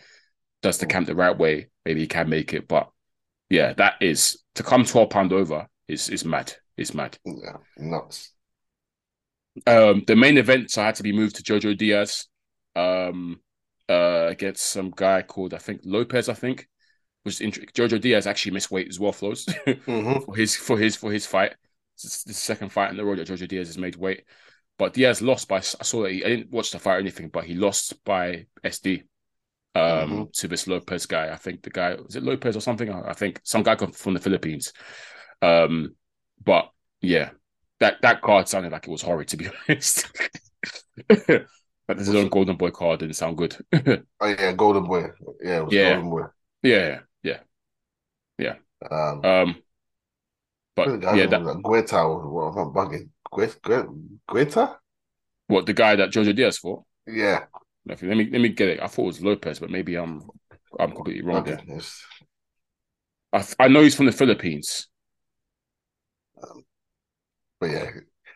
does 0.64 0.80
the 0.80 0.88
camp 0.88 1.06
the 1.06 1.16
right 1.16 1.38
way, 1.38 1.68
maybe 1.86 2.02
he 2.02 2.08
can 2.08 2.28
make 2.30 2.54
it. 2.54 2.68
But 2.68 2.90
yeah, 3.50 3.74
that 3.74 3.96
is 4.02 4.44
to 4.56 4.64
come 4.64 4.84
12 4.84 5.10
pound 5.12 5.34
over 5.34 5.68
is 5.88 6.10
is 6.10 6.26
mad. 6.26 6.54
It's 6.76 6.96
mad. 6.96 7.18
Yeah, 7.24 7.58
nuts. 7.78 8.34
Um, 9.68 10.04
the 10.06 10.16
main 10.16 10.38
event 10.38 10.72
so 10.72 10.82
I 10.82 10.88
had 10.88 10.96
to 10.96 11.04
be 11.04 11.14
moved 11.14 11.36
to 11.38 11.44
Jojo 11.44 11.78
Diaz, 11.78 12.26
um, 12.76 13.40
uh, 13.88 14.28
against 14.30 14.66
some 14.66 14.92
guy 14.96 15.22
called 15.22 15.54
I 15.54 15.60
think 15.60 15.82
Lopez. 15.84 16.28
I 16.28 16.34
think 16.34 16.68
was 17.24 17.40
int- 17.40 17.74
Jojo 17.74 18.02
Diaz 18.02 18.26
actually 18.26 18.54
missed 18.54 18.72
weight 18.72 18.88
as 18.88 19.00
well, 19.00 19.12
Flowz 19.14 19.46
hmm 19.86 20.20
for 20.26 20.36
his 20.36 20.56
for 20.56 20.78
his 20.78 20.96
for 20.96 21.12
his 21.12 21.28
fight. 21.28 21.54
It's 21.96 22.24
the 22.24 22.34
second 22.34 22.70
fight 22.70 22.92
in 22.92 22.98
the 22.98 23.06
road 23.06 23.20
that 23.20 23.28
Jojo 23.28 23.48
Diaz 23.48 23.68
has 23.68 23.78
made 23.78 23.96
weight, 23.96 24.24
but 24.78 24.94
Diaz 24.94 25.22
lost 25.22 25.48
by. 25.48 25.58
I 25.58 25.62
saw 25.62 26.04
that 26.04 26.12
he, 26.12 26.24
I 26.24 26.30
didn't 26.30 26.52
watch 26.52 26.72
the 26.72 26.80
fight 26.80 26.96
or 26.96 27.00
anything, 27.00 27.30
but 27.30 27.46
he 27.46 27.54
lost 27.56 28.04
by 28.04 28.46
SD 28.64 29.04
um, 29.76 30.28
Mhm. 30.28 30.34
to 30.34 30.48
this 30.48 30.68
Lopez 30.68 31.06
guy. 31.06 31.32
I 31.32 31.36
think 31.36 31.62
the 31.64 31.70
guy 31.70 31.96
was 31.96 32.16
it 32.16 32.24
Lopez 32.24 32.56
or 32.56 32.62
something. 32.62 32.90
I 32.92 33.14
think 33.14 33.40
some 33.44 33.64
guy 33.64 33.76
from 33.76 34.14
the 34.14 34.20
Philippines. 34.20 34.74
Um, 35.42 35.96
but 36.44 36.70
yeah, 37.02 37.30
that 37.80 38.02
that 38.02 38.22
card 38.22 38.48
sounded 38.48 38.72
like 38.72 38.88
it 38.88 38.92
was 38.92 39.02
horrid 39.04 39.28
to 39.30 39.38
be 39.38 39.48
honest. 39.70 40.08
but 41.08 41.98
this 41.98 42.08
is 42.08 42.16
on 42.16 42.30
Golden 42.30 42.56
Boy 42.58 42.72
card 42.72 43.00
didn't 43.00 43.16
sound 43.16 43.38
good. 43.38 43.56
Oh 44.20 44.28
yeah, 44.28 44.52
Golden 44.54 44.86
Boy. 44.86 45.06
Yeah, 45.44 45.58
it 45.58 45.66
was 45.66 45.74
Yeah. 45.74 45.94
Golden 45.94 46.10
Boy. 46.10 46.24
yeah, 46.64 47.00
yeah. 48.40 48.56
Um, 48.92 49.26
Um, 49.26 49.64
but 50.76 50.88
yeah, 51.16 51.26
that, 51.26 51.42
Guetta. 51.42 52.32
What 52.32 52.52
am 52.58 52.60
I 52.60 52.72
bugging? 52.72 53.10
Guetta? 53.32 54.76
What 55.48 55.66
the 55.66 55.74
guy 55.74 55.96
that 55.96 56.12
Jojo 56.12 56.36
Diaz 56.36 56.58
fought. 56.58 56.84
Yeah. 57.06 57.46
Let 57.86 58.02
me 58.02 58.30
let 58.30 58.42
me 58.42 58.50
get 58.50 58.70
it. 58.70 58.80
I 58.82 58.88
thought 58.88 59.04
it 59.04 59.08
was 59.08 59.22
Lopez, 59.24 59.60
but 59.60 59.70
maybe 59.70 59.96
I'm 59.96 60.28
I'm 60.80 60.92
completely 60.92 61.24
wrong 61.24 61.44
there. 61.46 61.62
I 63.32 63.46
I 63.60 63.68
know 63.70 63.82
he's 63.82 63.96
from 63.96 64.08
the 64.08 64.12
Philippines. 64.12 64.90
But 67.60 67.70
yeah, 67.72 67.90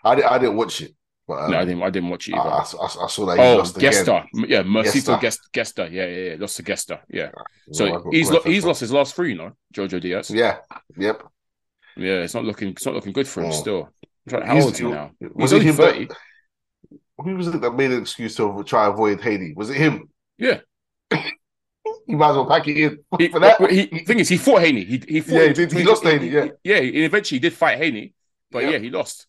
I, 0.03 0.13
I 0.13 0.37
didn't 0.39 0.55
watch 0.55 0.81
it. 0.81 0.95
But 1.27 1.43
um, 1.43 1.51
no, 1.51 1.59
I 1.59 1.65
didn't 1.65 1.83
I 1.83 1.89
didn't 1.89 2.09
watch 2.09 2.27
it 2.27 2.33
either. 2.33 2.49
I, 2.49 2.59
I- 2.59 3.03
I 3.03 3.07
saw 3.07 3.25
that 3.27 3.37
he 3.37 3.43
oh, 3.43 3.57
lost 3.57 3.77
again. 3.77 3.91
Gesta, 3.91 4.25
yeah, 4.33 4.63
Mercito 4.63 5.19
Gesta. 5.19 5.19
Gesta, 5.19 5.49
Gesta, 5.53 5.89
yeah, 5.91 6.05
yeah, 6.05 6.29
yeah, 6.31 6.35
lost 6.39 6.55
to 6.57 6.63
Gesta, 6.63 7.01
yeah. 7.09 7.29
So 7.71 7.85
I 7.85 8.01
he's 8.11 8.31
lo- 8.31 8.41
he's 8.43 8.65
lost 8.65 8.79
his 8.79 8.91
last 8.91 9.15
three, 9.15 9.29
you 9.33 9.37
know, 9.37 9.51
Jojo 9.73 10.01
Diaz. 10.01 10.31
Yeah. 10.31 10.57
Yep. 10.97 11.23
Yeah, 11.97 12.21
it's 12.23 12.33
not 12.33 12.45
looking 12.45 12.69
it's 12.69 12.85
not 12.85 12.95
looking 12.95 13.13
good 13.13 13.27
for 13.27 13.41
him 13.43 13.49
Oh. 13.49 13.51
still. 13.51 13.89
How 14.31 14.53
He's- 14.53 14.63
old 14.65 14.73
is 14.73 14.79
he 14.79 14.85
now? 14.87 15.11
Was 15.33 15.51
it 15.53 15.61
him 15.61 15.75
that, 15.77 16.15
who 17.17 17.35
was 17.35 17.47
it 17.47 17.61
that 17.61 17.71
made 17.71 17.91
an 17.91 18.01
excuse 18.01 18.35
to 18.37 18.63
try 18.63 18.87
avoid 18.87 19.21
Haney? 19.21 19.53
Was 19.55 19.69
it 19.69 19.77
him? 19.77 20.09
Yeah. 20.37 20.61
You 22.07 22.17
might 22.17 22.31
as 22.31 22.35
well 22.35 22.47
pack 22.47 22.67
it 22.67 22.77
in 22.77 22.99
He, 23.19 23.27
for 23.31 23.39
that. 23.39 23.69
he, 23.71 23.85
thing 24.05 24.19
is, 24.19 24.27
he 24.27 24.37
fought 24.37 24.61
Haney. 24.61 24.83
He 24.83 25.01
he 25.07 25.21
fought 25.21 25.35
Yeah, 25.35 25.47
he 25.47 25.53
did. 25.53 25.71
He 25.71 25.83
lost 25.83 26.03
Haney, 26.03 26.27
yeah. 26.29 26.47
yeah. 26.63 26.79
He 26.79 27.05
eventually 27.05 27.39
did 27.39 27.53
fight 27.53 27.77
Haney, 27.77 28.13
but 28.49 28.63
Yep. 28.63 28.71
yeah, 28.73 28.79
he 28.79 28.89
lost. 28.89 29.27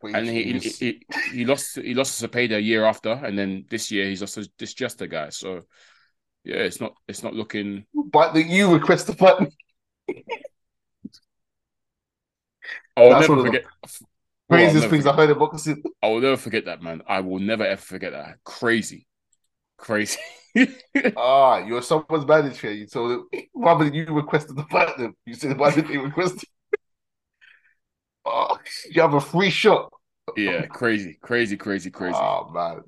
But 0.00 0.14
and 0.14 0.28
he, 0.28 0.52
he, 0.52 0.58
he 0.58 1.06
he 1.32 1.44
lost 1.44 1.76
he 1.76 1.94
lost 1.94 2.20
to 2.20 2.28
Cepeda 2.28 2.56
a 2.56 2.60
year 2.60 2.84
after, 2.84 3.10
and 3.12 3.36
then 3.38 3.64
this 3.70 3.90
year 3.90 4.06
he's 4.06 4.20
lost 4.20 4.34
to 4.34 4.48
this 4.58 4.74
Jester 4.74 5.06
guy. 5.06 5.30
So 5.30 5.62
yeah, 6.44 6.56
it's 6.56 6.80
not 6.80 6.94
it's 7.08 7.22
not 7.22 7.34
looking. 7.34 7.86
but 7.94 8.34
that 8.34 8.46
you 8.46 8.72
request 8.72 9.06
the 9.06 9.14
fight. 9.14 9.48
I'll 12.96 13.10
That's 13.10 13.28
never 13.28 13.42
forget. 13.44 13.64
Craziest 14.52 14.88
things 14.88 15.06
I 15.06 15.12
heard 15.14 15.30
in 15.30 15.38
boxing. 15.38 15.82
I 16.02 16.08
will 16.08 16.20
never 16.20 16.36
forget 16.36 16.64
that, 16.66 16.82
man. 16.82 17.02
I 17.08 17.20
will 17.20 17.38
never 17.38 17.64
ever 17.64 17.80
forget 17.80 18.12
that. 18.12 18.36
Crazy, 18.44 19.06
crazy. 19.78 20.18
Ah, 21.16 21.64
you're 21.64 21.80
someone's 21.80 22.26
manager. 22.26 22.70
You 22.70 22.86
told 22.86 23.10
them 23.10 23.28
rather 23.54 23.84
than 23.86 23.94
you 23.94 24.04
requested 24.06 24.54
the 24.54 24.64
fight 24.64 24.96
them. 24.98 25.16
You 25.24 25.32
said 25.32 25.58
why 25.58 25.74
did 25.74 25.88
they 25.88 25.96
request? 25.96 26.44
Oh, 28.24 28.58
you 28.90 29.00
have 29.02 29.14
a 29.14 29.20
free 29.20 29.48
shot. 29.50 29.90
yeah, 30.36 30.66
crazy, 30.66 31.18
crazy, 31.22 31.56
crazy, 31.56 31.90
crazy. 31.90 32.18
Oh 32.20 32.50
man. 32.52 32.82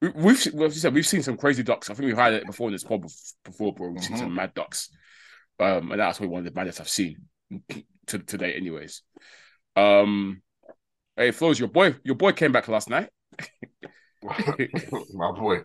We- 0.00 0.10
We've 0.10 0.44
you 0.54 0.70
said, 0.70 0.94
we've 0.94 1.06
seen 1.06 1.22
some 1.22 1.36
crazy 1.36 1.62
ducks. 1.62 1.88
I 1.90 1.94
think 1.94 2.06
we've 2.06 2.16
had 2.16 2.32
it 2.34 2.46
before 2.46 2.68
in 2.68 2.72
this 2.72 2.82
pod 2.84 3.02
before, 3.44 3.72
bro. 3.74 3.90
We've 3.90 4.02
seen 4.02 4.16
Mhm. 4.16 4.20
some 4.20 4.34
mad 4.34 4.52
ducks, 4.54 4.88
um, 5.60 5.92
and 5.92 6.00
that's 6.00 6.18
probably 6.18 6.32
one 6.32 6.40
of 6.40 6.44
the 6.46 6.50
baddest 6.50 6.80
I've 6.80 6.88
seen 6.88 7.18
to 8.06 8.18
to 8.18 8.38
date, 8.38 8.56
anyways. 8.56 9.02
Um, 9.76 10.42
hey, 11.16 11.30
Flowz, 11.30 11.58
your 11.58 11.68
boy, 11.68 11.96
your 12.04 12.16
boy 12.16 12.32
came 12.32 12.52
back 12.52 12.68
last 12.68 12.88
night. 12.88 13.08
my 14.22 15.32
boy. 15.32 15.62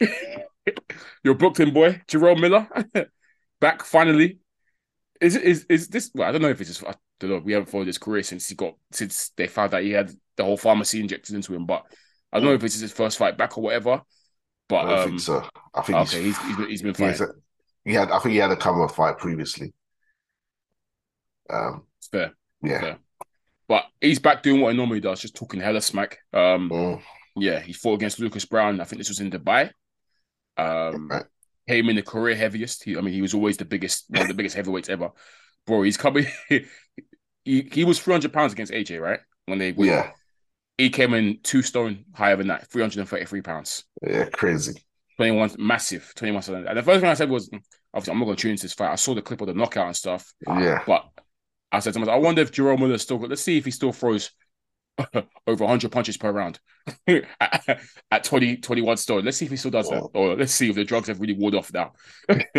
your 1.24 1.34
Brooklyn 1.34 1.72
boy, 1.72 2.00
Jarrell 2.08 2.40
Miller, 2.40 2.68
back 3.60 3.84
finally. 3.84 4.38
Is 5.20 5.36
is 5.36 5.66
is 5.68 5.88
this? 5.88 6.10
Well, 6.14 6.28
I 6.28 6.32
don't 6.32 6.42
know 6.42 6.48
if 6.48 6.60
it's 6.60 6.70
just 6.70 6.84
I 6.84 6.94
don't 7.18 7.30
know. 7.30 7.38
We 7.38 7.52
haven't 7.52 7.68
followed 7.68 7.86
his 7.86 7.98
career 7.98 8.22
since 8.22 8.48
he 8.48 8.54
got 8.54 8.74
since 8.90 9.30
they 9.36 9.46
found 9.46 9.72
that 9.72 9.82
he 9.82 9.90
had 9.90 10.10
the 10.36 10.44
whole 10.44 10.56
pharmacy 10.56 11.00
injected 11.00 11.34
into 11.34 11.54
him. 11.54 11.66
But 11.66 11.84
I 12.32 12.38
don't 12.38 12.46
know 12.46 12.54
if 12.54 12.60
this 12.60 12.74
is 12.74 12.80
his 12.80 12.92
first 12.92 13.18
fight 13.18 13.36
back 13.36 13.58
or 13.58 13.62
whatever. 13.62 14.02
But 14.68 14.76
I 14.76 14.90
don't 14.90 14.98
um, 15.00 15.08
think 15.10 15.20
so. 15.20 15.46
I 15.74 15.82
think 15.82 15.98
okay, 15.98 16.22
he's, 16.22 16.38
he's 16.38 16.46
he's 16.46 16.56
been, 16.56 16.68
he's 16.68 16.82
been 16.82 16.94
he, 16.94 17.12
fighting. 17.12 17.42
he 17.84 17.92
had 17.92 18.10
I 18.10 18.18
think 18.18 18.32
he 18.32 18.38
had 18.38 18.50
a 18.50 18.56
cover 18.56 18.88
fight 18.88 19.18
previously. 19.18 19.74
Um 21.50 21.84
It's 21.98 22.08
fair. 22.08 22.32
yeah. 22.62 22.80
Fair. 22.80 22.98
But 23.70 23.84
he's 24.00 24.18
back 24.18 24.42
doing 24.42 24.60
what 24.60 24.72
he 24.72 24.76
normally 24.76 24.98
does, 24.98 25.20
just 25.20 25.36
talking 25.36 25.60
hella 25.60 25.80
smack. 25.80 26.18
Um, 26.32 26.68
Mm, 26.70 27.02
yeah, 27.36 27.60
he 27.60 27.72
fought 27.72 27.94
against 27.94 28.18
Lucas 28.18 28.44
Browne. 28.44 28.80
I 28.80 28.84
think 28.84 28.98
this 28.98 29.08
was 29.08 29.20
in 29.20 29.30
Dubai. 29.30 29.70
Um, 30.56 31.06
right. 31.08 31.24
came 31.68 31.88
in 31.88 31.94
the 31.94 32.02
career 32.02 32.34
heaviest. 32.34 32.82
He, 32.82 32.98
I 32.98 33.00
mean, 33.00 33.14
he 33.14 33.22
was 33.22 33.32
always 33.32 33.56
the 33.58 33.64
biggest, 33.64 34.06
one 34.08 34.22
of 34.22 34.28
the 34.28 34.34
biggest 34.34 34.56
heavyweights 34.56 34.88
ever. 34.88 35.10
Bro, 35.68 35.82
he's 35.82 35.96
coming. 35.96 36.26
he, 36.48 36.66
he 37.44 37.84
was 37.84 38.00
300 38.00 38.32
pounds 38.32 38.52
against 38.52 38.72
AJ, 38.72 39.00
right? 39.00 39.20
When 39.46 39.60
they, 39.60 39.70
Yeah. 39.70 40.10
he 40.76 40.90
came 40.90 41.14
in 41.14 41.38
two 41.44 41.62
stone 41.62 42.06
higher 42.12 42.34
than 42.36 42.48
that, 42.48 42.68
333 42.72 43.40
pounds. 43.40 43.84
Yeah, 44.02 44.24
crazy. 44.24 44.84
21, 45.16 45.52
massive, 45.58 46.12
21. 46.16 46.66
And 46.66 46.76
the 46.76 46.82
first 46.82 47.00
thing 47.02 47.10
I 47.10 47.14
said 47.14 47.30
was, 47.30 47.48
"Mm, 47.50 47.60
obviously, 47.94 48.12
I'm 48.12 48.18
not 48.18 48.24
going 48.24 48.36
to 48.36 48.42
tune 48.42 48.50
into 48.52 48.62
this 48.64 48.72
fight. 48.72 48.90
I 48.90 48.96
saw 48.96 49.14
the 49.14 49.22
clip 49.22 49.40
of 49.42 49.46
the 49.46 49.54
knockout 49.54 49.86
and 49.86 49.96
stuff. 49.96 50.32
Yeah. 50.46 50.82
But 50.86 51.09
I 51.72 51.78
said 51.80 51.92
to 51.94 52.00
myself, 52.00 52.16
I 52.16 52.18
wonder 52.18 52.42
if 52.42 52.52
Jarrell 52.52 52.78
Miller 52.78 52.98
still 52.98 53.18
got, 53.18 53.30
let's 53.30 53.42
see 53.42 53.58
if 53.58 53.64
he 53.64 53.70
still 53.70 53.92
throws 53.92 54.30
over 55.46 55.64
100 55.64 55.92
punches 55.92 56.16
per 56.16 56.32
round 56.32 56.58
at, 57.06 57.80
at 58.10 58.24
20, 58.24 58.58
21 58.58 58.96
stone. 58.96 59.24
Let's 59.24 59.36
see 59.36 59.44
if 59.44 59.50
he 59.50 59.56
still 59.56 59.70
does 59.70 59.88
that. 59.88 60.02
Oh. 60.02 60.10
Or 60.14 60.36
let's 60.36 60.52
see 60.52 60.68
if 60.68 60.76
the 60.76 60.84
drugs 60.84 61.08
have 61.08 61.20
really 61.20 61.34
worn 61.34 61.54
off 61.54 61.72
now. 61.72 61.92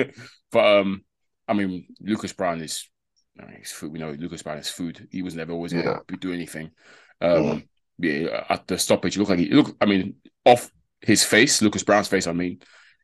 but, 0.51 0.79
um, 0.79 1.03
I 1.47 1.53
mean, 1.53 1.87
Lucas 1.99 2.33
Browne 2.33 2.61
is, 2.61 2.89
I 3.39 3.45
mean, 3.45 3.57
he's 3.57 3.71
food. 3.71 3.91
We 3.91 3.99
know 3.99 4.11
Lucas 4.11 4.43
Browne 4.43 4.59
is 4.59 4.69
food. 4.69 5.07
He 5.11 5.21
was 5.21 5.35
never 5.35 5.51
always 5.51 5.73
going 5.73 5.85
to 5.85 6.17
do 6.17 6.33
anything. 6.33 6.71
Um, 7.19 7.43
Mm. 7.43 7.67
Yeah, 7.97 8.45
at 8.49 8.65
the 8.67 8.79
stoppage, 8.79 9.15
it 9.15 9.19
looked 9.19 9.29
like 9.29 9.39
he, 9.39 9.49
look, 9.49 9.75
I 9.79 9.85
mean, 9.85 10.15
off 10.43 10.71
his 11.01 11.23
face, 11.23 11.61
Lucas 11.61 11.83
Browne's 11.83 12.07
face, 12.07 12.25
I 12.25 12.31
mean, 12.31 12.59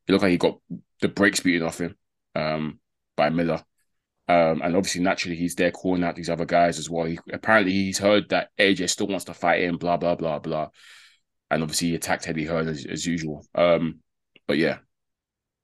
it 0.07 0.11
looked 0.11 0.23
like 0.23 0.31
he 0.31 0.37
got 0.37 0.59
the 1.01 1.07
brakes 1.07 1.39
beaten 1.39 1.67
off 1.67 1.79
him 1.79 1.95
um, 2.33 2.79
by 3.15 3.29
Miller. 3.29 3.63
Um, 4.29 4.61
and 4.61 4.75
obviously, 4.75 5.01
naturally, 5.01 5.37
he's 5.37 5.55
there 5.55 5.71
calling 5.71 6.03
out 6.03 6.15
these 6.15 6.29
other 6.29 6.45
guys 6.45 6.79
as 6.79 6.89
well. 6.89 7.05
He, 7.05 7.17
apparently, 7.31 7.71
he's 7.71 7.97
heard 7.97 8.29
that 8.29 8.49
AJ 8.59 8.89
still 8.89 9.07
wants 9.07 9.25
to 9.25 9.33
fight 9.33 9.61
him, 9.63 9.77
blah, 9.77 9.97
blah, 9.97 10.15
blah, 10.15 10.39
blah. 10.39 10.69
And 11.49 11.63
obviously, 11.63 11.89
he 11.89 11.95
attacked 11.95 12.27
Eddie 12.27 12.45
Hearn 12.45 12.67
as, 12.67 12.85
as 12.85 13.05
usual. 13.05 13.45
Um, 13.55 13.99
but 14.47 14.57
yeah, 14.57 14.79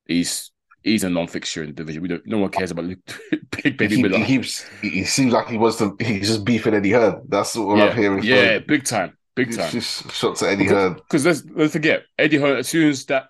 he's 0.05 0.51
he's 0.81 1.03
a 1.03 1.09
non 1.09 1.27
fixture 1.27 1.61
in 1.63 1.69
the 1.69 1.73
division. 1.73 2.01
We 2.01 2.07
don't, 2.07 2.25
no 2.25 2.37
one 2.37 2.49
cares 2.51 2.71
about 2.71 2.85
Big 3.63 3.77
Baby 3.77 3.95
he, 3.95 4.01
Miller. 4.01 4.17
he 4.19 4.25
keeps 4.25 4.65
he, 4.81 5.03
seems 5.03 5.33
like 5.33 5.47
he 5.47 5.57
wants 5.57 5.77
to 5.77 5.95
he's 5.99 6.27
just 6.27 6.45
beefing 6.45 6.73
Eddie 6.73 6.91
Hearn. 6.91 7.21
That's 7.27 7.55
what 7.55 7.77
yeah, 7.77 7.85
I'm 7.85 7.97
hearing. 7.97 8.23
yeah, 8.23 8.57
from- 8.59 8.67
big 8.67 8.85
time, 8.85 9.17
big 9.35 9.55
time. 9.55 9.71
just 9.71 10.11
shots 10.11 10.43
at 10.43 10.49
Eddie 10.49 10.67
Hearn. 10.67 10.95
Because 10.95 11.25
let's 11.25 11.43
let's 11.53 11.73
forget 11.73 12.03
Eddie 12.17 12.37
Hearn. 12.37 12.57
As 12.57 12.67
soon 12.69 12.89
as 12.89 13.05
that 13.07 13.25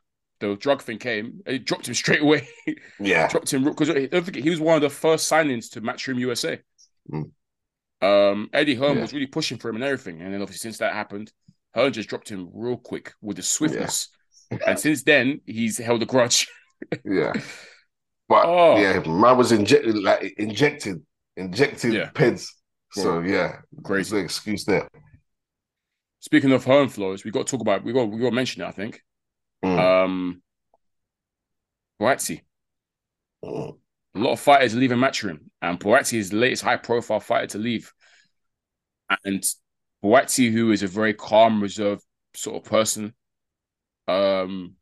the 0.50 0.56
drug 0.56 0.82
thing 0.82 0.98
came, 1.00 1.42
it 1.46 1.66
dropped 1.66 1.88
him 1.88 1.94
straight 2.04 2.22
away. 2.22 2.48
Yeah. 3.00 3.28
dropped 3.28 3.52
him 3.54 3.64
because 3.64 3.88
don't 3.90 4.24
forget 4.26 4.44
he 4.44 4.50
was 4.50 4.60
one 4.60 4.76
of 4.76 4.82
the 4.82 4.90
first 4.90 5.32
signings 5.32 5.72
to 5.72 5.82
Matchroom 5.82 6.20
USA. 6.20 6.60
Mm. 7.12 7.32
Um, 8.02 8.50
Eddie 8.54 8.76
Hearn 8.76 8.96
Yeah. 8.98 9.02
was 9.04 9.14
really 9.14 9.28
pushing 9.28 9.58
for 9.58 9.70
him 9.70 9.76
and 9.76 9.84
everything, 9.84 10.22
and 10.22 10.34
then 10.34 10.42
obviously 10.42 10.68
since 10.70 10.78
that 10.80 10.94
happened, 10.94 11.32
Hearn 11.74 11.94
just 11.94 12.10
dropped 12.10 12.30
him 12.30 12.50
real 12.54 12.78
quick 12.78 13.14
with 13.22 13.38
the 13.38 13.44
swiftness, 13.44 14.10
and 14.68 14.78
since 14.78 15.04
then 15.04 15.42
he's 15.46 15.78
held 15.78 16.02
a 16.04 16.06
grudge. 16.06 16.48
Yeah. 17.06 17.34
But 18.28 18.46
Oh. 18.48 18.78
yeah, 18.78 19.00
man 19.06 19.38
was 19.38 19.52
injected 19.52 19.98
like 19.98 20.34
injected, 20.38 21.02
injected 21.38 21.94
Yeah. 21.94 22.10
peds. 22.12 22.48
So 22.92 23.22
yeah, 23.22 23.58
Crazy. 23.84 24.16
no 24.18 24.22
excuse 24.22 24.66
there. 24.66 24.88
Speaking 26.20 26.52
of 26.52 26.64
Hearn 26.64 26.88
Flowz, 26.88 27.24
we 27.26 27.32
got 27.32 27.48
to 27.48 27.52
talk 27.52 27.62
about 27.62 27.84
we 27.84 27.92
got 27.94 28.10
we 28.10 28.20
got 28.20 28.30
to 28.30 28.36
mention 28.36 28.62
it. 28.62 28.66
I 28.68 28.72
think. 28.72 29.02
Mm. 29.64 29.80
Um, 29.80 30.42
Buatsi. 32.02 32.42
Mm. 33.44 33.78
A 34.16 34.20
lot 34.20 34.34
of 34.34 34.40
fighters 34.40 34.76
leaving 34.76 35.00
Matchroom, 35.00 35.40
and 35.62 35.80
Buatsi 35.80 36.20
is 36.20 36.30
the 36.30 36.38
latest 36.38 36.64
high-profile 36.64 37.20
fighter 37.20 37.48
to 37.48 37.58
leave. 37.58 37.92
And 39.26 39.44
Buatsi, 40.04 40.52
who 40.52 40.72
is 40.72 40.84
a 40.84 40.88
very 40.88 41.14
calm, 41.14 41.62
reserved 41.62 42.04
sort 42.36 42.58
of 42.58 42.70
person, 42.70 43.14
um, 44.08 44.76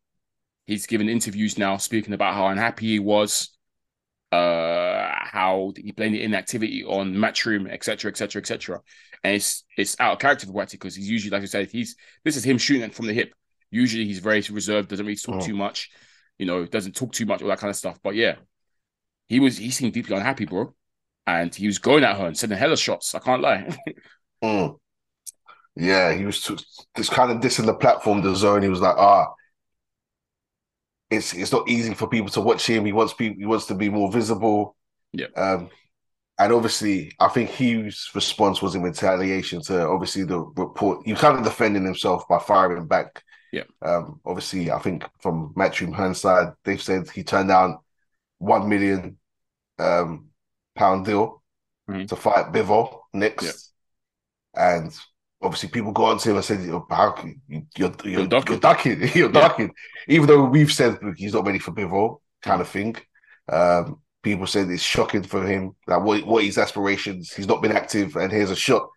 he's 0.68 0.86
given 0.86 1.08
interviews 1.08 1.58
now 1.58 1.78
speaking 1.78 2.14
about 2.14 2.34
how 2.34 2.48
unhappy 2.48 2.88
he 2.88 3.00
was, 3.00 3.56
uh, 4.32 5.12
how 5.14 5.74
he 5.78 5.92
blamed 5.92 6.16
the 6.16 6.24
inactivity 6.24 6.84
on 6.84 7.14
Matchroom, 7.14 7.72
etc., 7.72 8.12
etc., 8.12 8.42
etc. 8.42 8.82
And 9.24 9.36
it's 9.36 9.64
it's 9.78 9.96
out 10.00 10.14
of 10.14 10.20
character 10.20 10.48
for 10.48 10.54
Buatsi 10.54 10.72
because 10.74 10.96
he's 10.96 11.10
usually, 11.10 11.32
like 11.32 11.44
I 11.44 11.46
said, 11.46 11.70
he's 11.70 11.96
this 12.26 12.36
is 12.36 12.44
him 12.44 12.58
shooting 12.58 12.90
from 12.90 13.08
the 13.08 13.14
hip. 13.14 13.34
Usually, 13.72 14.06
he's 14.06 14.20
very 14.20 14.42
reserved, 14.52 14.90
doesn't 14.90 15.06
really 15.06 15.18
talk 15.18 15.38
Oh. 15.38 15.40
too 15.40 15.56
much, 15.56 15.90
you 16.38 16.46
know, 16.46 16.66
doesn't 16.66 16.96
talk 16.96 17.14
too 17.14 17.26
much, 17.26 17.42
all 17.42 17.50
that 17.50 17.60
kind 17.60 17.70
of 17.72 17.76
stuff. 17.78 18.00
But 18.04 18.16
yeah, 18.16 18.36
he 19.28 19.40
was 19.40 19.58
he 19.58 19.72
seemed 19.72 19.94
deeply 19.94 20.16
unhappy, 20.16 20.46
bro. 20.46 20.74
And 21.28 21.54
he 21.54 21.68
was 21.68 21.80
going 21.80 22.04
at 22.04 22.18
her 22.18 22.28
and 22.28 22.38
sending 22.38 22.58
hella 22.58 22.78
shots. 22.78 23.16
I 23.16 23.20
can't 23.20 23.42
lie. 23.42 23.78
Mm. 24.44 24.80
Yeah, 25.76 26.14
he 26.14 26.26
was 26.26 26.42
t- 26.42 26.58
just 26.98 27.12
kind 27.12 27.32
of 27.32 27.38
dissing 27.38 27.66
the 27.66 27.74
platform, 27.74 28.22
the 28.22 28.36
zone. 28.36 28.62
He 28.64 28.70
was 28.70 28.82
like, 28.82 28.98
ah, 28.98 29.28
it's 31.10 31.34
it's 31.34 31.52
not 31.52 31.68
easy 31.70 31.94
for 31.94 32.08
people 32.08 32.30
to 32.30 32.42
watch 32.42 32.66
him. 32.68 32.86
He 32.86 32.94
wants 32.94 33.14
people, 33.14 33.38
he 33.38 33.46
wants 33.46 33.66
to 33.68 33.76
be 33.76 33.90
more 33.90 34.12
visible. 34.12 34.76
Yeah. 35.14 35.28
Um, 35.36 35.70
and 36.40 36.54
obviously, 36.54 37.12
I 37.20 37.28
think 37.28 37.50
Hughes' 37.50 38.10
response 38.16 38.62
was 38.62 38.76
in 38.76 38.82
retaliation 38.82 39.62
to 39.64 39.88
obviously 39.88 40.24
the 40.24 40.40
report. 40.40 41.04
He 41.06 41.12
was 41.14 41.22
kind 41.22 41.38
of 41.38 41.44
defending 41.44 41.86
himself 41.86 42.28
by 42.28 42.40
firing 42.40 42.88
back. 42.88 43.24
Yeah. 43.52 43.64
Um, 43.82 44.22
obviously, 44.26 44.72
I 44.72 44.80
think 44.80 45.04
from 45.22 45.54
Matchroom 45.56 45.94
Hearn's 45.94 46.22
side, 46.22 46.54
they've 46.64 46.82
said 46.82 47.10
he 47.10 47.24
turned 47.24 47.50
down 47.50 47.80
one 48.38 48.68
million 48.70 49.18
um 49.80 50.28
pound 50.76 51.06
deal 51.06 51.42
Mhm. 51.90 52.08
to 52.08 52.16
fight 52.16 52.52
Bivol 52.54 53.02
next. 53.14 53.74
And 54.56 54.94
obviously, 55.42 55.70
people 55.70 55.92
got 55.92 56.12
onto 56.12 56.30
him 56.30 56.36
and 56.38 56.46
said, 56.46 56.62
"You're- 56.62 56.84
"How 56.90 57.12
can 57.12 57.42
you, 57.48 57.66
you're 57.78 57.92
you're, 58.04 58.20
you're 58.22 58.28
ducking." 58.28 58.60
ducking, 58.60 59.00
you're 59.16 59.28
Yeah. 59.34 59.42
ducking." 59.48 59.72
Even 60.08 60.28
though 60.28 60.46
we've 60.46 60.72
said 60.72 60.98
he's 61.18 61.34
not 61.34 61.46
ready 61.46 61.60
for 61.60 61.72
Bivol, 61.72 62.22
kind 62.42 62.62
of 62.62 62.68
thing. 62.70 62.96
Um, 63.52 64.02
people 64.24 64.48
said 64.48 64.70
it's 64.70 64.84
shocking 64.84 65.24
for 65.24 65.46
him. 65.46 65.76
Like 65.88 66.04
what 66.04 66.26
what 66.26 66.44
his 66.44 66.58
aspirations? 66.58 67.34
He's 67.34 67.48
not 67.48 67.62
been 67.62 67.72
active, 67.72 68.16
and 68.16 68.32
here's 68.32 68.52
a 68.52 68.56
shot. 68.56 68.88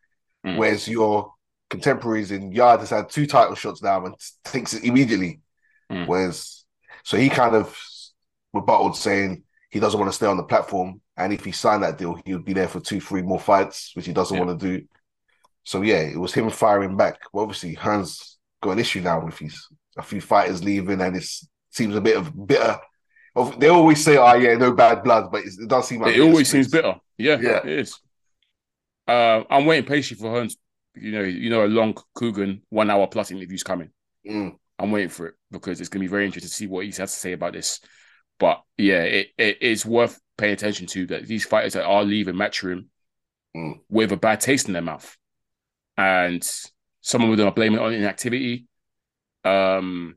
Mm. 0.46 0.58
Whereas 0.58 0.86
your 0.88 1.33
contemporaries 1.74 2.30
in 2.30 2.52
Yarde 2.52 2.80
has 2.80 2.90
had 2.90 3.10
two 3.10 3.26
title 3.26 3.54
shots 3.54 3.82
now 3.82 4.04
and 4.06 4.14
thinks 4.44 4.74
it 4.74 4.84
immediately. 4.84 5.40
Mm. 5.90 6.06
Whereas, 6.06 6.64
so 7.02 7.16
he 7.16 7.28
kind 7.28 7.54
of 7.54 7.76
rebutted 8.52 8.96
saying 8.96 9.42
he 9.70 9.80
doesn't 9.80 9.98
want 9.98 10.10
to 10.10 10.16
stay 10.16 10.26
on 10.26 10.36
the 10.36 10.44
platform, 10.44 11.00
and 11.16 11.32
if 11.32 11.44
he 11.44 11.52
signed 11.52 11.82
that 11.82 11.98
deal, 11.98 12.16
he 12.24 12.32
would 12.34 12.44
be 12.44 12.52
there 12.52 12.68
for 12.68 12.80
two, 12.80 13.00
three 13.00 13.22
more 13.22 13.40
fights, 13.40 13.90
which 13.94 14.06
he 14.06 14.12
doesn't 14.12 14.36
Yeah. 14.36 14.44
want 14.44 14.60
to 14.60 14.66
do. 14.78 14.86
So 15.64 15.82
yeah, 15.82 16.00
it 16.00 16.18
was 16.18 16.32
him 16.34 16.48
firing 16.50 16.96
back. 16.96 17.18
Well, 17.32 17.42
obviously, 17.44 17.74
Hans 17.74 18.38
got 18.62 18.72
an 18.72 18.78
issue 18.78 19.00
now 19.00 19.24
with 19.24 19.38
his 19.38 19.68
a 19.96 20.02
few 20.02 20.20
fighters 20.20 20.62
leaving, 20.64 21.00
and 21.00 21.16
it 21.16 21.24
seems 21.70 21.94
a 21.96 22.00
bit 22.00 22.16
of 22.16 22.46
bitter. 22.46 22.78
They 23.58 23.68
always 23.68 24.02
say, 24.04 24.16
"Oh 24.16 24.34
yeah, 24.34 24.54
no 24.56 24.72
bad 24.72 25.02
blood," 25.02 25.30
but 25.32 25.44
it 25.44 25.68
does 25.68 25.88
seem 25.88 26.00
like 26.00 26.14
it 26.16 26.20
always 26.20 26.48
seems 26.48 26.68
bitter. 26.68 26.94
Yeah, 27.18 27.38
Yeah. 27.40 27.58
it 27.58 27.66
is. 27.66 27.98
Uh, 29.06 29.42
I'm 29.50 29.66
waiting 29.66 29.86
patiently 29.86 30.22
for 30.22 30.34
Hearns. 30.34 30.56
You 30.96 31.12
know, 31.12 31.22
you 31.22 31.50
know, 31.50 31.64
a 31.64 31.66
long 31.66 31.94
Coogan 32.14 32.62
one 32.68 32.90
hour 32.90 33.06
plus 33.06 33.30
interviews 33.30 33.62
coming. 33.62 33.90
Mm, 34.28 34.56
I'm 34.78 34.90
waiting 34.90 35.08
for 35.10 35.28
it 35.28 35.34
because 35.50 35.80
it's 35.80 35.88
gonna 35.88 36.04
be 36.04 36.08
very 36.08 36.24
interesting 36.24 36.48
to 36.48 36.54
see 36.54 36.66
what 36.66 36.84
he 36.84 36.92
has 36.92 37.12
to 37.12 37.18
say 37.18 37.32
about 37.32 37.52
this. 37.52 37.80
But 38.38 38.62
yeah, 38.76 39.02
it, 39.02 39.28
it 39.38 39.62
is 39.62 39.86
worth 39.86 40.20
paying 40.36 40.52
attention 40.54 40.86
to 40.88 41.06
that 41.06 41.26
these 41.26 41.44
fighters 41.44 41.74
that 41.74 41.84
are 41.84 42.04
leaving 42.04 42.34
Matchroom 42.34 42.86
Mm. 43.56 43.78
with 43.88 44.10
a 44.10 44.16
bad 44.16 44.40
taste 44.40 44.66
in 44.66 44.72
their 44.72 44.82
mouth. 44.82 45.16
and 45.96 46.44
someone 47.00 47.30
would 47.30 47.54
blame 47.54 47.74
it 47.74 47.80
on 47.80 47.92
inactivity. 47.92 48.66
Um, 49.44 50.16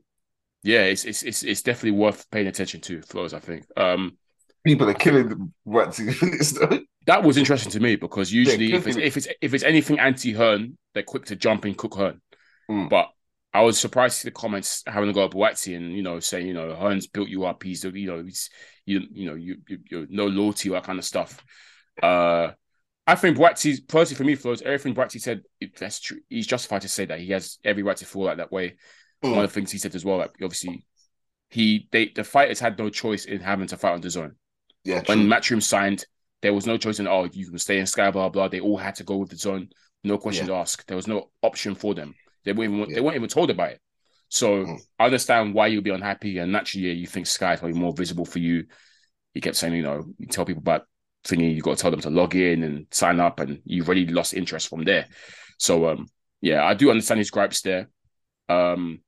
yeah, 0.64 0.82
it's 0.82 1.04
it's 1.04 1.22
it's 1.22 1.42
it's 1.44 1.62
definitely 1.62 1.92
worth 1.92 2.28
paying 2.30 2.48
attention 2.48 2.80
to. 2.80 2.98
Flowz, 3.02 3.32
I 3.34 3.38
think. 3.38 3.64
Um, 3.76 4.16
People 4.64 4.90
are 4.90 4.94
killing 4.94 5.52
Buatsi. 5.66 6.82
That 7.08 7.22
was 7.22 7.38
interesting 7.38 7.72
to 7.72 7.80
me 7.80 7.96
because 7.96 8.30
usually 8.30 8.74
if 8.74 8.86
it's 8.86 8.98
if 8.98 9.16
it's 9.16 9.28
if 9.40 9.54
it's 9.54 9.64
anything 9.64 9.98
anti 9.98 10.34
Hearn, 10.34 10.76
they're 10.92 11.02
quick 11.02 11.24
to 11.26 11.36
jump 11.36 11.64
in 11.64 11.74
cook 11.74 11.94
Hearn. 11.94 12.20
Mm. 12.70 12.90
But 12.90 13.08
I 13.54 13.62
was 13.62 13.80
surprised 13.80 14.16
to 14.16 14.20
see 14.20 14.28
the 14.28 14.34
comments 14.34 14.82
having 14.86 15.08
to 15.08 15.14
go 15.14 15.24
up 15.24 15.32
Buatsi 15.32 15.74
and 15.74 15.96
you 15.96 16.02
know 16.02 16.20
saying 16.20 16.46
you 16.46 16.52
know 16.52 16.74
Hearn's 16.74 17.06
built 17.06 17.30
you 17.30 17.46
up. 17.46 17.62
He's 17.62 17.82
you 17.82 18.06
know 18.06 18.22
he's 18.22 18.50
you 18.84 19.00
you 19.10 19.26
know 19.26 19.36
you, 19.36 19.56
you 19.66 19.78
you're 19.90 20.06
no 20.10 20.26
loyalty 20.26 20.68
that 20.68 20.84
kind 20.84 20.98
of 20.98 21.04
stuff. 21.06 21.42
Uh, 22.02 22.50
I 23.06 23.14
think 23.14 23.38
Buatsi 23.38 23.88
personally 23.88 24.16
for 24.16 24.24
me 24.24 24.36
Flowz 24.36 24.60
everything 24.60 24.94
Buatsi 24.94 25.18
said. 25.18 25.44
That's 25.78 26.00
true. 26.00 26.18
He's 26.28 26.46
justified 26.46 26.82
to 26.82 26.88
say 26.88 27.06
that 27.06 27.20
he 27.20 27.28
has 27.30 27.56
every 27.64 27.82
right 27.82 27.96
to 27.96 28.04
feel 28.04 28.24
like 28.24 28.36
that 28.36 28.52
way. 28.52 28.76
Mm. 29.24 29.30
One 29.30 29.44
of 29.44 29.50
the 29.50 29.54
things 29.54 29.72
he 29.72 29.78
said 29.78 29.94
as 29.94 30.04
well, 30.04 30.18
like 30.18 30.34
obviously 30.42 30.84
he 31.48 31.88
they 31.90 32.12
the 32.14 32.22
fighters 32.22 32.60
had 32.60 32.78
no 32.78 32.90
choice 32.90 33.24
in 33.24 33.40
having 33.40 33.68
to 33.68 33.78
fight 33.78 33.94
on 33.94 34.02
the 34.02 34.10
zone. 34.10 34.34
Yeah, 34.84 35.02
when 35.06 35.20
true. 35.20 35.28
Matchroom 35.28 35.62
signed, 35.62 36.04
there 36.42 36.54
was 36.54 36.66
no 36.66 36.76
choice 36.76 37.00
in 37.00 37.08
oh 37.08 37.24
you 37.32 37.48
can 37.48 37.58
stay 37.58 37.78
in 37.78 37.86
Sky, 37.86 38.10
blah 38.10 38.28
blah. 38.28 38.48
They 38.48 38.60
all 38.60 38.76
had 38.76 38.96
to 38.96 39.04
go 39.04 39.16
with 39.16 39.30
the 39.30 39.36
zone, 39.36 39.68
no 40.04 40.18
questions 40.18 40.50
asked. 40.50 40.86
There 40.86 40.96
was 40.96 41.06
no 41.08 41.30
option 41.42 41.74
for 41.74 41.94
them. 41.94 42.14
They 42.44 42.52
weren't 42.52 42.72
even 42.74 42.88
Yeah. 42.90 42.94
they 42.96 43.00
weren't 43.00 43.16
even 43.16 43.28
told 43.28 43.50
about 43.50 43.72
it. 43.72 43.80
So 44.28 44.64
Mm. 44.64 44.78
I 44.98 45.04
understand 45.06 45.54
why 45.54 45.68
you'll 45.68 45.82
be 45.82 45.90
unhappy, 45.90 46.38
and 46.38 46.52
naturally 46.52 46.88
yeah, 46.88 46.92
you 46.94 47.06
think 47.06 47.26
Sky 47.26 47.54
is 47.54 47.60
probably 47.60 47.78
more 47.78 47.94
visible 47.94 48.24
for 48.24 48.38
you. 48.38 48.66
He 49.34 49.40
kept 49.40 49.56
saying, 49.56 49.74
you 49.74 49.82
know, 49.82 50.04
you 50.18 50.26
tell 50.26 50.44
people 50.44 50.60
about 50.62 50.86
thingy, 51.24 51.54
you 51.54 51.62
got 51.62 51.76
to 51.76 51.82
tell 51.82 51.90
them 51.90 52.00
to 52.00 52.10
log 52.10 52.34
in 52.34 52.62
and 52.62 52.86
sign 52.90 53.20
up, 53.20 53.40
and 53.40 53.60
you've 53.64 53.88
already 53.88 54.06
lost 54.06 54.34
interest 54.34 54.68
from 54.68 54.84
there. 54.84 55.06
So 55.58 55.88
um, 55.88 56.06
yeah, 56.40 56.64
I 56.64 56.74
do 56.74 56.90
understand 56.90 57.18
his 57.18 57.30
gripes 57.30 57.62
there. 57.62 57.88
Um, 58.48 59.00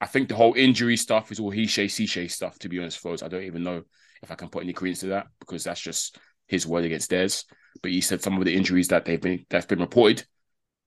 I 0.00 0.06
think 0.06 0.28
the 0.28 0.36
whole 0.36 0.54
injury 0.54 0.96
stuff 0.96 1.32
is 1.32 1.40
all 1.40 1.50
he 1.50 1.66
shay, 1.66 1.88
she 1.88 2.06
shay 2.06 2.28
stuff. 2.28 2.58
To 2.60 2.68
be 2.68 2.78
honest, 2.78 2.98
folks, 2.98 3.22
I 3.22 3.28
don't 3.28 3.42
even 3.44 3.62
know 3.62 3.82
if 4.22 4.30
I 4.30 4.34
can 4.34 4.48
put 4.48 4.62
any 4.62 4.72
credence 4.72 5.00
to 5.00 5.06
that 5.08 5.26
because 5.40 5.64
that's 5.64 5.80
just 5.80 6.18
his 6.46 6.66
word 6.66 6.84
against 6.84 7.10
theirs. 7.10 7.44
But 7.82 7.90
he 7.90 8.00
said 8.00 8.22
some 8.22 8.38
of 8.38 8.44
the 8.44 8.54
injuries 8.56 8.88
that 8.88 9.04
they've 9.04 9.20
been 9.20 9.44
that's 9.50 9.66
been 9.66 9.80
reported, 9.80 10.26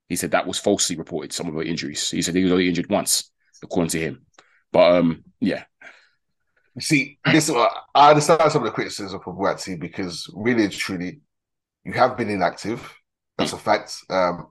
he 0.07 0.15
said 0.15 0.31
that 0.31 0.47
was 0.47 0.59
falsely 0.59 0.95
reported. 0.95 1.33
Some 1.33 1.47
of 1.47 1.53
the 1.53 1.61
injuries, 1.61 2.09
he 2.09 2.21
said 2.21 2.35
he 2.35 2.43
was 2.43 2.51
only 2.51 2.67
injured 2.67 2.89
once, 2.89 3.31
according 3.63 3.89
to 3.91 3.99
him. 3.99 4.25
But 4.71 4.95
um, 4.97 5.23
yeah, 5.39 5.63
See, 6.79 7.19
this 7.25 7.49
I 7.95 8.09
understand 8.09 8.51
some 8.51 8.61
of 8.61 8.65
the 8.67 8.71
criticism 8.71 9.19
of 9.25 9.35
Buatsi 9.35 9.79
because 9.79 10.29
really 10.33 10.63
and 10.63 10.71
truly, 10.71 11.19
you 11.83 11.93
have 11.93 12.15
been 12.17 12.29
inactive. 12.29 12.93
That's 13.37 13.53
a 13.53 13.57
fact. 13.57 13.97
Um, 14.09 14.47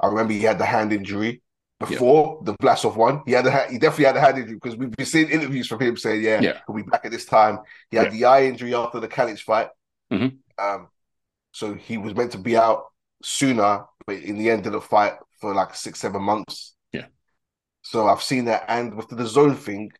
I 0.00 0.06
remember 0.08 0.32
he 0.32 0.42
had 0.42 0.58
the 0.58 0.64
hand 0.66 0.92
injury 0.92 1.42
before 1.80 2.40
the 2.44 2.54
Blasov 2.54 2.96
one. 2.96 3.22
He 3.26 3.32
had 3.32 3.46
a, 3.46 3.66
he 3.70 3.78
definitely 3.78 4.04
had 4.04 4.16
a 4.16 4.20
hand 4.20 4.38
injury 4.38 4.54
because 4.54 4.76
we've 4.76 4.90
been 4.90 5.06
seeing 5.06 5.28
interviews 5.30 5.66
from 5.66 5.80
him 5.80 5.96
saying, 5.96 6.22
"Yeah, 6.22 6.40
Yeah. 6.40 6.58
he'll 6.66 6.76
be 6.76 6.82
back 6.82 7.04
at 7.04 7.10
this 7.10 7.24
time." 7.24 7.58
He 7.90 7.96
had 7.96 8.12
the 8.12 8.24
eye 8.24 8.44
injury 8.44 8.74
after 8.74 9.00
the 9.00 9.08
Kalic 9.08 9.40
fight, 9.40 9.68
Mhm. 10.12 10.38
um, 10.58 10.88
so 11.52 11.74
he 11.74 11.98
was 11.98 12.14
meant 12.14 12.32
to 12.32 12.38
be 12.38 12.56
out 12.56 12.84
sooner, 13.22 13.84
but 14.06 14.16
in 14.16 14.38
the 14.38 14.50
end, 14.50 14.64
didn't 14.64 14.80
fight 14.82 15.14
for 15.40 15.54
like 15.54 15.74
six, 15.74 16.00
seven 16.00 16.22
months. 16.22 16.74
Yeah. 16.92 17.06
So 17.82 18.06
I've 18.06 18.22
seen 18.22 18.46
that, 18.46 18.64
and 18.68 18.94
with 18.94 19.08
the 19.08 19.26
zone 19.26 19.54
thing, 19.56 19.90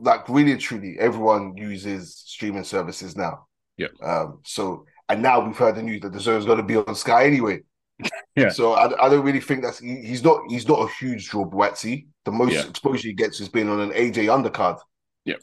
like 0.00 0.28
really 0.28 0.56
truly, 0.56 0.96
everyone 0.98 1.56
uses 1.56 2.16
streaming 2.16 2.64
services 2.64 3.16
now. 3.16 3.46
Yeah. 3.76 3.88
Um. 4.02 4.40
So 4.44 4.86
and 5.08 5.22
now 5.22 5.40
we've 5.44 5.56
heard 5.56 5.74
the 5.76 5.82
news 5.82 6.00
that 6.02 6.12
the 6.12 6.20
zone's 6.20 6.46
going 6.46 6.58
to 6.58 6.64
be 6.64 6.76
on 6.76 6.94
Sky 6.94 7.26
anyway. 7.26 7.60
Yeah. 8.36 8.48
So 8.48 8.72
I, 8.72 8.86
I 9.06 9.08
don't 9.08 9.24
really 9.24 9.40
think 9.40 9.62
that's 9.62 9.78
he, 9.78 10.00
he's 10.00 10.24
not 10.24 10.40
he's 10.48 10.66
not 10.66 10.80
a 10.88 10.92
huge 10.94 11.28
draw, 11.28 11.44
Buatsi. 11.48 12.08
The 12.24 12.32
most 12.32 12.52
Yeah. 12.52 12.66
exposure 12.68 13.06
he 13.08 13.14
gets 13.14 13.40
is 13.40 13.48
being 13.48 13.68
on 13.68 13.78
an 13.80 13.90
AJ 13.90 14.26
undercard. 14.26 14.80
Yeah. 15.24 15.36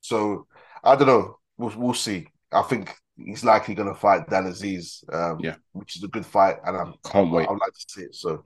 So 0.00 0.46
I 0.84 0.94
don't 0.94 1.08
know. 1.08 1.40
We'll 1.56 1.74
we'll 1.76 1.94
see. 1.94 2.28
I 2.52 2.62
think 2.62 2.94
he's 3.16 3.44
likely 3.44 3.74
going 3.74 3.88
to 3.88 3.94
fight 3.98 4.28
Dan 4.28 4.44
Azeez. 4.44 5.02
Um, 5.12 5.40
Yeah. 5.40 5.56
Which 5.72 5.96
is 5.96 6.02
a 6.02 6.08
good 6.08 6.26
fight, 6.26 6.56
and 6.64 6.76
I'm 6.76 6.94
Can't 7.04 7.30
wait. 7.30 7.48
I'd 7.48 7.52
like 7.58 7.72
to 7.72 7.84
see 7.88 8.02
it. 8.02 8.14
So 8.14 8.44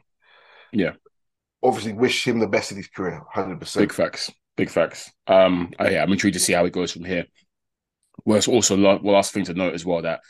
Yeah. 0.73 0.93
Obviously, 1.63 1.93
wish 1.93 2.27
him 2.27 2.39
the 2.39 2.47
best 2.47 2.71
in 2.71 2.77
his 2.79 2.89
career. 2.89 3.23
Hundred 3.33 3.61
percent. 3.61 3.83
big 3.89 3.93
facts, 3.93 4.31
big 4.57 4.71
facts. 4.71 5.11
Um, 5.27 5.73
uh, 5.79 5.89
yeah, 5.91 6.03
I'm 6.03 6.11
intrigued 6.13 6.35
to 6.35 6.41
see 6.41 6.55
how 6.55 6.65
it 6.65 6.73
goes 6.73 6.93
from 6.93 7.05
here. 7.05 7.27
Well, 8.25 8.39
it's 8.39 8.49
also 8.49 8.81
well, 8.81 8.99
last 9.03 9.33
thing 9.33 9.45
to 9.45 9.55
note 9.55 9.75
as 9.75 9.85
well 9.85 10.01
that 10.03 10.21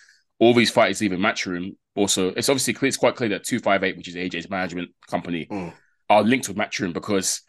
all 0.41 0.55
these 0.55 0.71
fighters 0.71 1.01
leaving 1.01 1.19
Matchroom. 1.21 1.77
Also, 1.95 2.29
it's 2.31 2.49
obviously 2.49 2.73
clear, 2.73 2.89
it's 2.89 2.97
quite 2.97 3.15
clear 3.17 3.29
that 3.31 3.45
two 3.45 3.59
five 3.61 3.85
eight, 3.85 3.97
which 3.97 4.09
is 4.09 4.15
AJ's 4.17 4.49
management 4.51 4.91
company, 5.09 5.47
Mm. 5.51 5.73
are 6.09 6.23
linked 6.23 6.49
with 6.49 6.57
Matchroom 6.57 6.93
because 6.93 7.43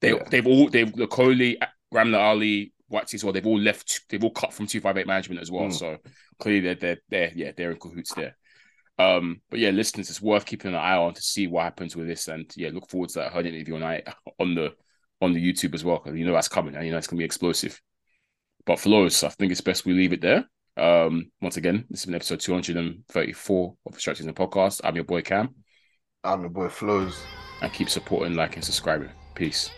they 0.00 0.12
Yeah. 0.14 0.22
they've 0.30 0.46
all 0.46 0.68
they've 0.68 0.92
Okolie, 0.92 1.56
Ramla 1.92 2.18
Ali, 2.18 2.72
Buatsi 2.94 3.14
as 3.14 3.24
well. 3.24 3.32
They've 3.32 3.46
all 3.46 3.58
left. 3.58 4.02
They've 4.08 4.22
all 4.22 4.30
cut 4.30 4.52
from 4.52 4.66
two 4.66 4.80
five 4.80 4.96
eight 4.96 5.06
management 5.06 5.40
as 5.40 5.50
well. 5.50 5.64
Mm. 5.68 5.72
So 5.72 5.98
clearly 6.38 6.60
they're 6.60 6.74
they're 6.74 6.98
they're 7.08 7.32
yeah 7.34 7.52
they're 7.56 7.72
in 7.72 7.78
cahoots 7.78 8.14
there. 8.14 8.36
Um, 8.98 9.40
but 9.50 9.58
yeah, 9.58 9.70
listeners, 9.70 10.08
it's 10.08 10.22
worth 10.22 10.46
keeping 10.46 10.70
an 10.70 10.76
eye 10.76 10.96
on 10.96 11.14
to 11.14 11.22
see 11.22 11.46
what 11.46 11.64
happens 11.64 11.96
with 11.96 12.06
this, 12.06 12.28
and 12.28 12.50
yeah, 12.56 12.70
look 12.72 12.88
forward 12.88 13.10
to 13.10 13.20
that 13.20 13.32
Hearn 13.32 13.46
interview 13.46 13.76
on 13.76 13.82
I 13.82 14.02
on 14.38 14.54
the 14.54 14.74
on 15.20 15.32
the 15.32 15.52
YouTube 15.52 15.74
as 15.74 15.84
well 15.84 15.98
because 15.98 16.18
you 16.18 16.24
know 16.24 16.32
that's 16.32 16.48
coming, 16.48 16.74
and 16.76 16.84
you 16.84 16.92
know 16.92 16.98
it's 16.98 17.06
gonna 17.06 17.18
be 17.18 17.24
explosive. 17.24 17.80
But 18.66 18.78
for 18.78 18.90
Lois, 18.90 19.24
I 19.24 19.28
think 19.28 19.52
it's 19.52 19.60
best 19.60 19.84
we 19.84 19.92
leave 19.92 20.12
it 20.12 20.20
there. 20.20 20.44
Um, 20.76 21.30
once 21.40 21.56
again, 21.56 21.84
this 21.90 22.00
has 22.00 22.06
been 22.06 22.14
episode 22.14 22.40
234 22.40 23.74
of 23.86 23.94
the 23.94 24.16
in 24.20 24.28
and 24.28 24.36
Podcast. 24.36 24.80
I'm 24.82 24.94
your 24.96 25.04
boy 25.04 25.22
Kam, 25.22 25.54
I'm 26.24 26.42
the 26.42 26.48
boy 26.48 26.68
Flowz. 26.68 27.20
and 27.62 27.72
keep 27.72 27.88
supporting, 27.88 28.34
liking, 28.34 28.62
subscribing. 28.62 29.10
Peace. 29.34 29.70